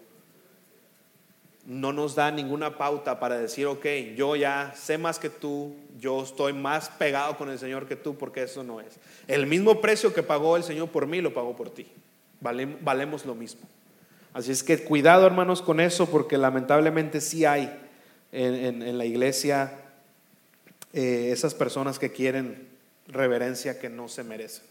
no 1.66 1.92
nos 1.92 2.16
da 2.16 2.32
ninguna 2.32 2.78
pauta 2.78 3.20
para 3.20 3.38
decir, 3.38 3.66
ok, 3.66 3.86
yo 4.16 4.38
ya 4.38 4.74
sé 4.74 4.98
más 4.98 5.20
que 5.20 5.30
tú, 5.30 5.76
yo 6.00 6.24
estoy 6.24 6.54
más 6.54 6.88
pegado 6.88 7.36
con 7.36 7.50
el 7.50 7.60
Señor 7.60 7.90
que 7.90 7.98
tú, 7.98 8.16
porque 8.16 8.44
eso 8.44 8.64
no 8.64 8.80
es. 8.80 8.94
El 9.28 9.48
mismo 9.48 9.82
precio 9.82 10.14
que 10.14 10.24
pagó 10.24 10.56
el 10.56 10.64
Señor 10.64 10.88
por 10.88 11.08
mí, 11.08 11.20
lo 11.20 11.34
pagó 11.34 11.58
por 11.58 11.70
ti. 11.70 11.86
Valem- 12.42 12.78
valemos 12.80 13.26
lo 13.26 13.36
mismo. 13.36 13.68
Así 14.32 14.50
es 14.54 14.64
que 14.64 14.82
cuidado 14.82 15.28
hermanos 15.28 15.62
con 15.62 15.82
eso, 15.82 16.06
porque 16.06 16.38
lamentablemente 16.38 17.20
sí 17.20 17.44
hay 17.44 17.70
en 18.32 18.98
la 18.98 19.04
iglesia 19.04 19.74
eh, 20.94 21.32
esas 21.34 21.54
personas 21.54 22.00
que 22.00 22.14
quieren 22.14 22.77
reverencia 23.08 23.80
que 23.80 23.90
no 23.90 24.08
se 24.08 24.24
merecen, 24.24 24.64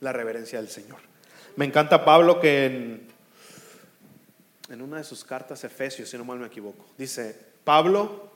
la 0.00 0.12
reverencia 0.12 0.60
del 0.60 0.68
Señor. 0.68 0.98
Me 1.56 1.64
encanta 1.64 2.04
Pablo 2.04 2.40
que 2.40 2.66
en, 2.66 3.08
en 4.68 4.82
una 4.82 4.98
de 4.98 5.04
sus 5.04 5.24
cartas 5.24 5.64
Efesios, 5.64 6.08
si 6.08 6.16
no 6.16 6.24
mal 6.24 6.38
me 6.38 6.46
equivoco, 6.46 6.86
dice, 6.96 7.36
Pablo, 7.64 8.30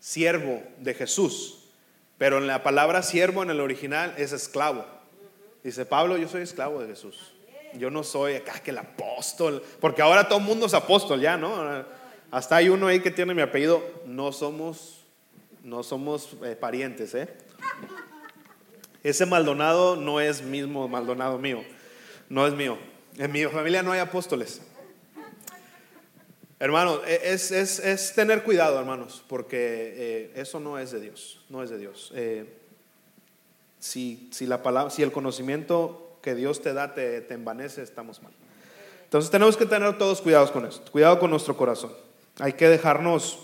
siervo 0.00 0.62
de 0.78 0.94
Jesús, 0.94 1.68
pero 2.18 2.38
en 2.38 2.46
la 2.46 2.62
palabra 2.62 3.02
siervo 3.02 3.42
en 3.42 3.50
el 3.50 3.60
original 3.60 4.14
es 4.16 4.32
esclavo. 4.32 4.84
Dice, 5.62 5.86
Pablo, 5.86 6.16
yo 6.16 6.28
soy 6.28 6.42
esclavo 6.42 6.80
de 6.80 6.88
Jesús. 6.88 7.32
Yo 7.74 7.90
no 7.90 8.02
soy 8.02 8.34
acá 8.34 8.60
que 8.60 8.70
el 8.70 8.78
apóstol, 8.78 9.62
porque 9.80 10.02
ahora 10.02 10.28
todo 10.28 10.38
el 10.38 10.44
mundo 10.44 10.66
es 10.66 10.74
apóstol 10.74 11.20
ya, 11.20 11.36
¿no? 11.36 11.84
Hasta 12.30 12.56
hay 12.56 12.68
uno 12.68 12.86
ahí 12.86 13.00
que 13.00 13.10
tiene 13.10 13.34
mi 13.34 13.42
apellido, 13.42 13.82
no 14.06 14.32
somos, 14.32 15.04
no 15.62 15.82
somos 15.82 16.36
eh, 16.44 16.56
parientes, 16.58 17.14
¿eh? 17.14 17.28
Ese 19.02 19.26
Maldonado 19.26 19.96
no 19.96 20.20
es 20.20 20.42
mismo 20.42 20.86
Maldonado 20.88 21.38
mío, 21.38 21.62
no 22.28 22.46
es 22.46 22.54
mío. 22.54 22.78
En 23.18 23.32
mi 23.32 23.44
familia 23.44 23.82
no 23.82 23.92
hay 23.92 24.00
apóstoles. 24.00 24.62
Hermanos, 26.58 27.00
e, 27.06 27.20
es, 27.32 27.50
es- 27.50 27.80
es 27.80 28.14
tener 28.14 28.44
cuidado, 28.44 28.78
hermanos, 28.78 29.24
porque 29.28 29.94
eh, 29.96 30.32
eso 30.36 30.60
no 30.60 30.78
es 30.78 30.92
de 30.92 31.00
Dios, 31.00 31.44
no 31.48 31.62
es 31.62 31.70
de 31.70 31.78
Dios. 31.78 32.12
Eh, 32.14 32.46
si, 33.80 34.28
si 34.32 34.46
la 34.46 34.62
palabra, 34.62 34.90
si 34.90 35.02
el 35.02 35.10
conocimiento 35.10 36.18
que 36.22 36.36
Dios 36.36 36.62
te 36.62 36.72
da 36.72 36.94
te, 36.94 37.20
te 37.22 37.34
envanece, 37.34 37.82
estamos 37.82 38.22
mal. 38.22 38.32
Entonces 39.02 39.30
tenemos 39.30 39.56
que 39.56 39.66
tener 39.66 39.98
todos 39.98 40.20
cuidados 40.22 40.52
con 40.52 40.64
esto, 40.64 40.90
cuidado 40.92 41.18
con 41.18 41.30
nuestro 41.30 41.56
corazón. 41.56 41.92
Hay 42.38 42.52
que 42.52 42.68
dejarnos 42.68 43.40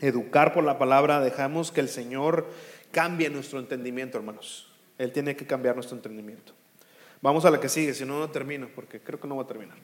educar 0.00 0.54
por 0.54 0.62
la 0.62 0.78
palabra, 0.78 1.20
dejamos 1.20 1.72
que 1.72 1.80
el 1.80 1.88
Señor 1.88 2.46
cambie 2.92 3.28
nuestro 3.28 3.58
entendimiento, 3.58 4.16
hermanos. 4.18 4.68
Él 4.98 5.12
tiene 5.12 5.36
que 5.36 5.46
cambiar 5.46 5.74
nuestro 5.74 5.96
entendimiento. 5.96 6.52
Vamos 7.20 7.44
a 7.44 7.50
la 7.50 7.60
que 7.60 7.68
sigue, 7.68 7.94
si 7.94 8.04
no, 8.04 8.18
no 8.18 8.30
termino, 8.30 8.68
porque 8.74 9.00
creo 9.00 9.20
que 9.20 9.28
no 9.28 9.36
va 9.36 9.42
a 9.42 9.46
terminar. 9.46 9.76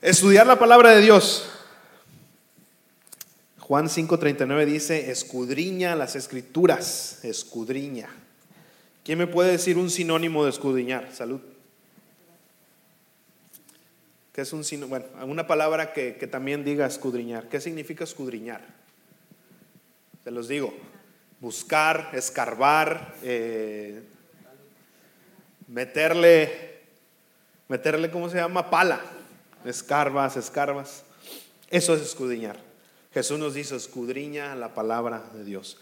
Estudiar 0.00 0.46
la 0.46 0.58
palabra 0.58 0.90
de 0.90 1.00
Dios. 1.00 1.50
Juan 3.58 3.88
5:39 3.88 4.66
dice, 4.66 5.10
escudriña 5.10 5.96
las 5.96 6.16
escrituras, 6.16 7.24
escudriña. 7.24 8.10
¿Quién 9.04 9.18
me 9.18 9.26
puede 9.26 9.52
decir 9.52 9.78
un 9.78 9.90
sinónimo 9.90 10.44
de 10.44 10.50
escudriñar? 10.50 11.10
Salud. 11.12 11.40
¿Qué 14.32 14.42
es 14.42 14.52
un 14.52 14.64
sinónimo? 14.64 14.98
Bueno, 14.98 15.26
una 15.26 15.46
palabra 15.46 15.92
que, 15.92 16.16
que 16.16 16.26
también 16.26 16.64
diga 16.64 16.86
escudriñar. 16.86 17.48
¿Qué 17.48 17.60
significa 17.60 18.04
escudriñar? 18.04 18.62
Se 20.24 20.30
los 20.30 20.48
digo. 20.48 20.74
Buscar, 21.44 22.08
escarbar, 22.14 23.16
eh, 23.22 24.00
meterle, 25.68 26.80
meterle, 27.68 28.10
¿cómo 28.10 28.30
se 28.30 28.38
llama? 28.38 28.70
Pala. 28.70 28.98
Escarbas, 29.66 30.38
escarbas. 30.38 31.04
Eso 31.68 31.94
es 31.94 32.00
escudriñar. 32.00 32.56
Jesús 33.12 33.38
nos 33.38 33.52
dice, 33.52 33.76
escudriña 33.76 34.54
la 34.54 34.72
palabra 34.72 35.22
de 35.34 35.44
Dios. 35.44 35.76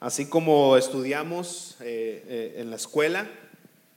Así 0.00 0.30
como 0.30 0.78
estudiamos 0.78 1.76
eh, 1.80 2.24
eh, 2.26 2.54
en 2.56 2.70
la 2.70 2.76
escuela, 2.76 3.26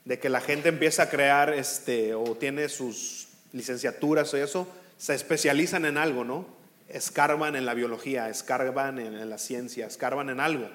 de 0.04 0.18
que 0.18 0.28
la 0.28 0.42
gente 0.42 0.68
empieza 0.68 1.04
a 1.04 1.08
crear 1.08 1.54
este, 1.54 2.14
o 2.14 2.36
tiene 2.36 2.68
sus 2.68 3.28
licenciaturas 3.54 4.34
o 4.34 4.36
eso, 4.36 4.68
se 4.98 5.14
especializan 5.14 5.86
en 5.86 5.96
algo, 5.96 6.24
¿no? 6.24 6.46
Escarban 6.90 7.56
en 7.56 7.64
la 7.64 7.72
biología, 7.72 8.28
escarban 8.28 8.98
en, 8.98 9.14
en 9.14 9.30
la 9.30 9.38
ciencia, 9.38 9.86
escarban 9.86 10.28
en 10.28 10.40
algo. 10.40 10.68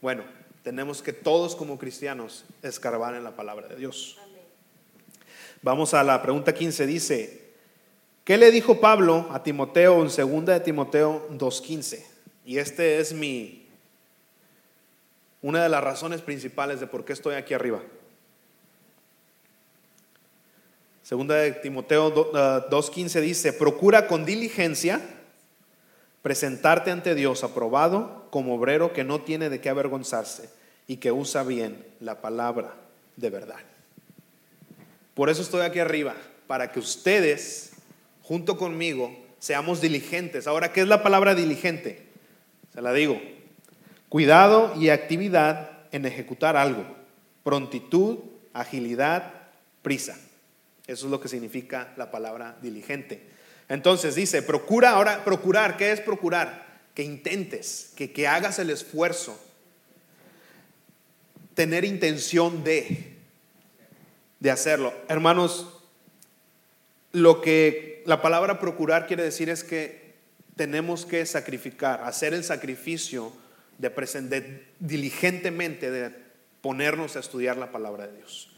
Bueno, 0.00 0.24
tenemos 0.62 1.02
que 1.02 1.12
todos 1.12 1.54
como 1.56 1.78
cristianos 1.78 2.44
escarbar 2.62 3.14
en 3.14 3.24
la 3.24 3.36
palabra 3.36 3.68
de 3.68 3.76
Dios. 3.76 4.18
Vamos 5.62 5.92
a 5.94 6.02
la 6.02 6.22
pregunta 6.22 6.54
15, 6.54 6.86
dice, 6.86 7.50
¿qué 8.24 8.38
le 8.38 8.50
dijo 8.50 8.80
Pablo 8.80 9.28
a 9.30 9.42
Timoteo 9.42 10.00
en 10.02 10.08
2 10.08 10.46
de 10.46 10.60
Timoteo 10.60 11.28
2.15? 11.32 12.02
Y 12.46 12.58
este 12.58 12.98
es 12.98 13.12
mi, 13.12 13.66
una 15.42 15.62
de 15.62 15.68
las 15.68 15.84
razones 15.84 16.22
principales 16.22 16.80
de 16.80 16.86
por 16.86 17.04
qué 17.04 17.12
estoy 17.12 17.34
aquí 17.34 17.52
arriba. 17.52 17.82
Segunda 21.02 21.34
de 21.34 21.52
Timoteo 21.52 22.10
do- 22.10 22.30
ah, 22.34 22.66
2.15 22.70 23.20
dice, 23.20 23.52
procura 23.52 24.06
con 24.06 24.24
diligencia 24.24 25.00
presentarte 26.22 26.90
ante 26.90 27.14
Dios 27.14 27.44
aprobado 27.44 28.26
como 28.30 28.54
obrero 28.54 28.92
que 28.92 29.04
no 29.04 29.22
tiene 29.22 29.48
de 29.48 29.60
qué 29.60 29.68
avergonzarse 29.68 30.50
y 30.86 30.96
que 30.96 31.12
usa 31.12 31.42
bien 31.42 31.86
la 32.00 32.20
palabra 32.20 32.74
de 33.16 33.30
verdad. 33.30 33.60
Por 35.14 35.30
eso 35.30 35.42
estoy 35.42 35.62
aquí 35.62 35.78
arriba, 35.78 36.14
para 36.46 36.72
que 36.72 36.78
ustedes, 36.78 37.72
junto 38.22 38.56
conmigo, 38.56 39.16
seamos 39.38 39.80
diligentes. 39.80 40.46
Ahora, 40.46 40.72
¿qué 40.72 40.80
es 40.80 40.88
la 40.88 41.02
palabra 41.02 41.34
diligente? 41.34 42.06
Se 42.72 42.80
la 42.80 42.92
digo. 42.92 43.20
Cuidado 44.08 44.74
y 44.76 44.88
actividad 44.88 45.70
en 45.92 46.06
ejecutar 46.06 46.56
algo. 46.56 46.84
Prontitud, 47.44 48.18
agilidad, 48.52 49.32
prisa. 49.82 50.18
Eso 50.86 51.06
es 51.06 51.10
lo 51.10 51.20
que 51.20 51.28
significa 51.28 51.92
la 51.96 52.10
palabra 52.10 52.56
diligente. 52.62 53.22
Entonces 53.70 54.16
dice, 54.16 54.42
procura, 54.42 54.90
ahora 54.90 55.24
procurar, 55.24 55.76
¿qué 55.76 55.92
es 55.92 56.00
procurar? 56.00 56.66
Que 56.92 57.04
intentes, 57.04 57.92
que, 57.96 58.12
que 58.12 58.26
hagas 58.26 58.58
el 58.58 58.68
esfuerzo, 58.68 59.40
tener 61.54 61.84
intención 61.84 62.64
de, 62.64 63.14
de 64.40 64.50
hacerlo. 64.50 64.92
Hermanos, 65.08 65.82
lo 67.12 67.40
que 67.40 68.02
la 68.06 68.20
palabra 68.20 68.58
procurar 68.58 69.06
quiere 69.06 69.22
decir 69.22 69.48
es 69.48 69.62
que 69.62 70.14
tenemos 70.56 71.06
que 71.06 71.24
sacrificar, 71.24 72.02
hacer 72.02 72.34
el 72.34 72.42
sacrificio 72.42 73.32
de, 73.78 73.88
de 73.88 74.66
diligentemente 74.80 75.92
de 75.92 76.10
ponernos 76.60 77.14
a 77.14 77.20
estudiar 77.20 77.56
la 77.56 77.70
palabra 77.70 78.08
de 78.08 78.16
Dios. 78.16 78.50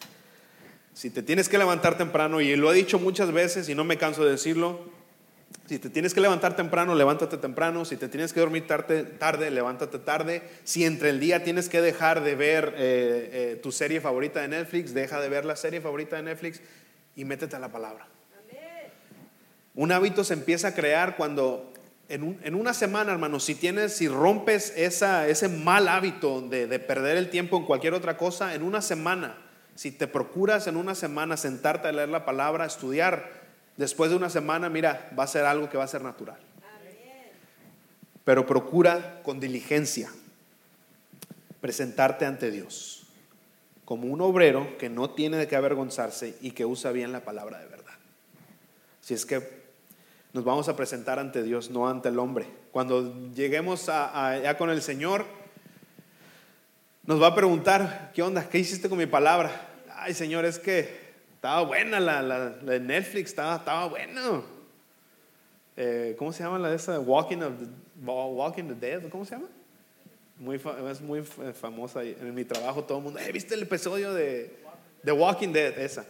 Si 0.94 1.10
te 1.10 1.22
tienes 1.22 1.50
que 1.50 1.58
levantar 1.58 1.98
temprano, 1.98 2.40
y 2.40 2.56
lo 2.56 2.72
he 2.72 2.74
dicho 2.74 2.98
muchas 2.98 3.30
veces 3.30 3.68
y 3.68 3.74
no 3.74 3.84
me 3.84 3.98
canso 3.98 4.24
de 4.24 4.30
decirlo, 4.30 5.01
si 5.66 5.78
te 5.78 5.90
tienes 5.90 6.12
que 6.14 6.20
levantar 6.20 6.54
temprano, 6.56 6.94
levántate 6.94 7.36
temprano. 7.38 7.84
Si 7.84 7.96
te 7.96 8.08
tienes 8.08 8.32
que 8.32 8.40
dormir 8.40 8.66
tarde, 8.66 9.04
tarde 9.04 9.50
levántate 9.50 9.98
tarde. 9.98 10.42
Si 10.64 10.84
entre 10.84 11.10
el 11.10 11.20
día 11.20 11.44
tienes 11.44 11.68
que 11.68 11.80
dejar 11.80 12.22
de 12.22 12.34
ver 12.34 12.74
eh, 12.76 13.30
eh, 13.32 13.60
tu 13.62 13.72
serie 13.72 14.00
favorita 14.00 14.40
de 14.40 14.48
Netflix, 14.48 14.92
deja 14.94 15.20
de 15.20 15.28
ver 15.28 15.44
la 15.44 15.56
serie 15.56 15.80
favorita 15.80 16.16
de 16.16 16.22
Netflix 16.24 16.60
y 17.16 17.24
métete 17.24 17.56
a 17.56 17.58
la 17.58 17.68
palabra. 17.70 18.06
Un 19.74 19.90
hábito 19.92 20.22
se 20.24 20.34
empieza 20.34 20.68
a 20.68 20.74
crear 20.74 21.16
cuando 21.16 21.72
en, 22.08 22.22
un- 22.24 22.38
en 22.44 22.54
una 22.54 22.74
semana, 22.74 23.12
hermano, 23.12 23.40
si 23.40 23.54
tienes, 23.54 23.94
si 23.96 24.06
rompes 24.08 24.74
esa, 24.76 25.26
ese 25.28 25.48
mal 25.48 25.88
hábito 25.88 26.42
de, 26.42 26.66
de 26.66 26.78
perder 26.78 27.16
el 27.16 27.30
tiempo 27.30 27.56
en 27.56 27.64
cualquier 27.64 27.94
otra 27.94 28.16
cosa, 28.18 28.54
en 28.54 28.62
una 28.62 28.82
semana 28.82 29.38
Si 29.74 29.90
te 29.90 30.06
procuras 30.06 30.66
en 30.66 30.76
una 30.76 30.94
semana 30.94 31.38
sentarte 31.38 31.88
a 31.88 31.92
leer 31.92 32.10
la 32.10 32.26
palabra, 32.26 32.66
estudiar, 32.66 33.41
después 33.76 34.10
de 34.10 34.16
una 34.16 34.30
semana, 34.30 34.68
mira, 34.68 35.10
va 35.18 35.24
a 35.24 35.28
ser 35.28 35.44
algo 35.44 35.68
que 35.68 35.78
va 35.78 35.84
a 35.84 35.88
ser 35.88 36.02
natural. 36.02 36.38
Pero 38.24 38.46
procura 38.46 39.20
con 39.22 39.40
diligencia 39.40 40.10
presentarte 41.60 42.24
ante 42.24 42.50
Dios 42.50 43.06
como 43.84 44.06
un 44.06 44.20
obrero 44.20 44.78
que 44.78 44.88
no 44.88 45.10
tiene 45.10 45.36
de 45.36 45.48
qué 45.48 45.56
avergonzarse 45.56 46.36
y 46.40 46.52
que 46.52 46.64
usa 46.64 46.92
bien 46.92 47.12
la 47.12 47.24
palabra 47.24 47.58
de 47.58 47.66
verdad. 47.66 47.92
Si 49.00 49.12
es 49.12 49.26
que 49.26 49.62
nos 50.32 50.44
vamos 50.44 50.68
a 50.68 50.76
presentar 50.76 51.18
ante 51.18 51.42
Dios, 51.42 51.70
no 51.70 51.88
ante 51.88 52.08
el 52.08 52.18
hombre. 52.18 52.46
Cuando 52.70 53.32
lleguemos 53.32 53.86
ya 53.86 54.56
con 54.56 54.70
el 54.70 54.80
Señor, 54.80 55.26
nos 57.04 57.20
va 57.20 57.26
a 57.26 57.34
preguntar, 57.34 58.12
¿qué 58.14 58.22
onda? 58.22 58.48
¿Qué 58.48 58.60
hiciste 58.60 58.88
con 58.88 58.96
mi 58.96 59.06
palabra? 59.06 59.68
Ay, 59.96 60.14
Señor, 60.14 60.44
es 60.44 60.58
que 60.60 61.01
estaba 61.42 61.62
buena 61.64 61.98
la, 61.98 62.22
la- 62.22 62.38
la 62.62 62.72
de 62.72 62.78
Netflix, 62.78 63.30
estaba, 63.30 63.56
estaba 63.56 63.86
bueno. 63.88 64.44
Eh, 65.76 66.14
¿Cómo 66.16 66.32
se 66.32 66.44
llama 66.44 66.56
la 66.60 66.70
de 66.70 66.76
esa? 66.76 67.00
Walking, 67.00 67.38
of 67.38 67.54
the, 67.58 67.66
Walking 68.04 68.68
the 68.68 68.74
Dead, 68.74 69.08
¿cómo 69.10 69.24
se 69.24 69.34
llama? 69.34 69.48
Muy 70.38 70.60
es 70.88 71.00
muy 71.00 71.22
fa- 71.24 71.52
famosa 71.52 72.04
en 72.04 72.32
mi 72.32 72.44
trabajo 72.44 72.84
todo 72.84 72.98
el 72.98 73.04
mundo, 73.04 73.18
"Eh, 73.18 73.32
¿viste 73.32 73.56
el 73.56 73.62
episodio 73.62 74.14
de 74.14 74.56
The 75.04 75.10
Walking 75.10 75.48
Dead? 75.52 75.76
Esa. 75.80 76.04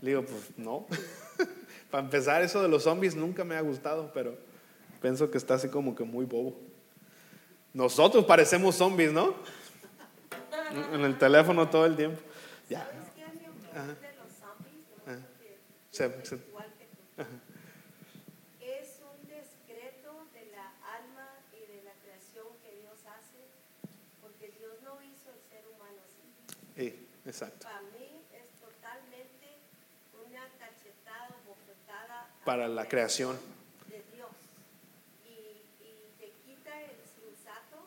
Le 0.00 0.10
digo, 0.10 0.22
pues 0.24 0.50
no. 0.56 0.86
Para 1.92 2.02
empezar, 2.02 2.42
eso 2.42 2.60
de 2.60 2.68
los 2.68 2.82
zombies 2.82 3.14
nunca 3.14 3.44
me 3.44 3.54
ha 3.54 3.60
gustado, 3.60 4.10
pero 4.12 4.36
pienso 5.00 5.30
que 5.30 5.38
está 5.38 5.54
así 5.54 5.68
como 5.68 5.94
que 5.94 6.02
muy 6.02 6.24
bobo. 6.24 6.56
Nosotros 7.72 8.24
parecemos 8.24 8.74
zombies, 8.74 9.12
¿no? 9.12 9.32
En 10.92 11.02
el 11.02 11.16
teléfono 11.18 11.68
todo 11.70 11.86
el 11.86 11.94
tiempo. 11.94 12.20
Ya. 12.68 12.80
¿Sabes 12.84 13.08
qué, 13.14 13.22
amigo? 13.22 13.52
De 14.00 14.14
los 14.16 14.32
zombies, 14.32 14.84
nomás 15.06 15.20
porque 15.26 15.58
Se- 15.96 16.24
se- 16.26 16.36
igual 16.36 16.70
que 16.78 16.84
tú. 16.86 17.24
Es 18.60 19.00
un 19.00 19.28
decreto 19.28 20.26
de 20.34 20.44
la 20.52 20.68
alma 20.98 21.28
y 21.52 21.60
de 21.72 21.82
la 21.84 21.92
creación 22.04 22.46
que 22.62 22.72
Dios 22.82 22.98
hace, 23.06 23.40
porque 24.20 24.50
Dios 24.58 24.74
no 24.82 25.00
hizo 25.02 25.30
el 25.30 25.40
ser 25.48 25.64
humano 25.68 25.96
así. 26.04 26.22
sí, 26.76 27.08
exacto. 27.24 27.64
Para 27.66 27.80
mí 27.82 28.24
es 28.34 28.48
totalmente 28.60 29.46
una 30.26 30.42
cachetada 30.58 31.28
o 31.44 31.48
bofetada 31.48 32.28
Para 32.44 32.68
la 32.68 32.86
creación. 32.86 33.38
de 33.88 34.02
Dios. 34.14 34.30
Y, 35.24 35.62
y 35.82 36.12
te 36.18 36.30
quita 36.44 36.78
el 36.82 36.96
sensato, 37.08 37.86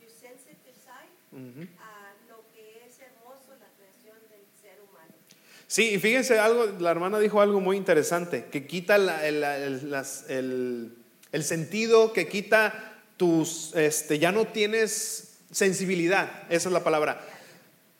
your 0.00 0.10
sensitive 0.10 0.74
side, 0.78 1.16
Ujú. 1.32 1.66
a 1.80 2.14
lo 2.28 2.44
que 2.54 2.84
es 2.86 3.00
hermoso 3.00 3.56
la 3.58 3.68
creación 3.76 4.18
del 4.30 4.46
ser 4.60 4.80
humano. 4.82 5.14
Sí, 5.72 5.94
y 5.94 5.98
fíjense 5.98 6.38
algo, 6.38 6.66
la 6.80 6.90
hermana 6.90 7.18
dijo 7.18 7.40
algo 7.40 7.58
muy 7.58 7.78
interesante, 7.78 8.44
que 8.52 8.66
quita 8.66 8.96
el, 8.96 9.42
el- 11.32 11.44
sentido, 11.44 12.12
que 12.12 12.28
quita 12.28 13.00
tus, 13.16 13.74
este, 13.74 14.18
ya 14.18 14.32
no 14.32 14.44
tienes 14.44 15.38
sensibilidad, 15.50 16.42
esa 16.50 16.68
es 16.68 16.72
la 16.74 16.84
palabra. 16.84 17.26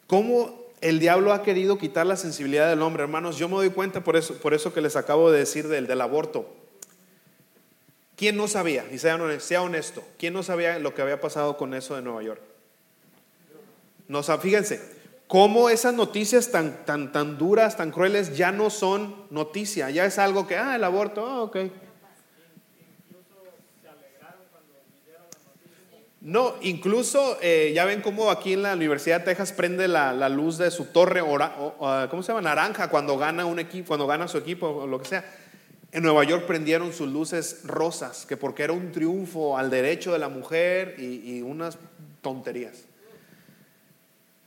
¿Cómo 0.07 0.67
el 0.83 0.99
diablo 0.99 1.33
ha 1.33 1.43
querido 1.43 1.79
quitar 1.79 2.05
la 2.05 2.17
sensibilidad 2.17 2.69
del 2.69 2.83
hombre, 2.83 3.05
hermanos? 3.05 3.39
Yo 3.39 3.49
me 3.49 3.55
doy 3.55 3.71
cuenta 3.71 4.05
por 4.05 4.17
eso, 4.17 4.35
por 4.35 4.53
eso 4.53 4.75
que 4.75 4.83
les 4.83 4.95
acabo 4.95 5.31
de 5.31 5.39
decir 5.39 5.67
del, 5.67 5.87
del 5.87 6.03
aborto. 6.03 6.55
¿Quién 8.17 8.37
no 8.37 8.49
sabía? 8.49 8.85
Y 8.93 8.99
sea 8.99 9.15
honesto, 9.15 9.47
sea 9.49 9.63
honesto, 9.63 10.05
¿quién 10.19 10.35
no 10.35 10.43
sabía 10.43 10.79
lo 10.79 10.95
que 10.95 11.01
había 11.01 11.23
pasado 11.23 11.57
con 11.57 11.73
eso 11.73 11.97
de 11.97 12.03
Nueva 12.03 12.23
York? 12.23 12.43
No, 14.09 14.23
fíjense, 14.23 15.01
cómo 15.33 15.71
esas 15.71 15.95
noticias 15.95 16.51
tan, 16.51 16.85
tan, 16.85 17.11
tan 17.11 17.39
duras, 17.39 17.79
tan 17.79 17.91
crueles, 17.91 18.37
ya 18.37 18.53
no 18.53 18.69
son 18.69 19.15
noticia, 19.31 19.89
ya 19.89 20.05
es 20.05 20.19
algo 20.19 20.47
que, 20.47 20.59
ah, 20.59 20.77
el 20.77 20.85
aborto, 20.85 21.27
ah, 21.27 21.41
ok. 21.43 21.57
No, 26.21 26.55
incluso 26.61 27.39
eh, 27.41 27.73
ya 27.75 27.87
ven 27.87 28.03
cómo 28.03 28.31
aquí 28.31 28.53
en 28.53 28.63
la 28.63 28.75
Universidad 28.75 29.21
de 29.21 29.25
Texas 29.25 29.53
prende 29.53 29.89
la, 29.89 30.13
la 30.13 30.29
luz 30.29 30.59
de 30.59 30.71
su 30.71 30.85
torre, 30.85 31.23
ora- 31.23 31.57
o, 31.59 31.79
¿cómo 32.11 32.23
se 32.23 32.29
llama? 32.29 32.43
Naranja 32.43 32.91
cuando 32.91 33.17
gana 33.17 33.47
un 33.47 33.59
equipo, 33.59 33.89
cuando 33.89 34.07
gana 34.07 34.29
su 34.29 34.37
equipo 34.37 34.69
o 34.69 34.87
lo 34.87 34.99
que 35.01 35.07
sea. 35.07 35.25
En 35.93 36.03
Nueva 36.03 36.25
York 36.25 36.45
prendieron 36.45 36.93
sus 36.93 37.09
luces 37.09 37.63
rosas, 37.65 38.27
que 38.27 38.37
porque 38.37 38.65
era 38.65 38.75
un 38.75 38.93
triunfo 38.93 39.57
al 39.57 39.71
derecho 39.71 40.13
de 40.13 40.19
la 40.19 40.29
mujer 40.29 40.97
y, 40.99 41.39
y 41.39 41.41
unas 41.41 41.79
tonterías. 42.21 42.92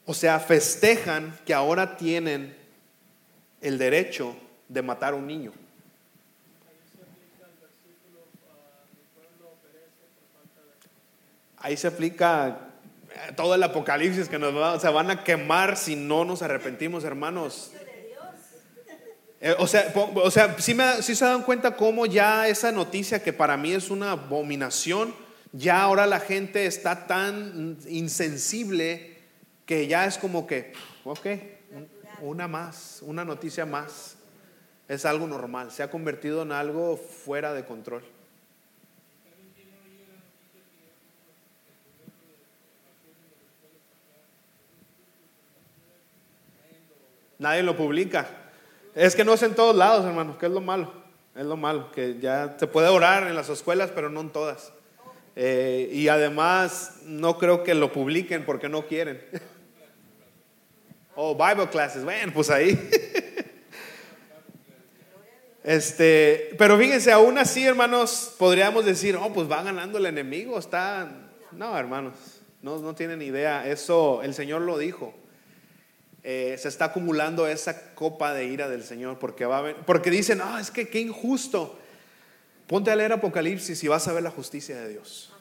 O 0.06 0.14
sea, 0.14 0.40
festejan 0.40 1.38
que 1.46 1.54
ahora 1.54 1.98
tienen 1.98 2.56
el 3.62 3.78
derecho 3.78 4.36
de 4.70 4.82
matar 4.82 5.14
a 5.14 5.16
un 5.16 5.26
niño. 5.26 5.52
Ahí 11.58 11.78
se 11.78 11.88
aplica 11.88 12.60
eh, 13.10 13.32
todo 13.36 13.56
el 13.56 13.64
apocalipsis 13.64 14.30
que 14.30 14.38
nos 14.38 14.56
va, 14.56 14.78
van 14.92 15.10
a 15.10 15.24
quemar 15.24 15.78
si 15.78 15.96
no 15.96 16.24
nos 16.26 16.42
arrepentimos, 16.42 17.04
hermanos. 17.04 17.72
Eh, 19.42 19.56
o 19.58 19.68
sea, 19.68 19.92
o 19.96 20.32
sea 20.32 20.56
¿sí, 20.60 20.74
me- 20.74 21.02
sí 21.02 21.16
se 21.16 21.26
dan 21.26 21.42
cuenta 21.44 21.76
cómo 21.76 22.06
ya 22.06 22.48
esa 22.48 22.72
noticia 22.72 23.22
que 23.24 23.34
para 23.34 23.58
mí 23.58 23.74
es 23.74 23.90
una 23.90 24.12
abominación, 24.12 25.14
ya 25.52 25.82
ahora 25.82 26.06
la 26.06 26.20
gente 26.20 26.66
está 26.66 27.08
tan 27.08 27.78
insensible 27.88 29.15
que 29.66 29.88
ya 29.88 30.06
es 30.06 30.18
como 30.18 30.46
que, 30.48 30.74
ok, 31.04 31.26
un- 31.72 31.90
una 32.22 32.48
más, 32.48 33.00
una 33.02 33.26
noticia 33.26 33.66
más. 33.66 34.18
Es 34.88 35.06
algo 35.06 35.26
normal, 35.28 35.72
se 35.72 35.82
ha 35.84 35.90
convertido 35.90 36.44
en 36.44 36.52
algo 36.52 36.96
fuera 36.98 37.54
de 37.54 37.66
control. 37.66 38.04
Nadie 47.40 47.64
lo 47.64 47.76
publica. 47.76 48.28
Es 48.94 49.16
que 49.16 49.26
no 49.26 49.34
es 49.34 49.44
en 49.44 49.56
todos 49.56 49.76
lados, 49.76 50.06
hermanos, 50.06 50.38
que 50.38 50.46
es 50.46 50.52
lo 50.52 50.62
malo. 50.62 50.92
Es 51.36 51.46
lo 51.46 51.58
malo, 51.58 51.92
que 51.92 52.18
ya 52.20 52.56
se 52.58 52.66
puede 52.68 52.88
orar 52.88 53.28
en 53.28 53.36
las 53.36 53.50
escuelas, 53.50 53.92
pero 53.94 54.10
no 54.10 54.22
en 54.22 54.30
todas. 54.30 54.72
Eh, 55.36 55.90
y 55.92 56.08
además, 56.08 57.00
no 57.04 57.38
creo 57.38 57.62
que 57.64 57.74
lo 57.76 57.92
publiquen 57.92 58.46
porque 58.46 58.70
no 58.70 58.86
quieren. 58.88 59.22
Oh, 61.16 61.34
Bible 61.36 61.70
classes, 61.70 62.04
bueno, 62.04 62.32
pues 62.34 62.50
ahí. 62.50 62.78
Este, 65.66 66.54
pero 66.60 66.78
fíjense, 66.78 67.12
aún 67.12 67.40
así, 67.40 67.66
hermanos, 67.66 68.36
podríamos 68.38 68.86
decir, 68.86 69.16
oh, 69.16 69.34
pues 69.34 69.50
va 69.50 69.64
ganando 69.64 69.98
el 69.98 70.06
enemigo, 70.06 70.60
está. 70.60 71.12
No, 71.54 71.76
hermanos, 71.76 72.14
no, 72.62 72.78
no 72.78 72.94
tienen 72.94 73.24
idea. 73.24 73.68
Eso 73.68 74.22
el 74.22 74.36
Señor 74.36 74.62
lo 74.62 74.78
dijo. 74.78 75.16
Eh, 76.22 76.56
se 76.60 76.68
está 76.68 76.86
acumulando 76.86 77.48
esa 77.48 77.96
copa 77.96 78.34
de 78.36 78.46
ira 78.46 78.70
del 78.70 78.84
Señor 78.84 79.18
porque 79.18 79.46
va 79.46 79.70
a 79.70 79.76
porque 79.88 80.12
dicen, 80.12 80.40
ah, 80.44 80.60
es 80.62 80.70
que 80.70 80.88
qué 80.88 81.00
injusto. 81.00 81.80
Ponte 82.68 82.92
a 82.92 82.96
leer 82.96 83.14
Apocalipsis 83.14 83.84
y 83.84 83.88
vas 83.88 84.08
a 84.08 84.14
ver 84.14 84.22
la 84.22 84.32
justicia 84.32 84.76
de 84.76 84.90
Dios. 84.90 85.35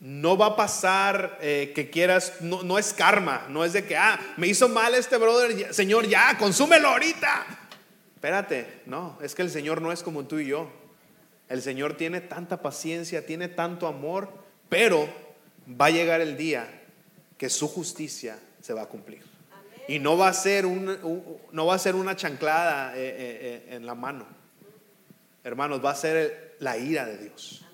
No 0.00 0.36
va 0.36 0.46
a 0.46 0.56
pasar 0.56 1.38
eh, 1.40 1.72
que 1.74 1.90
quieras, 1.90 2.34
no, 2.40 2.62
no 2.62 2.78
es 2.78 2.92
karma, 2.92 3.46
no 3.48 3.64
es 3.64 3.72
de 3.72 3.84
que, 3.84 3.96
ah, 3.96 4.18
me 4.36 4.46
hizo 4.46 4.68
mal 4.68 4.94
este 4.94 5.16
brother, 5.16 5.74
Señor, 5.74 6.06
ya, 6.06 6.36
consúmelo 6.38 6.88
ahorita. 6.88 7.46
Espérate, 8.14 8.82
no, 8.86 9.18
es 9.22 9.34
que 9.34 9.42
el 9.42 9.50
Señor 9.50 9.82
no 9.82 9.90
es 9.90 10.02
como 10.04 10.24
tú 10.26 10.38
y 10.38 10.46
yo. 10.46 10.70
El 11.48 11.62
Señor 11.62 11.96
tiene 11.96 12.20
tanta 12.20 12.62
paciencia, 12.62 13.26
tiene 13.26 13.48
tanto 13.48 13.86
amor, 13.88 14.28
pero 14.68 15.08
va 15.80 15.86
a 15.86 15.90
llegar 15.90 16.20
el 16.20 16.36
día 16.36 16.68
que 17.36 17.48
su 17.50 17.66
justicia 17.68 18.38
se 18.60 18.72
va 18.74 18.82
a 18.82 18.86
cumplir. 18.86 19.22
Y 19.88 19.98
no 19.98 20.16
va 20.18 20.28
a 20.28 20.32
ser, 20.34 20.66
un- 20.66 20.98
no 21.50 21.66
va 21.66 21.74
a 21.74 21.78
ser 21.78 21.94
una 21.96 22.14
chanclada 22.14 22.92
eh, 22.96 23.16
eh, 23.70 23.74
en 23.76 23.86
la 23.86 23.94
mano. 23.94 24.26
Hermanos, 25.42 25.82
va 25.84 25.90
a 25.92 25.94
ser 25.96 26.56
la 26.60 26.76
ira 26.76 27.06
de 27.06 27.16
Dios. 27.18 27.64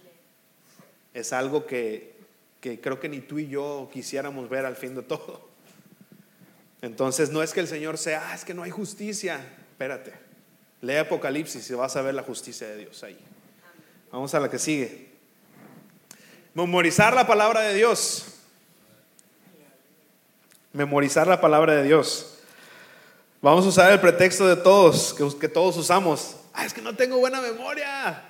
Es 1.12 1.33
algo 1.33 1.66
que, 1.66 2.14
que 2.65 2.81
creo 2.81 2.99
que 2.99 3.11
ni 3.11 3.21
tú 3.21 3.39
y 3.39 3.47
yo 3.47 3.91
quisiéramos 3.93 4.49
ver 4.49 4.65
al 4.65 4.75
fin 4.75 4.95
de 4.95 5.03
todo. 5.03 5.51
Entonces 6.81 7.29
no 7.29 7.43
es 7.43 7.53
que 7.53 7.61
el 7.61 7.69
Señor 7.69 7.99
sea, 7.99 8.31
ah, 8.31 8.35
es 8.35 8.43
que 8.43 8.55
no 8.55 8.62
hay 8.62 8.71
justicia. 8.71 9.39
Espérate, 9.73 10.15
lee 10.81 10.97
Apocalipsis 10.97 11.69
y 11.69 11.75
vas 11.75 11.95
a 11.97 12.01
ver 12.01 12.15
la 12.15 12.23
justicia 12.23 12.67
de 12.67 12.79
Dios 12.79 13.05
ahí. 13.05 13.19
Vamos 14.11 14.35
a 14.35 14.41
la 14.41 14.49
que 14.49 14.59
sigue. 14.59 15.11
Memorizar 16.55 17.15
la 17.15 17.27
palabra 17.27 17.61
de 17.61 17.75
Dios. 17.75 18.29
Memorizar 20.73 21.27
la 21.27 21.43
palabra 21.43 21.75
de 21.75 21.83
Dios. 21.83 22.39
Vamos 23.43 23.67
a 23.67 23.69
usar 23.69 23.93
el 23.93 24.01
pretexto 24.01 24.49
de 24.49 24.57
todos, 24.57 25.12
que, 25.39 25.49
todos 25.49 25.77
usamos. 25.77 26.37
Ah, 26.55 26.65
es 26.65 26.73
que 26.73 26.81
no 26.81 26.97
tengo 26.97 27.19
buena 27.19 27.43
memoria. 27.43 28.23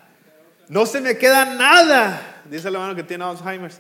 No 0.66 0.86
se 0.86 1.00
me 1.00 1.16
queda 1.16 1.54
nada. 1.54 2.42
Dice 2.46 2.66
el 2.66 2.74
hermano 2.74 2.96
que 2.96 3.04
tiene 3.04 3.22
Alzheimer. 3.22 3.70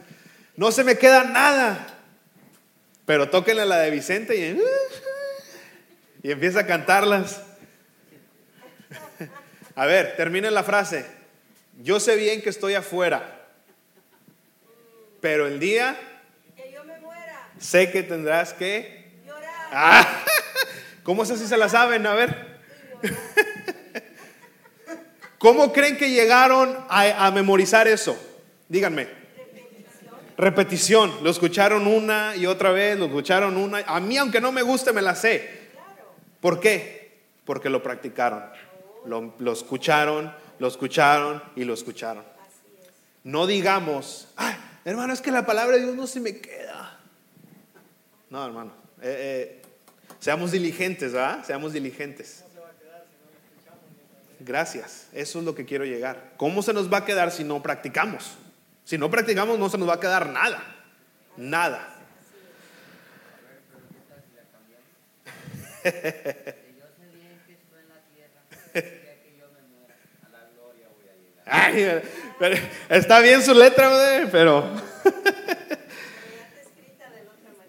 No 0.56 0.70
se 0.72 0.84
me 0.84 0.96
queda 0.98 1.24
nada. 1.24 1.86
Pero 3.06 3.28
tóquenle 3.28 3.66
la 3.66 3.78
de 3.78 3.90
Vicente 3.90 4.36
y 4.36 4.60
y 6.22 6.30
empieza 6.30 6.60
a 6.60 6.66
cantarlas. 6.66 7.42
A 9.76 9.84
ver, 9.86 10.16
termine 10.16 10.50
la 10.50 10.62
frase. 10.62 11.04
Yo 11.82 12.00
sé 12.00 12.16
bien 12.16 12.40
que 12.40 12.48
estoy 12.48 12.74
afuera, 12.74 13.42
pero 15.20 15.46
el 15.48 15.58
día 15.58 15.98
Que 16.56 16.70
yo 16.72 16.84
me 16.84 16.98
muera. 17.00 17.50
sé 17.58 17.90
que 17.90 18.02
tendrás 18.04 18.52
que... 18.54 19.20
Llorar. 19.26 19.50
Ah, 19.72 20.24
¿Cómo 21.02 21.24
sé 21.26 21.36
si 21.36 21.46
se 21.46 21.56
la 21.58 21.68
saben? 21.68 22.06
A 22.06 22.14
ver. 22.14 22.60
¿Cómo 25.38 25.72
creen 25.72 25.98
que 25.98 26.10
llegaron 26.10 26.74
a, 26.88 27.26
a 27.26 27.30
memorizar 27.32 27.86
eso? 27.88 28.16
Díganme. 28.68 29.08
Repetición. 30.36 31.12
Lo 31.22 31.30
escucharon 31.30 31.86
una 31.86 32.34
y 32.36 32.46
otra 32.46 32.70
vez, 32.70 32.98
lo 32.98 33.06
escucharon 33.06 33.56
una. 33.56 33.78
A 33.86 34.00
mí, 34.00 34.16
aunque 34.16 34.40
no 34.40 34.50
me 34.52 34.62
guste, 34.62 34.92
me 34.92 35.02
la 35.02 35.14
sé. 35.14 35.70
¿Por 36.40 36.60
qué? 36.60 37.22
Porque 37.44 37.70
lo 37.70 37.82
practicaron. 37.82 38.44
Lo, 39.06 39.52
escucharon, 39.52 40.34
lo 40.58 40.66
escucharon 40.66 41.42
y 41.56 41.64
lo 41.64 41.74
escucharon. 41.74 42.24
No 43.22 43.46
digamos, 43.46 44.28
"Ay, 44.36 44.54
hermano, 44.84 45.12
es 45.12 45.20
que 45.20 45.30
la 45.30 45.46
palabra 45.46 45.76
de 45.76 45.82
Dios 45.84 45.94
no 45.94 46.06
se 46.06 46.20
me 46.20 46.40
queda. 46.40 46.98
No, 48.30 48.44
hermano. 48.44 48.72
Eh, 49.00 49.60
eh, 49.60 49.62
seamos 50.18 50.50
diligentes, 50.50 51.12
¿verdad? 51.12 51.44
Seamos 51.44 51.72
diligentes. 51.72 52.44
Gracias. 54.40 55.08
Eso 55.12 55.38
es 55.38 55.44
lo 55.44 55.54
que 55.54 55.64
quiero 55.64 55.84
llegar. 55.84 56.32
¿Cómo 56.36 56.62
se 56.62 56.72
nos 56.72 56.92
va 56.92 56.98
a 56.98 57.04
quedar 57.04 57.30
si 57.30 57.44
no 57.44 57.62
practicamos? 57.62 58.36
Si 58.84 58.98
no 58.98 59.10
practicamos, 59.10 59.58
no 59.58 59.68
se 59.68 59.78
nos 59.78 59.88
va 59.88 59.94
a 59.94 60.00
quedar 60.00 60.28
nada. 60.28 60.62
Nada. 61.36 61.90
Ay, 71.46 72.02
pero 72.38 72.56
está 72.88 73.20
bien 73.20 73.42
su 73.42 73.54
letra, 73.54 73.90
pero 74.32 74.64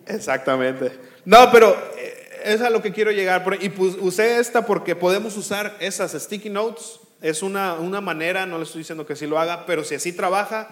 exactamente. 0.06 0.98
No, 1.26 1.52
pero 1.52 1.76
eh, 1.98 2.42
es 2.46 2.62
a 2.62 2.70
lo 2.70 2.82
que 2.82 2.94
quiero 2.94 3.12
llegar. 3.12 3.44
Y 3.62 3.70
usé 3.80 4.40
esta 4.40 4.66
porque 4.66 4.96
podemos 4.96 5.36
usar 5.36 5.76
esas 5.80 6.14
sticky 6.14 6.50
notes. 6.50 7.00
Es 7.22 7.42
una, 7.42 7.74
una 7.76 8.02
manera, 8.02 8.46
no 8.46 8.58
le 8.58 8.64
estoy 8.64 8.80
diciendo 8.80 9.06
que 9.06 9.16
sí 9.16 9.28
lo 9.28 9.40
haga, 9.40 9.66
pero 9.66 9.84
si 9.84 9.96
así 9.96 10.14
trabaja, 10.14 10.70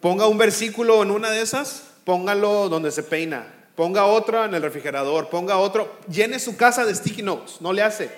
ponga 0.00 0.26
un 0.26 0.38
versículo 0.38 1.02
en 1.02 1.10
una 1.10 1.30
de 1.30 1.42
esas, 1.42 1.84
póngalo 2.04 2.68
donde 2.68 2.90
se 2.90 3.02
peina, 3.02 3.46
ponga 3.74 4.06
otra 4.06 4.44
en 4.44 4.54
el 4.54 4.62
refrigerador, 4.62 5.28
ponga 5.28 5.58
otro, 5.58 5.96
llene 6.08 6.38
su 6.38 6.56
casa 6.56 6.84
de 6.84 6.94
sticky 6.94 7.22
notes, 7.22 7.60
no 7.60 7.72
le 7.72 7.82
hace, 7.82 8.10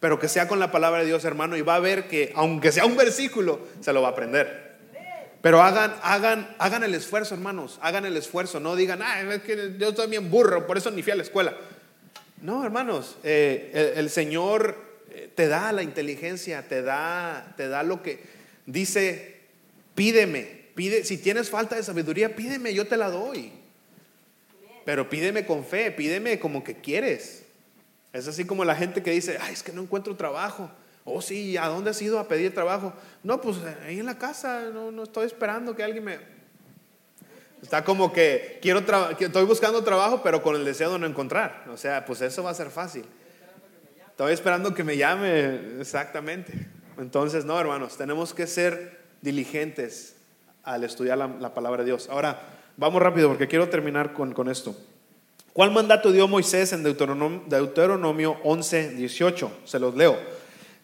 pero 0.00 0.18
que 0.18 0.28
sea 0.28 0.48
con 0.48 0.58
la 0.58 0.70
palabra 0.70 1.00
de 1.00 1.06
Dios, 1.06 1.24
hermano, 1.24 1.56
y 1.56 1.62
va 1.62 1.76
a 1.76 1.80
ver 1.80 2.08
que 2.08 2.32
aunque 2.34 2.72
sea 2.72 2.86
un 2.86 2.96
versículo, 2.96 3.60
se 3.80 3.92
lo 3.92 4.02
va 4.02 4.08
a 4.08 4.10
aprender. 4.12 4.66
Pero 5.42 5.62
hagan, 5.62 5.94
hagan, 6.02 6.54
hagan 6.58 6.82
el 6.82 6.94
esfuerzo, 6.94 7.34
hermanos, 7.34 7.78
hagan 7.80 8.04
el 8.04 8.16
esfuerzo, 8.16 8.58
no 8.58 8.74
digan, 8.74 9.00
ah, 9.02 9.20
es 9.20 9.42
que 9.42 9.74
yo 9.78 9.90
estoy 9.90 10.08
bien 10.08 10.30
burro, 10.30 10.66
por 10.66 10.76
eso 10.76 10.90
ni 10.90 11.02
fui 11.02 11.12
a 11.12 11.16
la 11.16 11.22
escuela. 11.22 11.54
No, 12.42 12.64
hermanos, 12.64 13.16
eh, 13.22 13.70
el, 13.72 13.98
el 14.04 14.10
Señor 14.10 14.76
eh, 15.10 15.30
te 15.34 15.48
da 15.48 15.72
la 15.72 15.82
inteligencia, 15.82 16.66
te 16.68 16.82
da, 16.82 17.54
te 17.56 17.68
da 17.68 17.82
lo 17.82 18.02
que 18.02 18.24
dice, 18.66 19.40
pídeme, 19.94 20.55
pide, 20.76 21.04
si 21.04 21.18
tienes 21.18 21.50
falta 21.50 21.74
de 21.74 21.82
sabiduría, 21.82 22.36
pídeme, 22.36 22.72
yo 22.72 22.86
te 22.86 22.96
la 22.96 23.10
doy. 23.10 23.50
Pero 24.84 25.10
pídeme 25.10 25.44
con 25.44 25.64
fe, 25.64 25.90
pídeme 25.90 26.38
como 26.38 26.62
que 26.62 26.76
quieres. 26.76 27.42
Es 28.12 28.28
así 28.28 28.44
como 28.44 28.64
la 28.64 28.76
gente 28.76 29.02
que 29.02 29.10
dice, 29.10 29.38
ay, 29.40 29.54
es 29.54 29.64
que 29.64 29.72
no 29.72 29.82
encuentro 29.82 30.14
trabajo. 30.14 30.70
Oh, 31.04 31.20
sí, 31.20 31.56
¿a 31.56 31.66
dónde 31.66 31.90
has 31.90 32.00
ido 32.00 32.20
a 32.20 32.28
pedir 32.28 32.54
trabajo? 32.54 32.92
No, 33.24 33.40
pues 33.40 33.56
ahí 33.84 33.98
en 33.98 34.06
la 34.06 34.18
casa, 34.18 34.70
no, 34.72 34.92
no 34.92 35.02
estoy 35.02 35.26
esperando 35.26 35.74
que 35.74 35.82
alguien 35.82 36.04
me... 36.04 36.18
Está 37.62 37.82
como 37.82 38.12
que 38.12 38.58
quiero 38.60 38.80
estoy 39.18 39.44
buscando 39.44 39.82
trabajo, 39.82 40.22
pero 40.22 40.42
con 40.42 40.54
el 40.54 40.64
deseo 40.64 40.92
de 40.92 40.98
no 40.98 41.06
encontrar. 41.06 41.64
O 41.72 41.76
sea, 41.76 42.04
pues 42.04 42.20
eso 42.20 42.42
va 42.42 42.50
a 42.50 42.54
ser 42.54 42.70
fácil. 42.70 43.04
Estoy 44.10 44.32
esperando 44.32 44.74
que 44.74 44.84
me 44.84 44.96
llame, 44.96 45.80
exactamente. 45.80 46.52
Entonces, 46.98 47.44
no, 47.44 47.58
hermanos, 47.58 47.96
tenemos 47.96 48.34
que 48.34 48.46
ser 48.46 49.00
diligentes 49.20 50.15
al 50.66 50.84
estudiar 50.84 51.16
la, 51.16 51.28
la 51.28 51.54
palabra 51.54 51.82
de 51.82 51.86
Dios. 51.86 52.08
Ahora, 52.10 52.42
vamos 52.76 53.00
rápido 53.00 53.28
porque 53.28 53.48
quiero 53.48 53.70
terminar 53.70 54.12
con, 54.12 54.34
con 54.34 54.50
esto. 54.50 54.76
¿Cuál 55.54 55.70
mandato 55.70 56.12
dio 56.12 56.28
Moisés 56.28 56.74
en 56.74 56.82
Deuteronomio, 56.82 57.42
Deuteronomio 57.46 58.36
11, 58.44 58.90
18? 58.90 59.50
Se 59.64 59.78
los 59.78 59.94
leo. 59.94 60.18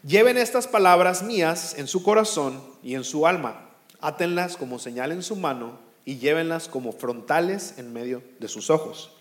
Lleven 0.03 0.39
estas 0.39 0.67
palabras 0.67 1.23
mías 1.23 1.77
en 1.77 1.87
su 1.87 2.03
corazón 2.03 2.59
y 2.83 2.95
en 2.95 3.05
su 3.05 3.27
alma. 3.27 3.69
Átenlas 4.01 4.57
como 4.57 4.79
señal 4.79 5.13
en 5.13 5.23
su 5.23 5.37
mano 5.37 5.79
y 6.07 6.17
llévenlas 6.17 6.69
como 6.69 6.93
frontales 6.93 7.75
en 7.77 7.93
medio 7.93 8.23
de 8.39 8.49
sus 8.49 8.71
ojos. 8.71 9.13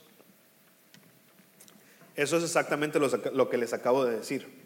Eso 2.16 2.38
es 2.38 2.44
exactamente 2.44 3.00
lo, 3.00 3.10
lo 3.34 3.50
que 3.50 3.58
les 3.58 3.74
acabo 3.74 4.06
de 4.06 4.18
decir. 4.18 4.62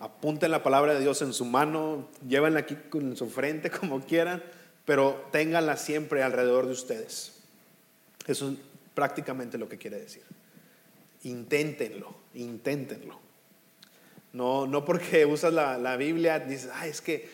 Apunten 0.00 0.50
la 0.50 0.62
palabra 0.62 0.94
de 0.94 1.00
Dios 1.00 1.20
en 1.22 1.32
su 1.32 1.44
mano, 1.44 2.08
llévenla 2.26 2.60
aquí 2.60 2.76
en 2.94 3.16
su 3.16 3.28
frente 3.28 3.70
como 3.80 4.00
quieran, 4.00 4.42
pero 4.84 5.26
ténganla 5.32 5.76
siempre 5.76 6.22
alrededor 6.22 6.66
de 6.66 6.72
ustedes. 6.72 7.32
Eso 8.26 8.50
es 8.50 8.58
prácticamente 8.94 9.58
lo 9.58 9.68
que 9.68 9.78
quiere 9.78 9.98
decir. 10.00 10.22
Inténtenlo, 11.24 12.14
inténtenlo. 12.34 13.18
No, 14.32 14.66
no 14.66 14.84
porque 14.84 15.24
usas 15.26 15.52
la, 15.52 15.78
la 15.78 15.96
Biblia, 15.96 16.38
dices, 16.38 16.70
ay, 16.74 16.90
es 16.90 17.00
que 17.00 17.28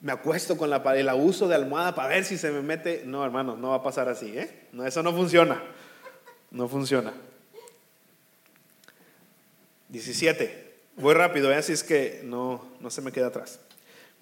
me 0.00 0.10
acuesto 0.12 0.56
con 0.56 0.70
la, 0.70 0.82
pa- 0.82 0.96
el 0.96 1.08
abuso 1.08 1.46
de 1.46 1.54
almohada 1.54 1.94
para 1.94 2.08
ver 2.08 2.24
si 2.24 2.36
se 2.36 2.50
me 2.50 2.62
mete. 2.62 3.02
No, 3.04 3.24
hermano, 3.24 3.56
no 3.56 3.70
va 3.70 3.76
a 3.76 3.82
pasar 3.82 4.08
así, 4.08 4.36
¿eh? 4.36 4.66
No, 4.72 4.84
eso 4.84 5.02
no 5.02 5.12
funciona. 5.12 5.62
No 6.50 6.68
funciona. 6.68 7.12
17. 9.88 10.72
Voy 10.96 11.14
rápido, 11.14 11.50
¿eh? 11.52 11.56
así 11.56 11.72
es 11.72 11.82
que 11.84 12.20
no, 12.24 12.66
no 12.80 12.90
se 12.90 13.00
me 13.02 13.12
queda 13.12 13.28
atrás. 13.28 13.60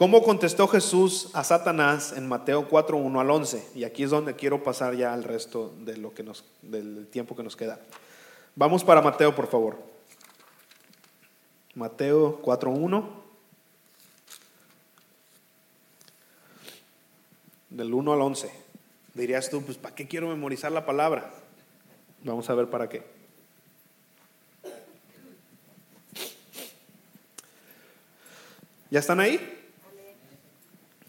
¿Cómo 0.00 0.22
contestó 0.22 0.66
Jesús 0.66 1.28
a 1.34 1.44
Satanás 1.44 2.14
en 2.16 2.26
Mateo 2.26 2.66
4, 2.70 2.96
1 2.96 3.20
al 3.20 3.30
11? 3.30 3.72
Y 3.74 3.84
aquí 3.84 4.04
es 4.04 4.08
donde 4.08 4.34
quiero 4.34 4.62
pasar 4.62 4.96
ya 4.96 5.12
al 5.12 5.24
resto 5.24 5.74
de 5.80 5.98
lo 5.98 6.14
que 6.14 6.22
nos, 6.22 6.42
del 6.62 7.06
tiempo 7.08 7.36
que 7.36 7.42
nos 7.42 7.54
queda. 7.54 7.78
Vamos 8.56 8.82
para 8.82 9.02
Mateo, 9.02 9.34
por 9.34 9.46
favor. 9.46 9.76
Mateo 11.74 12.40
4, 12.40 12.70
1. 12.70 13.22
Del 17.68 17.92
1 17.92 18.12
al 18.14 18.22
11. 18.22 18.50
Dirías 19.12 19.50
tú, 19.50 19.60
pues 19.60 19.76
¿para 19.76 19.94
qué 19.94 20.08
quiero 20.08 20.28
memorizar 20.28 20.72
la 20.72 20.86
palabra? 20.86 21.30
Vamos 22.24 22.48
a 22.48 22.54
ver 22.54 22.70
para 22.70 22.88
qué. 22.88 23.04
¿Ya 28.90 29.00
están 29.00 29.20
ahí? 29.20 29.59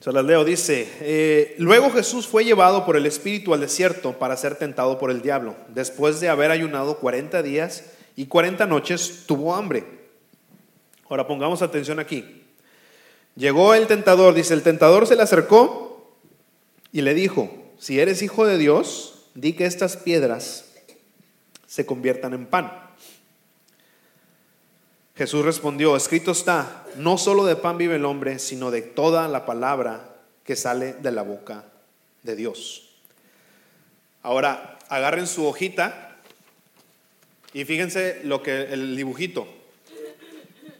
Se 0.02 0.12
las 0.12 0.26
leo, 0.26 0.43
dice, 0.43 0.89
eh, 1.02 1.54
luego 1.60 1.91
Jesús 1.91 2.26
fue 2.26 2.43
llevado 2.43 2.88
por 2.88 2.97
el 2.97 3.06
Espíritu 3.06 3.54
al 3.54 3.60
desierto 3.60 4.14
para 4.18 4.36
ser 4.36 4.56
tentado 4.56 4.97
por 4.97 5.12
el 5.12 5.22
diablo. 5.22 5.56
Después 5.68 6.20
de 6.20 6.28
haber 6.28 6.49
ayunado 6.49 6.97
40 6.97 7.43
días 7.43 7.84
y 8.16 8.26
40 8.26 8.66
noches, 8.66 9.26
tuvo 9.28 9.54
hambre. 9.54 9.84
Ahora 11.08 11.28
pongamos 11.28 11.62
atención 11.62 11.99
aquí. 11.99 12.41
Llegó 13.36 13.76
el 13.76 13.86
tentador, 13.86 14.34
dice, 14.34 14.56
el 14.56 14.64
tentador 14.64 15.06
se 15.06 15.16
le 15.16 15.22
acercó 15.22 16.18
y 16.91 17.02
le 17.02 17.14
dijo, 17.14 17.52
si 17.78 17.99
eres 17.99 18.24
hijo 18.24 18.47
de 18.47 18.58
Dios, 18.58 19.28
di 19.36 19.54
que 19.54 19.66
estas 19.66 19.97
piedras 19.97 20.66
se 21.68 21.86
conviertan 21.86 22.34
en 22.34 22.47
pan. 22.47 22.81
Jesús 25.22 25.45
respondió, 25.45 25.95
escrito 25.95 26.32
está, 26.32 26.84
no 26.95 27.15
solo 27.15 27.45
de 27.45 27.55
pan 27.55 27.78
vive 27.78 27.97
el 27.97 28.05
hombre, 28.05 28.39
sino 28.39 28.72
de 28.72 28.82
toda 28.82 29.28
la 29.28 29.45
palabra 29.45 30.15
que 30.43 30.55
sale 30.55 30.93
de 30.93 31.11
la 31.11 31.22
boca 31.22 31.63
de 32.24 32.36
Dios. 32.36 32.89
Ahora, 34.24 34.80
agarren 34.89 35.28
su 35.28 35.45
hojita 35.45 36.17
y 37.53 37.65
fíjense 37.65 38.22
lo 38.24 38.41
que 38.41 38.74
el 38.74 38.95
dibujito, 38.95 39.47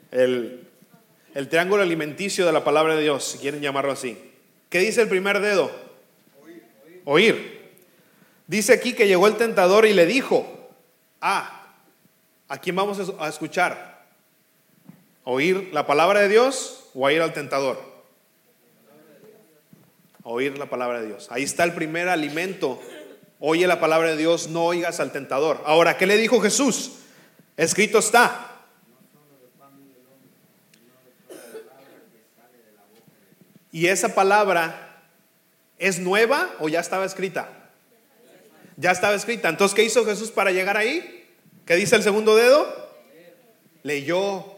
el, 0.10 0.68
el 1.36 1.48
triángulo 1.48 1.84
alimenticio 1.84 2.44
de 2.48 2.52
la 2.52 2.64
palabra 2.64 2.96
de 2.96 3.04
Dios, 3.04 3.24
si 3.24 3.38
quieren 3.38 3.62
llamarlo 3.62 3.92
así. 3.92 4.18
¿Qué 4.72 4.80
dice 4.80 5.04
el 5.04 5.08
primer 5.08 5.40
dedo? 5.40 5.70
Oír. 7.06 7.70
Dice 8.48 8.74
aquí 8.74 8.94
que 8.94 9.08
llegó 9.08 9.28
el 9.28 9.38
tentador 9.38 9.86
y 9.86 9.94
le 9.94 10.08
dijo, 10.08 10.72
ah, 11.22 11.76
¿a 12.48 12.58
quién 12.58 12.76
vamos 12.76 13.14
a 13.20 13.30
escuchar? 13.30 13.91
¿Oír 15.24 15.70
la 15.72 15.86
palabra 15.86 16.22
de 16.22 16.30
Dios 16.30 16.90
o 16.94 17.06
a 17.06 17.14
ir 17.14 17.22
al 17.22 17.34
tentador? 17.34 17.80
Oír 20.24 20.58
la 20.58 20.70
palabra 20.70 21.02
de 21.02 21.08
Dios. 21.08 21.28
Ahí 21.32 21.44
está 21.44 21.64
el 21.64 21.74
primer 21.74 22.10
alimento. 22.10 22.82
Oye 23.40 23.66
la 23.68 23.80
palabra 23.80 24.12
de 24.12 24.18
Dios, 24.18 24.50
no 24.50 24.66
oigas 24.66 25.00
al 25.00 25.12
tentador. 25.12 25.62
Ahora, 25.66 25.98
¿qué 25.98 26.06
le 26.06 26.18
dijo 26.18 26.40
Jesús? 26.42 26.92
Escrito 27.58 28.00
está. 28.00 28.48
Y 33.72 33.88
esa 33.88 34.14
palabra 34.14 35.02
es 35.80 36.00
nueva 36.00 36.50
o 36.60 36.70
ya 36.70 36.80
estaba 36.80 37.06
escrita? 37.06 37.50
Ya 38.78 38.92
estaba 38.92 39.16
escrita. 39.16 39.50
Entonces, 39.50 39.76
¿qué 39.76 39.84
hizo 39.84 40.06
Jesús 40.06 40.30
para 40.30 40.52
llegar 40.52 40.78
ahí? 40.78 41.26
¿Qué 41.66 41.76
dice 41.76 41.96
el 41.96 42.04
segundo 42.04 42.36
dedo? 42.36 42.68
Leyó 43.84 44.51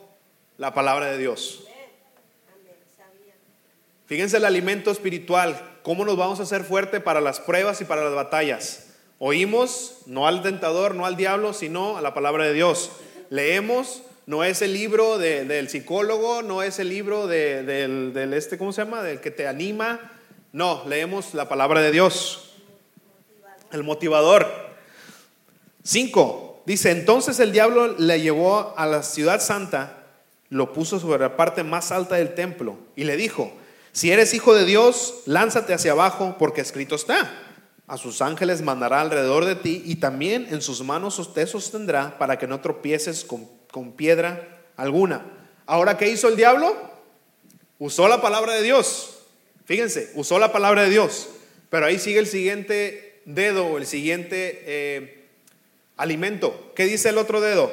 la 0.63 0.73
palabra 0.73 1.07
de 1.11 1.17
Dios. 1.17 1.65
Fíjense 4.05 4.37
el 4.37 4.45
alimento 4.45 4.91
espiritual, 4.91 5.61
cómo 5.83 6.05
nos 6.05 6.15
vamos 6.15 6.39
a 6.39 6.43
hacer 6.43 6.63
fuerte 6.63 7.01
para 7.01 7.19
las 7.19 7.41
pruebas 7.41 7.81
y 7.81 7.83
para 7.83 8.01
las 8.05 8.13
batallas. 8.15 8.87
Oímos, 9.19 9.97
no 10.05 10.25
al 10.25 10.41
tentador, 10.41 10.95
no 10.95 11.05
al 11.05 11.17
diablo, 11.17 11.51
sino 11.51 11.97
a 11.97 12.01
la 12.01 12.13
palabra 12.13 12.45
de 12.45 12.53
Dios. 12.53 12.91
Leemos, 13.29 14.03
no 14.25 14.45
es 14.45 14.61
el 14.61 14.71
libro 14.71 15.17
de- 15.17 15.43
del 15.43 15.67
psicólogo, 15.67 16.43
no 16.43 16.63
es 16.63 16.79
el 16.79 16.87
libro 16.87 17.27
de- 17.27 17.63
del, 17.63 18.13
del 18.13 18.33
este, 18.33 18.57
¿cómo 18.57 18.71
se 18.71 18.85
llama? 18.85 19.03
Del 19.03 19.19
que 19.19 19.31
te 19.31 19.45
anima. 19.49 20.13
No, 20.53 20.85
leemos 20.87 21.33
la 21.33 21.49
palabra 21.49 21.81
de 21.81 21.91
Dios. 21.91 22.53
El 23.73 23.83
motivador. 23.83 24.47
Cinco, 25.83 26.63
dice, 26.65 26.91
entonces 26.91 27.41
el 27.41 27.51
diablo 27.51 27.95
le 27.97 28.21
llevó 28.21 28.73
a 28.77 28.85
la 28.85 29.03
ciudad 29.03 29.41
santa, 29.41 29.99
lo 30.53 30.71
puso 30.71 30.99
sobre 30.99 31.19
la 31.19 31.35
parte 31.35 31.63
más 31.63 31.91
alta 31.91 32.15
del 32.15 32.35
templo 32.35 32.77
y 32.95 33.05
le 33.05 33.17
dijo, 33.17 33.51
si 33.91 34.11
eres 34.11 34.35
hijo 34.35 34.53
de 34.53 34.65
Dios, 34.65 35.23
lánzate 35.25 35.73
hacia 35.73 35.93
abajo 35.93 36.35
porque 36.37 36.61
escrito 36.61 36.95
está. 36.95 37.31
A 37.87 37.97
sus 37.97 38.21
ángeles 38.21 38.61
mandará 38.61 39.01
alrededor 39.01 39.45
de 39.45 39.55
ti 39.55 39.81
y 39.83 39.95
también 39.95 40.47
en 40.51 40.61
sus 40.61 40.83
manos 40.83 41.33
te 41.33 41.47
sostendrá 41.47 42.19
para 42.19 42.37
que 42.37 42.47
no 42.47 42.61
tropieces 42.61 43.23
con, 43.23 43.47
con 43.71 43.93
piedra 43.93 44.61
alguna. 44.77 45.25
Ahora, 45.65 45.97
¿qué 45.97 46.09
hizo 46.09 46.27
el 46.27 46.35
diablo? 46.35 46.75
Usó 47.79 48.07
la 48.07 48.21
palabra 48.21 48.53
de 48.53 48.61
Dios. 48.61 49.19
Fíjense, 49.65 50.11
usó 50.13 50.37
la 50.37 50.51
palabra 50.51 50.83
de 50.83 50.91
Dios. 50.91 51.29
Pero 51.69 51.87
ahí 51.87 51.97
sigue 51.97 52.19
el 52.19 52.27
siguiente 52.27 53.21
dedo 53.25 53.65
o 53.65 53.77
el 53.79 53.87
siguiente 53.87 54.63
eh, 54.67 55.29
alimento. 55.97 56.71
¿Qué 56.75 56.85
dice 56.85 57.09
el 57.09 57.17
otro 57.17 57.41
dedo? 57.41 57.71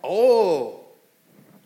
Oh, 0.00 0.79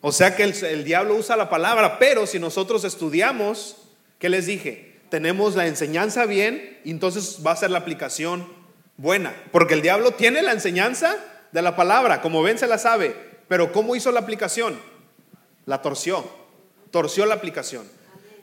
o 0.06 0.12
sea 0.12 0.36
que 0.36 0.42
el, 0.42 0.84
diablo 0.84 1.14
usa 1.14 1.34
la 1.34 1.48
palabra, 1.48 1.98
pero 1.98 2.26
si 2.26 2.38
nosotros 2.38 2.84
estudiamos, 2.84 3.78
¿qué 4.18 4.28
les 4.28 4.44
dije? 4.44 5.00
Tenemos 5.08 5.54
la 5.54 5.66
enseñanza 5.66 6.26
bien 6.26 6.78
y 6.84 6.90
entonces 6.90 7.38
va 7.44 7.52
a 7.52 7.56
ser 7.56 7.70
la 7.70 7.78
aplicación 7.78 8.46
buena. 8.98 9.34
Porque 9.50 9.72
el 9.72 9.80
diablo 9.80 10.10
tiene 10.10 10.42
la 10.42 10.52
enseñanza 10.52 11.16
de 11.52 11.62
la 11.62 11.74
palabra, 11.74 12.20
como 12.20 12.42
ven 12.42 12.58
se 12.58 12.66
la 12.66 12.76
sabe, 12.76 13.16
pero 13.48 13.72
¿cómo 13.72 13.96
hizo 13.96 14.12
la 14.12 14.20
aplicación? 14.20 14.78
La 15.64 15.80
torció, 15.80 16.22
torció 16.90 17.24
la 17.24 17.36
aplicación. 17.36 17.88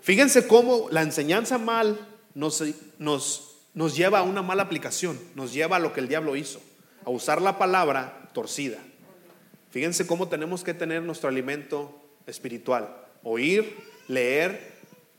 Fíjense 0.02 0.48
cómo 0.48 0.88
la 0.90 1.04
enseñanza 1.04 1.60
mal 1.60 1.96
nos, 2.34 2.64
nos, 2.98 3.58
nos 3.76 3.96
lleva 3.96 4.18
a 4.18 4.24
una 4.24 4.42
mala 4.42 4.64
aplicación, 4.64 5.20
nos 5.36 5.54
lleva 5.54 5.76
a 5.76 5.80
lo 5.80 5.94
que 5.94 6.00
el 6.00 6.08
diablo 6.08 6.36
hizo, 6.36 6.60
a 7.06 7.12
usar 7.12 7.40
la 7.40 7.60
palabra 7.60 8.32
torcida. 8.34 8.80
Fíjense 9.72 10.06
cómo 10.06 10.28
tenemos 10.28 10.64
que 10.64 10.74
tener 10.74 11.02
nuestro 11.02 11.30
alimento 11.30 11.98
espiritual, 12.28 12.96
oír, 13.24 13.76
leer, 14.08 14.72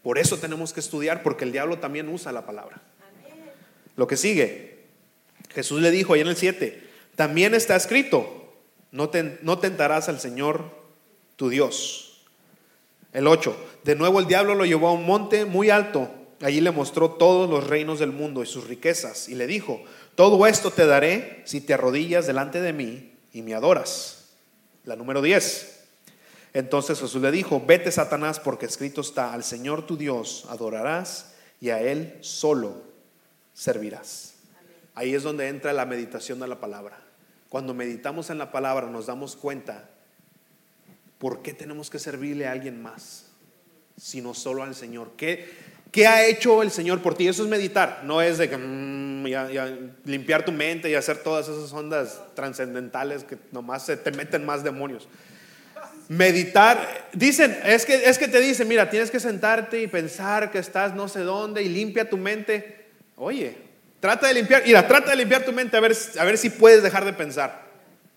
por 0.03 0.19
eso 0.19 0.39
tenemos 0.39 0.73
que 0.73 0.81
estudiar, 0.81 1.23
porque 1.23 1.45
el 1.45 1.53
diablo 1.53 1.79
también 1.79 2.09
usa 2.09 2.33
la 2.33 2.45
palabra. 2.45 2.83
Lo 3.97 4.07
que 4.07 4.17
sigue, 4.17 4.85
Jesús 5.51 5.81
le 5.81 5.91
dijo 5.91 6.15
ahí 6.15 6.21
en 6.21 6.29
el 6.29 6.37
7, 6.37 6.83
también 7.17 7.55
está 7.55 7.77
escrito, 7.77 8.55
no, 8.91 9.11
no 9.43 9.59
tentarás 9.59 10.09
al 10.09 10.21
Señor 10.21 10.65
tu 11.37 11.49
Dios. 11.49 12.25
El 13.13 13.27
8, 13.27 13.57
de 13.85 13.95
nuevo 13.95 14.21
el 14.21 14.27
diablo 14.27 14.55
lo 14.55 14.67
llevó 14.67 14.89
a 14.89 14.93
un 14.93 15.07
monte 15.07 15.45
muy 15.45 15.71
alto, 15.71 16.11
allí 16.43 16.61
le 16.61 16.71
mostró 16.73 17.13
todos 17.13 17.49
los 17.49 17.67
reinos 17.67 18.01
del 18.01 18.13
mundo 18.13 18.43
y 18.43 18.47
sus 18.47 18.67
riquezas, 18.67 19.29
y 19.29 19.35
le 19.35 19.47
dijo, 19.47 19.83
todo 20.15 20.47
esto 20.47 20.71
te 20.71 20.85
daré 20.85 21.43
si 21.45 21.61
te 21.61 21.73
arrodillas 21.73 22.27
delante 22.27 22.61
de 22.61 22.73
mí 22.73 23.13
y 23.33 23.43
me 23.43 23.55
adoras. 23.55 24.22
La 24.85 24.97
número 24.97 25.23
10. 25.23 25.81
Entonces 26.55 27.01
Jesús 27.01 27.23
le 27.23 27.31
dijo, 27.31 27.63
vete 27.67 27.91
Satanás 27.91 28.39
porque 28.39 28.67
escrito 28.67 29.01
está, 29.01 29.33
al 29.33 29.45
Señor 29.45 29.87
tu 29.87 29.97
Dios 29.97 30.47
adorarás 30.51 31.33
y 31.61 31.71
a 31.71 31.81
Él 31.81 32.19
solo 32.21 32.83
servirás. 33.55 34.35
Ahí 34.95 35.15
es 35.15 35.23
donde 35.23 35.49
entra 35.49 35.73
la 35.73 35.87
meditación 35.87 36.41
de 36.41 36.49
la 36.49 36.61
palabra. 36.61 37.03
Cuando 37.49 37.75
meditamos 37.75 38.29
en 38.31 38.39
la 38.39 38.53
palabra 38.53 38.89
nos 38.89 39.07
damos 39.07 39.37
cuenta 39.37 39.89
por 41.19 41.43
qué 41.43 41.55
tenemos 41.55 41.89
que 41.89 41.99
servirle 41.99 42.47
a 42.47 42.53
alguien 42.53 42.83
más, 42.83 43.27
sino 43.97 44.35
solo 44.35 44.63
al 44.63 44.75
Señor. 44.75 45.13
¿Qué, 45.17 45.49
qué 45.93 46.07
ha 46.09 46.27
hecho 46.27 46.63
el 46.63 46.73
Señor 46.73 47.01
por 47.03 47.15
ti? 47.15 47.29
Eso 47.29 47.45
es 47.45 47.49
meditar, 47.49 48.01
no 48.05 48.21
es 48.21 48.39
de 48.39 48.49
que, 48.51 48.57
mm, 48.57 49.27
ya- 49.29 49.51
ya 49.51 49.79
limpiar 50.05 50.45
tu 50.45 50.51
mente 50.51 50.91
y 50.91 50.95
hacer 50.97 51.19
todas 51.19 51.47
esas 51.49 51.73
ondas 51.73 52.21
trascendentales 52.35 53.23
que 53.23 53.37
nomás 53.53 53.87
se 53.87 53.97
te 53.97 54.11
meten 54.11 54.45
más 54.45 54.65
demonios. 54.65 55.07
Meditar, 56.09 57.09
dicen, 57.13 57.57
es 57.65 57.87
que, 57.87 57.95
es 58.09 58.19
que 58.19 58.29
te 58.29 58.41
dicen, 58.41 58.69
mira, 58.69 58.91
tienes 58.91 59.11
que 59.11 59.21
sentarte 59.21 59.81
y 59.81 59.87
pensar 59.87 60.51
que 60.51 60.59
estás 60.59 60.95
no 60.95 61.09
sé 61.09 61.21
dónde 61.21 61.63
y 61.63 61.69
limpia 61.69 62.09
tu 62.11 62.17
mente. 62.17 62.87
Oye, 63.17 63.57
trata 64.01 64.27
de 64.27 64.35
limpiar, 64.35 64.63
mira, 64.67 64.87
trata 64.87 65.11
de 65.11 65.17
limpiar 65.17 65.45
tu 65.45 65.53
mente 65.53 65.77
a 65.77 65.81
ver, 65.81 65.97
a 66.19 66.25
ver 66.25 66.37
si 66.37 66.51
puedes 66.51 66.83
dejar 66.83 67.05
de 67.05 67.13
pensar. 67.13 67.63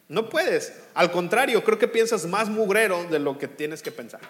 No 0.09 0.30
puedes, 0.30 0.73
al 0.93 1.11
contrario, 1.11 1.63
creo 1.63 1.80
que 1.80 1.88
piensas 1.88 2.26
más 2.26 2.49
mugrero 2.49 3.03
de 3.05 3.19
lo 3.19 3.38
que 3.38 3.47
tienes 3.47 3.82
que 3.82 3.91
pensar. 3.91 4.21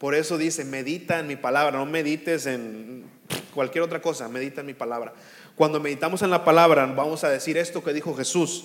Por 0.00 0.14
eso 0.14 0.38
dice, 0.38 0.64
medita 0.64 1.18
en 1.18 1.26
mi 1.26 1.36
palabra, 1.36 1.76
no 1.76 1.84
medites 1.84 2.46
en 2.46 3.04
cualquier 3.52 3.84
otra 3.84 4.00
cosa, 4.00 4.30
medita 4.30 4.62
en 4.62 4.66
mi 4.66 4.72
palabra. 4.72 5.12
Cuando 5.54 5.78
meditamos 5.78 6.22
en 6.22 6.30
la 6.30 6.42
palabra, 6.42 6.86
vamos 6.86 7.22
a 7.22 7.28
decir 7.28 7.58
esto 7.58 7.84
que 7.84 7.92
dijo 7.92 8.16
Jesús, 8.16 8.64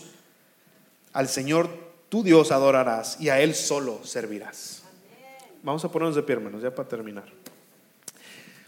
al 1.12 1.28
Señor 1.28 1.68
tu 2.08 2.24
Dios 2.24 2.54
adorarás 2.54 3.20
y 3.20 3.28
a 3.28 3.42
Él 3.42 3.54
solo 3.54 4.00
servirás. 4.06 4.84
Vamos 5.62 5.84
a 5.84 5.92
ponernos 5.92 6.16
de 6.16 6.24
pie, 6.24 6.36
hermanos, 6.36 6.62
ya 6.62 6.74
para 6.74 6.88
terminar. 6.88 7.26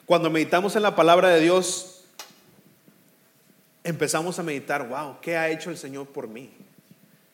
Cuando 0.06 0.30
meditamos 0.30 0.76
en 0.76 0.82
la 0.82 0.94
palabra 0.94 1.30
de 1.30 1.40
Dios, 1.40 2.04
empezamos 3.86 4.40
a 4.40 4.44
meditar, 4.44 4.86
wow, 4.90 5.22
¿qué 5.22 5.38
ha 5.38 5.50
hecho 5.50 5.70
el 5.70 5.78
Señor 5.78 6.08
por 6.08 6.28
mí? 6.28 6.52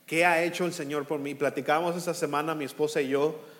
¿Qué 0.05 0.27
ha 0.27 0.43
hecho 0.43 0.67
el 0.67 0.73
Señor 0.73 1.07
por 1.07 1.19
mí? 1.19 1.33
Platicábamos 1.33 1.95
esta 1.95 2.13
semana, 2.13 2.53
mi 2.53 2.65
esposa 2.65 3.01
y 3.01 3.07
yo, 3.07 3.51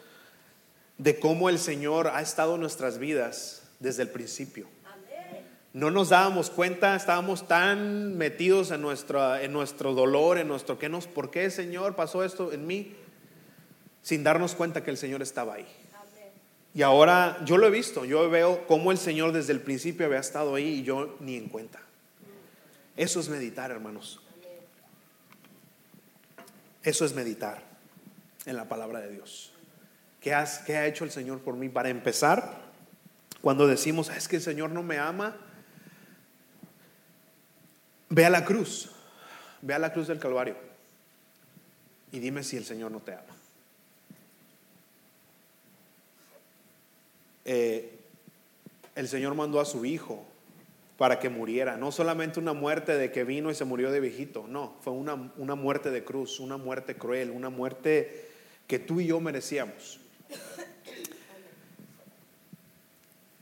de 0.98 1.20
cómo 1.20 1.50
el 1.50 1.60
Señor 1.60 2.08
ha 2.08 2.22
estado 2.22 2.56
en 2.56 2.62
nuestras 2.62 2.98
vidas 2.98 3.64
desde 3.80 4.04
el 4.04 4.10
principio. 4.10 4.68
No 5.74 5.90
nos 5.90 6.10
dábamos 6.10 6.52
cuenta, 6.52 6.96
estábamos 6.96 7.48
tan 7.48 8.16
metidos 8.16 8.70
en, 8.70 8.82
nuestra, 8.82 9.42
en 9.42 9.52
nuestro 9.52 9.96
dolor, 9.96 10.38
en 10.38 10.48
nuestro, 10.48 10.78
¿qué 10.78 10.88
nos, 10.88 11.08
¿por 11.08 11.32
qué 11.32 11.50
Señor 11.50 11.96
pasó 11.96 12.24
esto 12.24 12.52
en 12.52 12.68
mí? 12.68 12.96
Sin 14.04 14.24
darnos 14.24 14.54
cuenta 14.54 14.84
que 14.84 14.92
el 14.92 14.98
Señor 14.98 15.24
estaba 15.24 15.56
ahí. 15.56 15.66
Y 16.76 16.84
ahora 16.84 17.40
yo 17.46 17.58
lo 17.58 17.68
he 17.68 17.72
visto, 17.72 18.06
yo 18.06 18.30
veo 18.30 18.68
cómo 18.68 18.92
el 18.92 19.00
Señor 19.00 19.32
desde 19.32 19.54
el 19.54 19.62
principio 19.62 20.06
había 20.06 20.20
estado 20.20 20.54
ahí 20.56 20.80
y 20.80 20.84
yo 20.84 21.18
ni 21.20 21.38
en 21.38 21.50
cuenta. 21.50 21.80
Eso 22.96 23.20
es 23.20 23.30
meditar, 23.30 23.72
hermanos. 23.72 24.22
Eso 26.84 27.06
es 27.06 27.14
meditar 27.16 27.64
en 28.46 28.58
la 28.58 28.68
palabra 28.68 29.00
de 29.00 29.12
Dios. 29.12 29.53
¿Qué, 30.24 30.34
ha 30.34 30.88
hecho 30.88 31.04
el 31.04 31.12
Señor 31.12 31.42
por 31.42 31.58
mí? 31.58 31.68
Para 31.68 31.90
empezar, 31.90 32.62
cuando 33.42 33.68
decimos, 33.68 34.08
es 34.08 34.30
que 34.30 34.38
el 34.38 34.42
Señor 34.42 34.70
no 34.70 34.82
me 34.82 34.98
ama, 34.98 35.36
ve 38.08 38.26
a 38.26 38.30
la 38.30 38.46
cruz, 38.46 38.90
ve 39.62 39.74
a 39.74 39.80
la 39.80 39.92
cruz 39.92 40.08
del 40.08 40.20
Calvario 40.20 40.56
y 42.14 42.20
dime 42.20 42.42
si 42.42 42.56
el 42.56 42.64
Señor 42.64 42.90
no 42.90 43.02
te 43.02 43.12
ama. 43.12 43.36
Eh, 47.44 48.00
el 48.96 49.10
Señor 49.10 49.36
mandó 49.36 49.60
a 49.60 49.66
su 49.66 49.84
Hijo 49.84 50.26
para 50.98 51.20
que 51.20 51.28
muriera, 51.28 51.76
no 51.76 51.92
solamente 51.92 52.40
una 52.40 52.54
muerte 52.54 52.96
de 52.96 53.12
que 53.12 53.26
vino 53.26 53.52
y 53.52 53.56
se 53.56 53.66
murió 53.66 53.92
de 53.92 54.00
viejito, 54.00 54.46
no, 54.48 54.78
fue 54.80 54.94
una 54.94 55.56
muerte 55.56 55.92
de 55.92 56.06
cruz, 56.06 56.40
una 56.40 56.56
muerte 56.56 56.96
cruel, 56.96 57.30
una 57.30 57.50
muerte 57.50 58.30
que 58.68 58.80
tú 58.80 59.02
y 59.02 59.08
yo 59.08 59.20
merecíamos. 59.20 60.00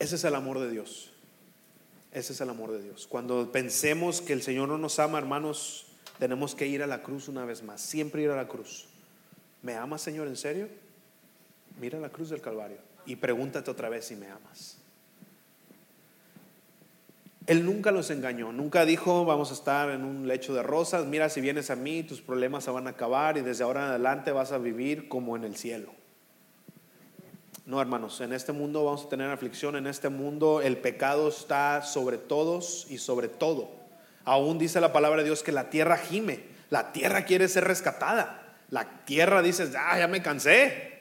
Ese 0.02 0.16
es 0.16 0.24
el 0.24 0.34
amor 0.34 0.58
de 0.58 0.72
Dios. 0.72 1.12
Ese 2.12 2.34
es 2.34 2.41
el 2.41 2.49
amor 2.49 2.72
de 2.72 2.82
Dios. 2.82 3.06
Cuando 3.06 3.52
pensemos 3.52 4.20
que 4.20 4.34
el 4.34 4.41
Señor 4.41 4.68
no 4.68 4.80
nos 4.80 4.97
ama, 4.97 5.20
hermanos, 5.20 5.86
tenemos 6.18 6.56
que 6.56 6.66
ir 6.66 6.82
a 6.82 6.88
la 6.88 7.04
cruz 7.04 7.28
una 7.28 7.45
vez 7.45 7.62
más. 7.62 7.82
Siempre 7.82 8.24
ir 8.24 8.32
a 8.32 8.36
la 8.36 8.47
cruz. 8.47 8.88
¿Me 9.62 9.76
amas, 9.76 10.02
Señor, 10.02 10.28
en 10.28 10.38
serio? 10.38 10.70
Mira 11.80 11.99
la 11.99 12.10
cruz 12.10 12.32
del 12.32 12.41
Calvario 12.41 12.80
y 13.06 13.16
pregúntate 13.16 13.70
otra 13.70 13.89
vez 13.89 14.06
si 14.06 14.16
me 14.16 14.26
amas. 14.26 14.80
Él 17.45 17.64
nunca 17.64 17.91
los 17.91 18.10
engañó, 18.10 18.52
nunca 18.52 18.86
dijo 18.86 19.24
vamos 19.26 19.52
a 19.52 19.54
estar 19.54 19.91
en 19.91 20.04
un 20.04 20.28
lecho 20.28 20.56
de 20.56 20.64
rosas, 20.64 21.06
mira 21.06 21.30
si 21.30 21.41
vienes 21.41 21.70
a 21.70 21.76
mí 21.76 22.02
tus 22.02 22.22
problemas 22.22 22.64
se 22.64 22.72
van 22.72 22.88
a 22.88 22.91
acabar 22.91 23.38
y 23.38 23.41
desde 23.41 23.64
ahora 23.64 23.82
en 23.82 23.89
adelante 23.89 24.32
vas 24.32 24.52
a 24.52 24.58
vivir 24.58 25.08
como 25.08 25.36
en 25.36 25.43
el 25.43 25.56
cielo. 25.56 26.01
No, 27.66 27.80
hermanos, 27.80 28.20
en 28.22 28.34
este 28.34 28.53
mundo 28.53 28.84
vamos 28.84 29.05
a 29.05 29.09
tener 29.09 29.30
aflicción, 29.30 29.76
en 29.76 29.86
este 29.86 30.09
mundo 30.09 30.62
el 30.62 30.78
pecado 30.78 31.30
está 31.30 31.84
sobre 31.84 32.18
todos 32.18 32.88
y 32.89 32.97
sobre 32.97 33.28
todo. 33.28 33.70
Aún 34.26 34.57
dice 34.57 34.82
la 34.82 34.91
palabra 34.91 35.20
de 35.20 35.26
Dios 35.26 35.43
que 35.43 35.51
la 35.51 35.70
tierra 35.70 35.97
gime, 35.97 36.43
la 36.70 36.91
tierra 36.91 37.26
quiere 37.26 37.47
ser 37.47 37.66
rescatada, 37.66 38.57
la 38.70 39.05
tierra 39.05 39.41
dice, 39.41 39.72
ah, 39.78 39.97
ya 39.99 40.07
me 40.07 40.24
cansé. 40.24 40.91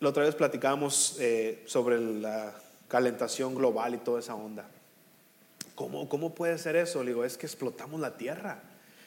La 0.00 0.10
otra 0.10 0.24
vez 0.24 0.34
platicábamos 0.34 1.16
eh, 1.20 1.62
sobre 1.66 2.00
la 2.00 2.52
calentación 2.88 3.54
global 3.54 3.94
y 3.94 3.98
toda 3.98 4.20
esa 4.20 4.34
onda. 4.34 4.66
¿Cómo, 5.74 6.08
¿Cómo 6.08 6.34
puede 6.34 6.58
ser 6.58 6.76
eso? 6.76 7.02
Le 7.02 7.10
digo, 7.10 7.24
es 7.24 7.38
que 7.38 7.46
explotamos 7.46 8.00
la 8.00 8.16
tierra. 8.16 8.62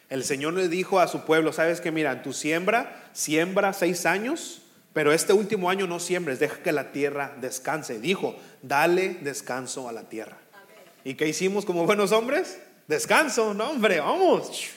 El 0.10 0.24
Señor 0.24 0.54
le 0.54 0.70
dijo 0.70 1.00
a 1.00 1.08
su 1.08 1.22
pueblo, 1.22 1.52
sabes 1.52 1.82
que 1.82 1.92
mira, 1.92 2.22
tu 2.22 2.32
siembra, 2.32 3.10
siembra 3.14 3.74
seis 3.74 4.06
años, 4.06 4.62
pero 4.94 5.12
este 5.12 5.34
último 5.34 5.70
año 5.70 5.88
no 5.88 6.00
siembres, 6.00 6.40
deja 6.40 6.58
que 6.62 6.72
la 6.72 6.92
tierra 6.92 7.34
descanse. 7.42 8.00
Dijo, 8.00 8.36
dale 8.62 9.16
descanso 9.22 9.90
a 9.90 9.92
la 9.92 10.04
tierra. 10.04 10.38
¿Y 11.04 11.16
qué 11.16 11.28
hicimos 11.28 11.66
como 11.66 11.86
buenos 11.86 12.12
hombres? 12.12 12.60
Descanso, 12.88 13.54
no 13.54 13.72
hombre, 13.72 14.00
vamos. 14.00 14.70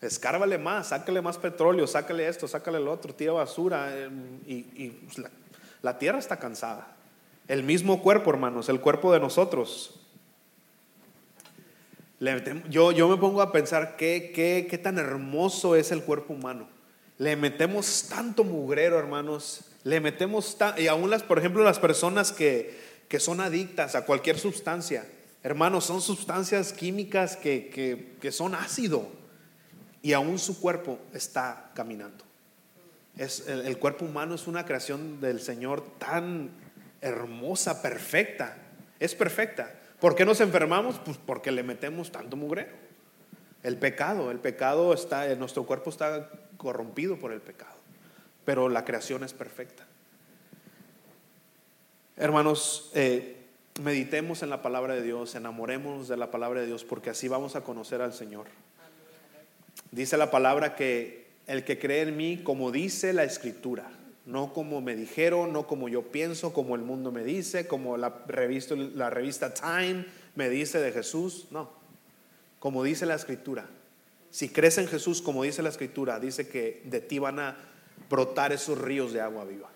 Escárvale 0.00 0.58
más, 0.58 0.88
sácale 0.88 1.22
más 1.22 1.38
petróleo, 1.38 1.86
sácale 1.86 2.28
esto, 2.28 2.48
sácale 2.48 2.80
lo 2.80 2.92
otro, 2.92 3.14
tira 3.14 3.32
basura. 3.32 3.88
eh, 3.90 4.08
Y, 4.46 4.54
y, 4.54 5.00
pues, 5.04 5.18
la, 5.18 5.30
la 5.82 5.98
tierra 5.98 6.18
está 6.18 6.38
cansada. 6.38 6.88
El 7.48 7.62
mismo 7.62 8.02
cuerpo, 8.02 8.30
hermanos, 8.30 8.68
el 8.68 8.80
cuerpo 8.80 9.12
de 9.12 9.20
nosotros. 9.20 10.00
Yo, 12.70 12.92
yo 12.92 13.08
me 13.08 13.16
pongo 13.16 13.42
a 13.42 13.52
pensar 13.52 13.96
qué, 13.96 14.32
qué, 14.34 14.66
qué 14.70 14.78
tan 14.78 14.98
hermoso 14.98 15.76
es 15.76 15.92
el 15.92 16.02
cuerpo 16.02 16.32
humano. 16.32 16.68
Le 17.18 17.36
metemos 17.36 18.06
tanto 18.08 18.42
mugrero, 18.44 18.98
hermanos. 18.98 19.60
Le 19.84 20.00
metemos 20.00 20.56
ta- 20.58 20.74
y 20.78 20.86
aún 20.88 21.10
las, 21.10 21.22
por 21.22 21.38
ejemplo, 21.38 21.62
las 21.62 21.78
personas 21.78 22.32
que, 22.32 22.78
que 23.08 23.20
son 23.20 23.40
adictas 23.40 23.94
a 23.94 24.04
cualquier 24.06 24.38
sustancia, 24.38 25.06
hermanos, 25.42 25.84
son 25.84 26.00
sustancias 26.00 26.72
químicas 26.72 27.36
que, 27.36 27.68
que, 27.68 28.16
que 28.20 28.32
son 28.32 28.54
ácido 28.54 29.06
y 30.02 30.12
aún 30.12 30.38
su 30.38 30.58
cuerpo 30.60 30.98
está 31.12 31.70
caminando. 31.74 32.24
Es, 33.16 33.46
el, 33.46 33.66
el 33.66 33.78
cuerpo 33.78 34.04
humano 34.04 34.34
es 34.34 34.46
una 34.46 34.64
creación 34.64 35.20
del 35.20 35.40
Señor 35.40 35.84
tan 35.98 36.50
hermosa, 37.00 37.82
perfecta. 37.82 38.56
Es 38.98 39.14
perfecta. 39.14 39.72
¿Por 40.00 40.14
qué 40.14 40.24
nos 40.24 40.40
enfermamos? 40.40 40.98
Pues 40.98 41.18
porque 41.18 41.50
le 41.50 41.62
metemos 41.62 42.12
tanto 42.12 42.36
mugrero. 42.36 42.72
El 43.62 43.78
pecado, 43.78 44.30
el 44.30 44.38
pecado 44.38 44.92
está, 44.92 45.34
nuestro 45.34 45.64
cuerpo 45.64 45.90
está 45.90 46.30
corrompido 46.56 47.18
por 47.18 47.32
el 47.32 47.40
pecado, 47.40 47.74
pero 48.44 48.68
la 48.68 48.84
creación 48.84 49.24
es 49.24 49.32
perfecta. 49.32 49.86
Hermanos, 52.16 52.90
eh, 52.94 53.36
meditemos 53.82 54.42
en 54.42 54.50
la 54.50 54.62
palabra 54.62 54.94
de 54.94 55.02
Dios, 55.02 55.34
enamorémonos 55.34 56.08
de 56.08 56.16
la 56.16 56.30
palabra 56.30 56.60
de 56.60 56.66
Dios, 56.66 56.84
porque 56.84 57.10
así 57.10 57.28
vamos 57.28 57.56
a 57.56 57.62
conocer 57.62 58.00
al 58.02 58.12
Señor. 58.12 58.46
Dice 59.90 60.16
la 60.16 60.30
palabra 60.30 60.76
que 60.76 61.26
el 61.46 61.64
que 61.64 61.78
cree 61.78 62.02
en 62.02 62.16
mí, 62.16 62.40
como 62.42 62.70
dice 62.70 63.12
la 63.12 63.24
escritura, 63.24 63.90
no 64.26 64.52
como 64.52 64.80
me 64.80 64.96
dijeron, 64.96 65.52
no 65.52 65.66
como 65.66 65.88
yo 65.88 66.02
pienso, 66.02 66.52
como 66.52 66.74
el 66.74 66.82
mundo 66.82 67.12
me 67.12 67.22
dice, 67.22 67.66
como 67.66 67.96
la 67.96 68.24
revista, 68.26 68.74
la 68.74 69.08
revista 69.08 69.54
Time 69.54 70.04
me 70.34 70.50
dice 70.50 70.80
de 70.80 70.92
Jesús, 70.92 71.46
no, 71.50 71.70
como 72.58 72.82
dice 72.82 73.06
la 73.06 73.14
escritura. 73.14 73.66
Si 74.30 74.48
crees 74.48 74.78
en 74.78 74.88
Jesús, 74.88 75.22
como 75.22 75.44
dice 75.44 75.62
la 75.62 75.68
escritura, 75.68 76.18
dice 76.18 76.48
que 76.48 76.82
de 76.84 77.00
ti 77.00 77.20
van 77.20 77.38
a 77.38 77.56
brotar 78.10 78.52
esos 78.52 78.76
ríos 78.76 79.12
de 79.12 79.20
agua 79.20 79.44
viva. 79.44 79.70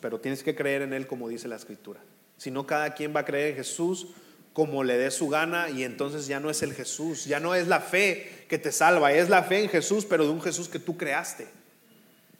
Pero 0.00 0.20
tienes 0.20 0.42
que 0.42 0.54
creer 0.54 0.82
en 0.82 0.92
Él 0.92 1.06
como 1.06 1.28
dice 1.28 1.48
la 1.48 1.56
escritura. 1.56 2.00
Si 2.36 2.50
no, 2.50 2.66
cada 2.66 2.94
quien 2.94 3.16
va 3.16 3.20
a 3.20 3.24
creer 3.24 3.50
en 3.50 3.56
Jesús 3.56 4.08
como 4.52 4.84
le 4.84 4.98
dé 4.98 5.10
su 5.10 5.28
gana 5.28 5.70
y 5.70 5.82
entonces 5.82 6.26
ya 6.26 6.40
no 6.40 6.50
es 6.50 6.62
el 6.62 6.74
Jesús, 6.74 7.24
ya 7.24 7.40
no 7.40 7.54
es 7.54 7.68
la 7.68 7.80
fe 7.80 8.44
que 8.48 8.58
te 8.58 8.70
salva, 8.70 9.12
es 9.12 9.28
la 9.28 9.42
fe 9.42 9.62
en 9.62 9.68
Jesús, 9.68 10.04
pero 10.04 10.24
de 10.24 10.30
un 10.30 10.42
Jesús 10.42 10.68
que 10.68 10.78
tú 10.78 10.96
creaste. 10.96 11.48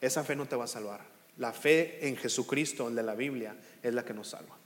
Esa 0.01 0.23
fe 0.25 0.37
no 0.37 0.47
te 0.47 0.55
va 0.55 0.65
a 0.65 0.69
salvar. 0.69 1.18
La 1.39 1.53
fe 1.53 2.07
en 2.09 2.17
Jesucristo, 2.17 2.89
el 2.89 2.95
de 2.95 3.03
la 3.03 3.15
Biblia, 3.15 3.57
es 3.83 3.95
la 3.95 4.05
que 4.05 4.13
nos 4.15 4.29
salva. 4.29 4.57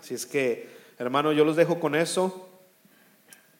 Así 0.00 0.14
es 0.14 0.26
que, 0.26 0.68
hermano, 0.98 1.32
yo 1.32 1.44
los 1.44 1.56
dejo 1.56 1.78
con 1.80 1.94
eso. 1.94 2.48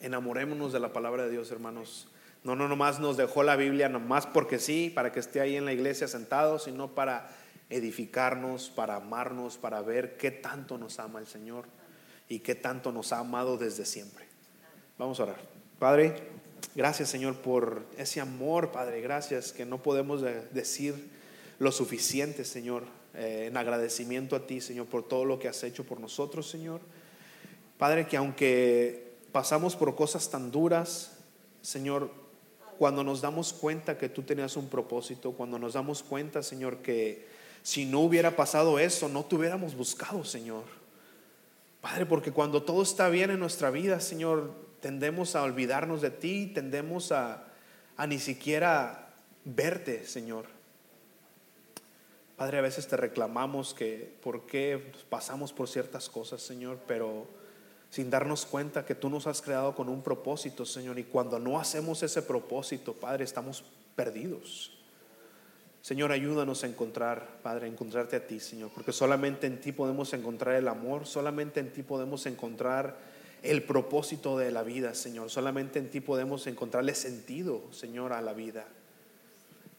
Enamorémonos 0.01 0.72
de 0.72 0.80
la 0.80 0.93
palabra 0.93 1.24
de 1.24 1.30
Dios, 1.30 1.51
hermanos. 1.53 2.09
No, 2.43 2.57
no, 2.57 2.66
nomás 2.66 2.99
nos 2.99 3.16
dejó 3.16 3.45
la 3.45 3.55
Biblia, 3.55 3.88
nomás 3.88 4.26
porque 4.26 4.59
sí, 4.59 4.90
para 4.93 5.12
que 5.12 5.20
esté 5.20 5.40
ahí 5.40 5.55
en 5.55 5.64
la 5.64 5.72
iglesia 5.72 6.09
sentado, 6.09 6.59
sino 6.59 6.88
para 6.95 7.30
edificarnos, 7.70 8.68
para 8.70 8.97
amarnos, 8.97 9.57
para 9.59 9.80
ver 9.80 10.16
qué 10.16 10.32
tanto 10.32 10.76
nos 10.76 10.99
ama 10.99 11.20
el 11.20 11.28
Señor 11.28 11.66
y 12.28 12.40
qué 12.40 12.57
tanto 12.57 12.90
nos 12.90 13.12
ha 13.12 13.20
amado 13.20 13.57
desde 13.57 13.86
siempre. 13.86 14.26
Vamos 14.99 15.20
a 15.20 15.22
orar. 15.22 15.36
Padre, 15.78 16.16
gracias 16.74 17.09
Señor 17.09 17.36
por 17.36 17.86
ese 17.97 18.20
amor, 18.20 18.72
Padre, 18.72 19.01
gracias 19.01 19.53
que 19.53 19.64
no 19.64 19.80
podemos 19.82 20.20
de- 20.20 20.43
decir 20.49 21.11
lo 21.62 21.70
suficiente, 21.70 22.44
Señor, 22.44 22.82
eh, 23.14 23.46
en 23.46 23.56
agradecimiento 23.56 24.34
a 24.34 24.48
ti, 24.48 24.60
Señor, 24.60 24.86
por 24.86 25.06
todo 25.06 25.24
lo 25.24 25.38
que 25.38 25.46
has 25.46 25.62
hecho 25.62 25.84
por 25.84 26.00
nosotros, 26.00 26.50
Señor. 26.50 26.80
Padre, 27.78 28.08
que 28.08 28.16
aunque 28.16 29.14
pasamos 29.30 29.76
por 29.76 29.94
cosas 29.94 30.28
tan 30.28 30.50
duras, 30.50 31.12
Señor, 31.60 32.10
cuando 32.78 33.04
nos 33.04 33.20
damos 33.20 33.52
cuenta 33.52 33.96
que 33.96 34.08
tú 34.08 34.22
tenías 34.22 34.56
un 34.56 34.68
propósito, 34.68 35.34
cuando 35.34 35.56
nos 35.56 35.74
damos 35.74 36.02
cuenta, 36.02 36.42
Señor, 36.42 36.78
que 36.78 37.28
si 37.62 37.84
no 37.84 38.00
hubiera 38.00 38.34
pasado 38.34 38.80
eso, 38.80 39.08
no 39.08 39.24
te 39.24 39.36
hubiéramos 39.36 39.76
buscado, 39.76 40.24
Señor. 40.24 40.64
Padre, 41.80 42.06
porque 42.06 42.32
cuando 42.32 42.64
todo 42.64 42.82
está 42.82 43.08
bien 43.08 43.30
en 43.30 43.38
nuestra 43.38 43.70
vida, 43.70 44.00
Señor, 44.00 44.52
tendemos 44.80 45.36
a 45.36 45.44
olvidarnos 45.44 46.00
de 46.00 46.10
ti, 46.10 46.50
tendemos 46.52 47.12
a, 47.12 47.46
a 47.96 48.06
ni 48.08 48.18
siquiera 48.18 49.14
verte, 49.44 50.04
Señor. 50.04 50.61
Padre, 52.37 52.59
a 52.59 52.62
veces 52.62 52.89
te 52.89 52.97
reclamamos 52.97 53.74
que 53.74 54.16
por 54.22 54.47
qué 54.47 54.93
pasamos 55.09 55.53
por 55.53 55.68
ciertas 55.68 56.09
cosas, 56.09 56.43
Señor, 56.43 56.78
pero 56.87 57.26
sin 57.91 58.09
darnos 58.09 58.47
cuenta 58.47 58.87
que 58.87 58.95
tú 58.95 59.11
nos 59.11 59.26
has 59.26 59.43
creado 59.43 59.74
con 59.74 59.89
un 59.89 60.03
propósito, 60.03 60.64
Señor, 60.64 60.99
y 60.99 61.05
cuando 61.05 61.39
no 61.39 61.61
hacemos 61.61 62.03
ese 62.03 62.22
propósito, 62.22 62.95
Padre, 62.95 63.24
estamos 63.24 63.64
perdidos. 63.95 64.72
Señor, 65.83 66.11
ayúdanos 66.11 66.64
a 66.64 66.68
encontrar, 66.68 67.41
Padre, 67.43 67.66
a 67.66 67.68
encontrarte 67.68 68.16
a 68.16 68.26
ti, 68.26 68.41
Señor, 68.41 68.70
porque 68.72 68.93
solamente 68.93 69.47
en 69.47 69.61
ti 69.61 69.72
podemos 69.72 70.12
encontrar 70.14 70.55
el 70.55 70.68
amor, 70.68 71.07
solamente 71.07 71.61
en 71.61 71.72
ti 71.72 71.83
podemos 71.83 72.24
encontrar 72.26 72.97
el 73.43 73.64
propósito 73.64 74.39
de 74.39 74.53
la 74.53 74.62
vida, 74.62 74.95
Señor, 74.95 75.28
solamente 75.28 75.78
en 75.80 75.91
ti 75.91 76.01
podemos 76.01 76.47
encontrarle 76.47 76.95
sentido, 76.95 77.62
Señor, 77.72 78.12
a 78.12 78.22
la 78.22 78.33
vida. 78.33 78.64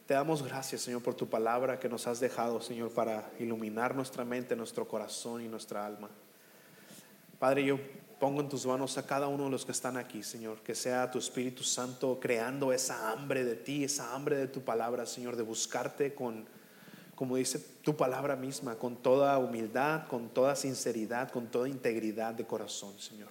Te 0.05 0.13
damos 0.13 0.43
gracias, 0.43 0.81
Señor, 0.81 1.01
por 1.01 1.15
tu 1.15 1.29
palabra 1.29 1.79
que 1.79 1.87
nos 1.87 2.07
has 2.07 2.19
dejado, 2.19 2.61
Señor, 2.61 2.91
para 2.91 3.31
iluminar 3.39 3.95
nuestra 3.95 4.25
mente, 4.25 4.53
nuestro 4.53 4.85
corazón 4.85 5.41
y 5.41 5.47
nuestra 5.47 5.85
alma. 5.85 6.09
Padre, 7.39 7.63
yo 7.63 7.79
pongo 8.19 8.41
en 8.41 8.49
tus 8.49 8.65
manos 8.65 8.97
a 8.97 9.05
cada 9.05 9.29
uno 9.29 9.45
de 9.45 9.51
los 9.51 9.63
que 9.63 9.71
están 9.71 9.95
aquí, 9.95 10.21
Señor, 10.21 10.59
que 10.59 10.75
sea 10.75 11.09
tu 11.09 11.19
Espíritu 11.19 11.63
Santo 11.63 12.19
creando 12.19 12.73
esa 12.73 13.11
hambre 13.13 13.45
de 13.45 13.55
ti, 13.55 13.85
esa 13.85 14.13
hambre 14.13 14.35
de 14.35 14.47
tu 14.47 14.61
palabra, 14.61 15.05
Señor, 15.05 15.37
de 15.37 15.43
buscarte 15.43 16.13
con, 16.13 16.45
como 17.15 17.37
dice 17.37 17.59
tu 17.81 17.95
palabra 17.95 18.35
misma, 18.35 18.75
con 18.75 18.97
toda 18.97 19.37
humildad, 19.37 20.07
con 20.07 20.27
toda 20.27 20.57
sinceridad, 20.57 21.31
con 21.31 21.47
toda 21.47 21.69
integridad 21.69 22.33
de 22.33 22.45
corazón, 22.45 22.99
Señor. 22.99 23.29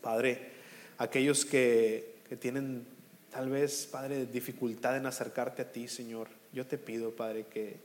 Padre, 0.00 0.50
aquellos 0.96 1.44
que, 1.44 2.22
que 2.26 2.36
tienen 2.38 2.86
tal 3.30 3.50
vez, 3.50 3.88
Padre, 3.90 4.26
dificultad 4.26 4.96
en 4.96 5.06
acercarte 5.06 5.62
a 5.62 5.72
ti, 5.72 5.88
Señor, 5.88 6.28
yo 6.52 6.66
te 6.66 6.78
pido, 6.78 7.14
Padre, 7.14 7.46
que 7.46 7.80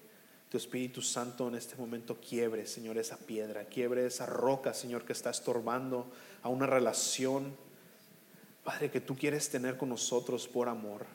tu 0.49 0.57
Espíritu 0.57 1.01
Santo 1.01 1.47
en 1.47 1.55
este 1.55 1.75
momento 1.75 2.19
quiebre, 2.19 2.67
Señor, 2.67 2.97
esa 2.97 3.17
piedra, 3.17 3.65
quiebre 3.65 4.05
esa 4.05 4.25
roca, 4.25 4.73
Señor, 4.73 5.03
que 5.03 5.13
está 5.13 5.31
estorbando 5.31 6.11
a 6.43 6.49
una 6.49 6.67
relación, 6.67 7.55
Padre, 8.63 8.91
que 8.91 9.01
tú 9.01 9.15
quieres 9.15 9.49
tener 9.49 9.77
con 9.77 9.89
nosotros 9.89 10.47
por 10.47 10.69
amor. 10.69 11.05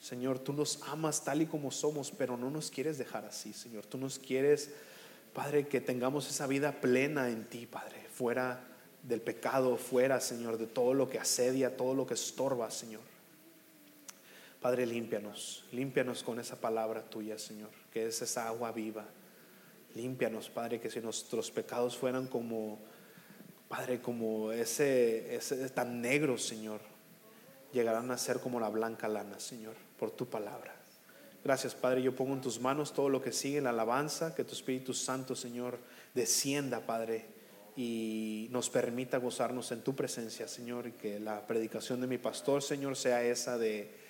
Señor, 0.00 0.38
tú 0.38 0.52
nos 0.52 0.80
amas 0.88 1.22
tal 1.22 1.42
y 1.42 1.46
como 1.46 1.70
somos, 1.70 2.10
pero 2.10 2.36
no 2.36 2.50
nos 2.50 2.70
quieres 2.70 2.98
dejar 2.98 3.24
así, 3.24 3.52
Señor. 3.52 3.86
Tú 3.86 3.98
nos 3.98 4.18
quieres, 4.18 4.70
Padre, 5.32 5.68
que 5.68 5.80
tengamos 5.80 6.28
esa 6.28 6.46
vida 6.46 6.80
plena 6.80 7.28
en 7.28 7.44
ti, 7.44 7.66
Padre, 7.66 8.06
fuera 8.12 8.64
del 9.02 9.20
pecado, 9.20 9.76
fuera, 9.76 10.20
Señor, 10.20 10.58
de 10.58 10.66
todo 10.66 10.94
lo 10.94 11.08
que 11.08 11.18
asedia, 11.18 11.76
todo 11.76 11.94
lo 11.94 12.06
que 12.06 12.14
estorba, 12.14 12.70
Señor. 12.70 13.11
Padre, 14.62 14.86
límpianos, 14.86 15.64
límpianos 15.72 16.22
con 16.22 16.38
esa 16.38 16.60
palabra 16.60 17.02
tuya, 17.02 17.36
Señor, 17.36 17.70
que 17.92 18.06
es 18.06 18.22
esa 18.22 18.46
agua 18.46 18.70
viva. 18.70 19.04
Límpianos, 19.96 20.48
Padre, 20.50 20.80
que 20.80 20.88
si 20.88 21.00
nuestros 21.00 21.50
pecados 21.50 21.98
fueran 21.98 22.28
como 22.28 22.78
Padre, 23.68 24.00
como 24.00 24.52
ese, 24.52 25.34
ese 25.34 25.68
tan 25.70 26.00
negro, 26.00 26.38
Señor, 26.38 26.80
llegarán 27.72 28.12
a 28.12 28.16
ser 28.16 28.38
como 28.38 28.60
la 28.60 28.68
blanca 28.68 29.08
lana, 29.08 29.40
Señor, 29.40 29.74
por 29.98 30.12
tu 30.12 30.26
palabra. 30.26 30.76
Gracias, 31.42 31.74
Padre. 31.74 32.00
Yo 32.00 32.14
pongo 32.14 32.34
en 32.34 32.40
tus 32.40 32.60
manos 32.60 32.92
todo 32.92 33.08
lo 33.08 33.20
que 33.20 33.32
sigue 33.32 33.60
la 33.60 33.70
alabanza, 33.70 34.32
que 34.32 34.44
tu 34.44 34.52
Espíritu 34.52 34.94
Santo, 34.94 35.34
Señor, 35.34 35.80
descienda, 36.14 36.86
Padre, 36.86 37.26
y 37.74 38.46
nos 38.52 38.70
permita 38.70 39.18
gozarnos 39.18 39.72
en 39.72 39.82
tu 39.82 39.96
presencia, 39.96 40.46
Señor, 40.46 40.86
y 40.86 40.92
que 40.92 41.18
la 41.18 41.48
predicación 41.48 42.00
de 42.00 42.06
mi 42.06 42.18
pastor, 42.18 42.62
Señor, 42.62 42.94
sea 42.96 43.24
esa 43.24 43.58
de, 43.58 44.01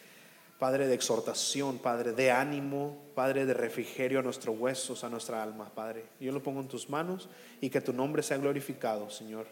Padre, 0.63 0.87
de 0.87 0.95
exhortación, 0.95 1.79
Padre, 1.79 2.13
de 2.13 2.31
ánimo, 2.31 2.97
Padre, 3.17 3.47
de 3.47 3.53
refrigerio 3.53 4.21
a 4.21 4.23
nuestros 4.23 4.57
huesos, 4.57 5.03
a 5.03 5.09
nuestra 5.09 5.43
alma, 5.43 5.69
Padre. 5.75 6.05
Yo 6.21 6.31
lo 6.31 6.41
pongo 6.41 6.61
en 6.61 6.69
tus 6.69 6.89
manos 6.89 7.29
y 7.61 7.69
que 7.69 7.81
tu 7.81 7.93
nombre 7.93 8.23
sea 8.23 8.37
glorificado, 8.37 9.11
Señor. 9.11 9.49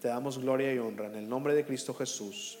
Te 0.00 0.06
damos 0.06 0.38
gloria 0.38 0.72
y 0.72 0.78
honra 0.78 1.08
en 1.08 1.16
el 1.16 1.28
nombre 1.28 1.56
de 1.56 1.64
Cristo 1.64 1.92
Jesús. 1.94 2.60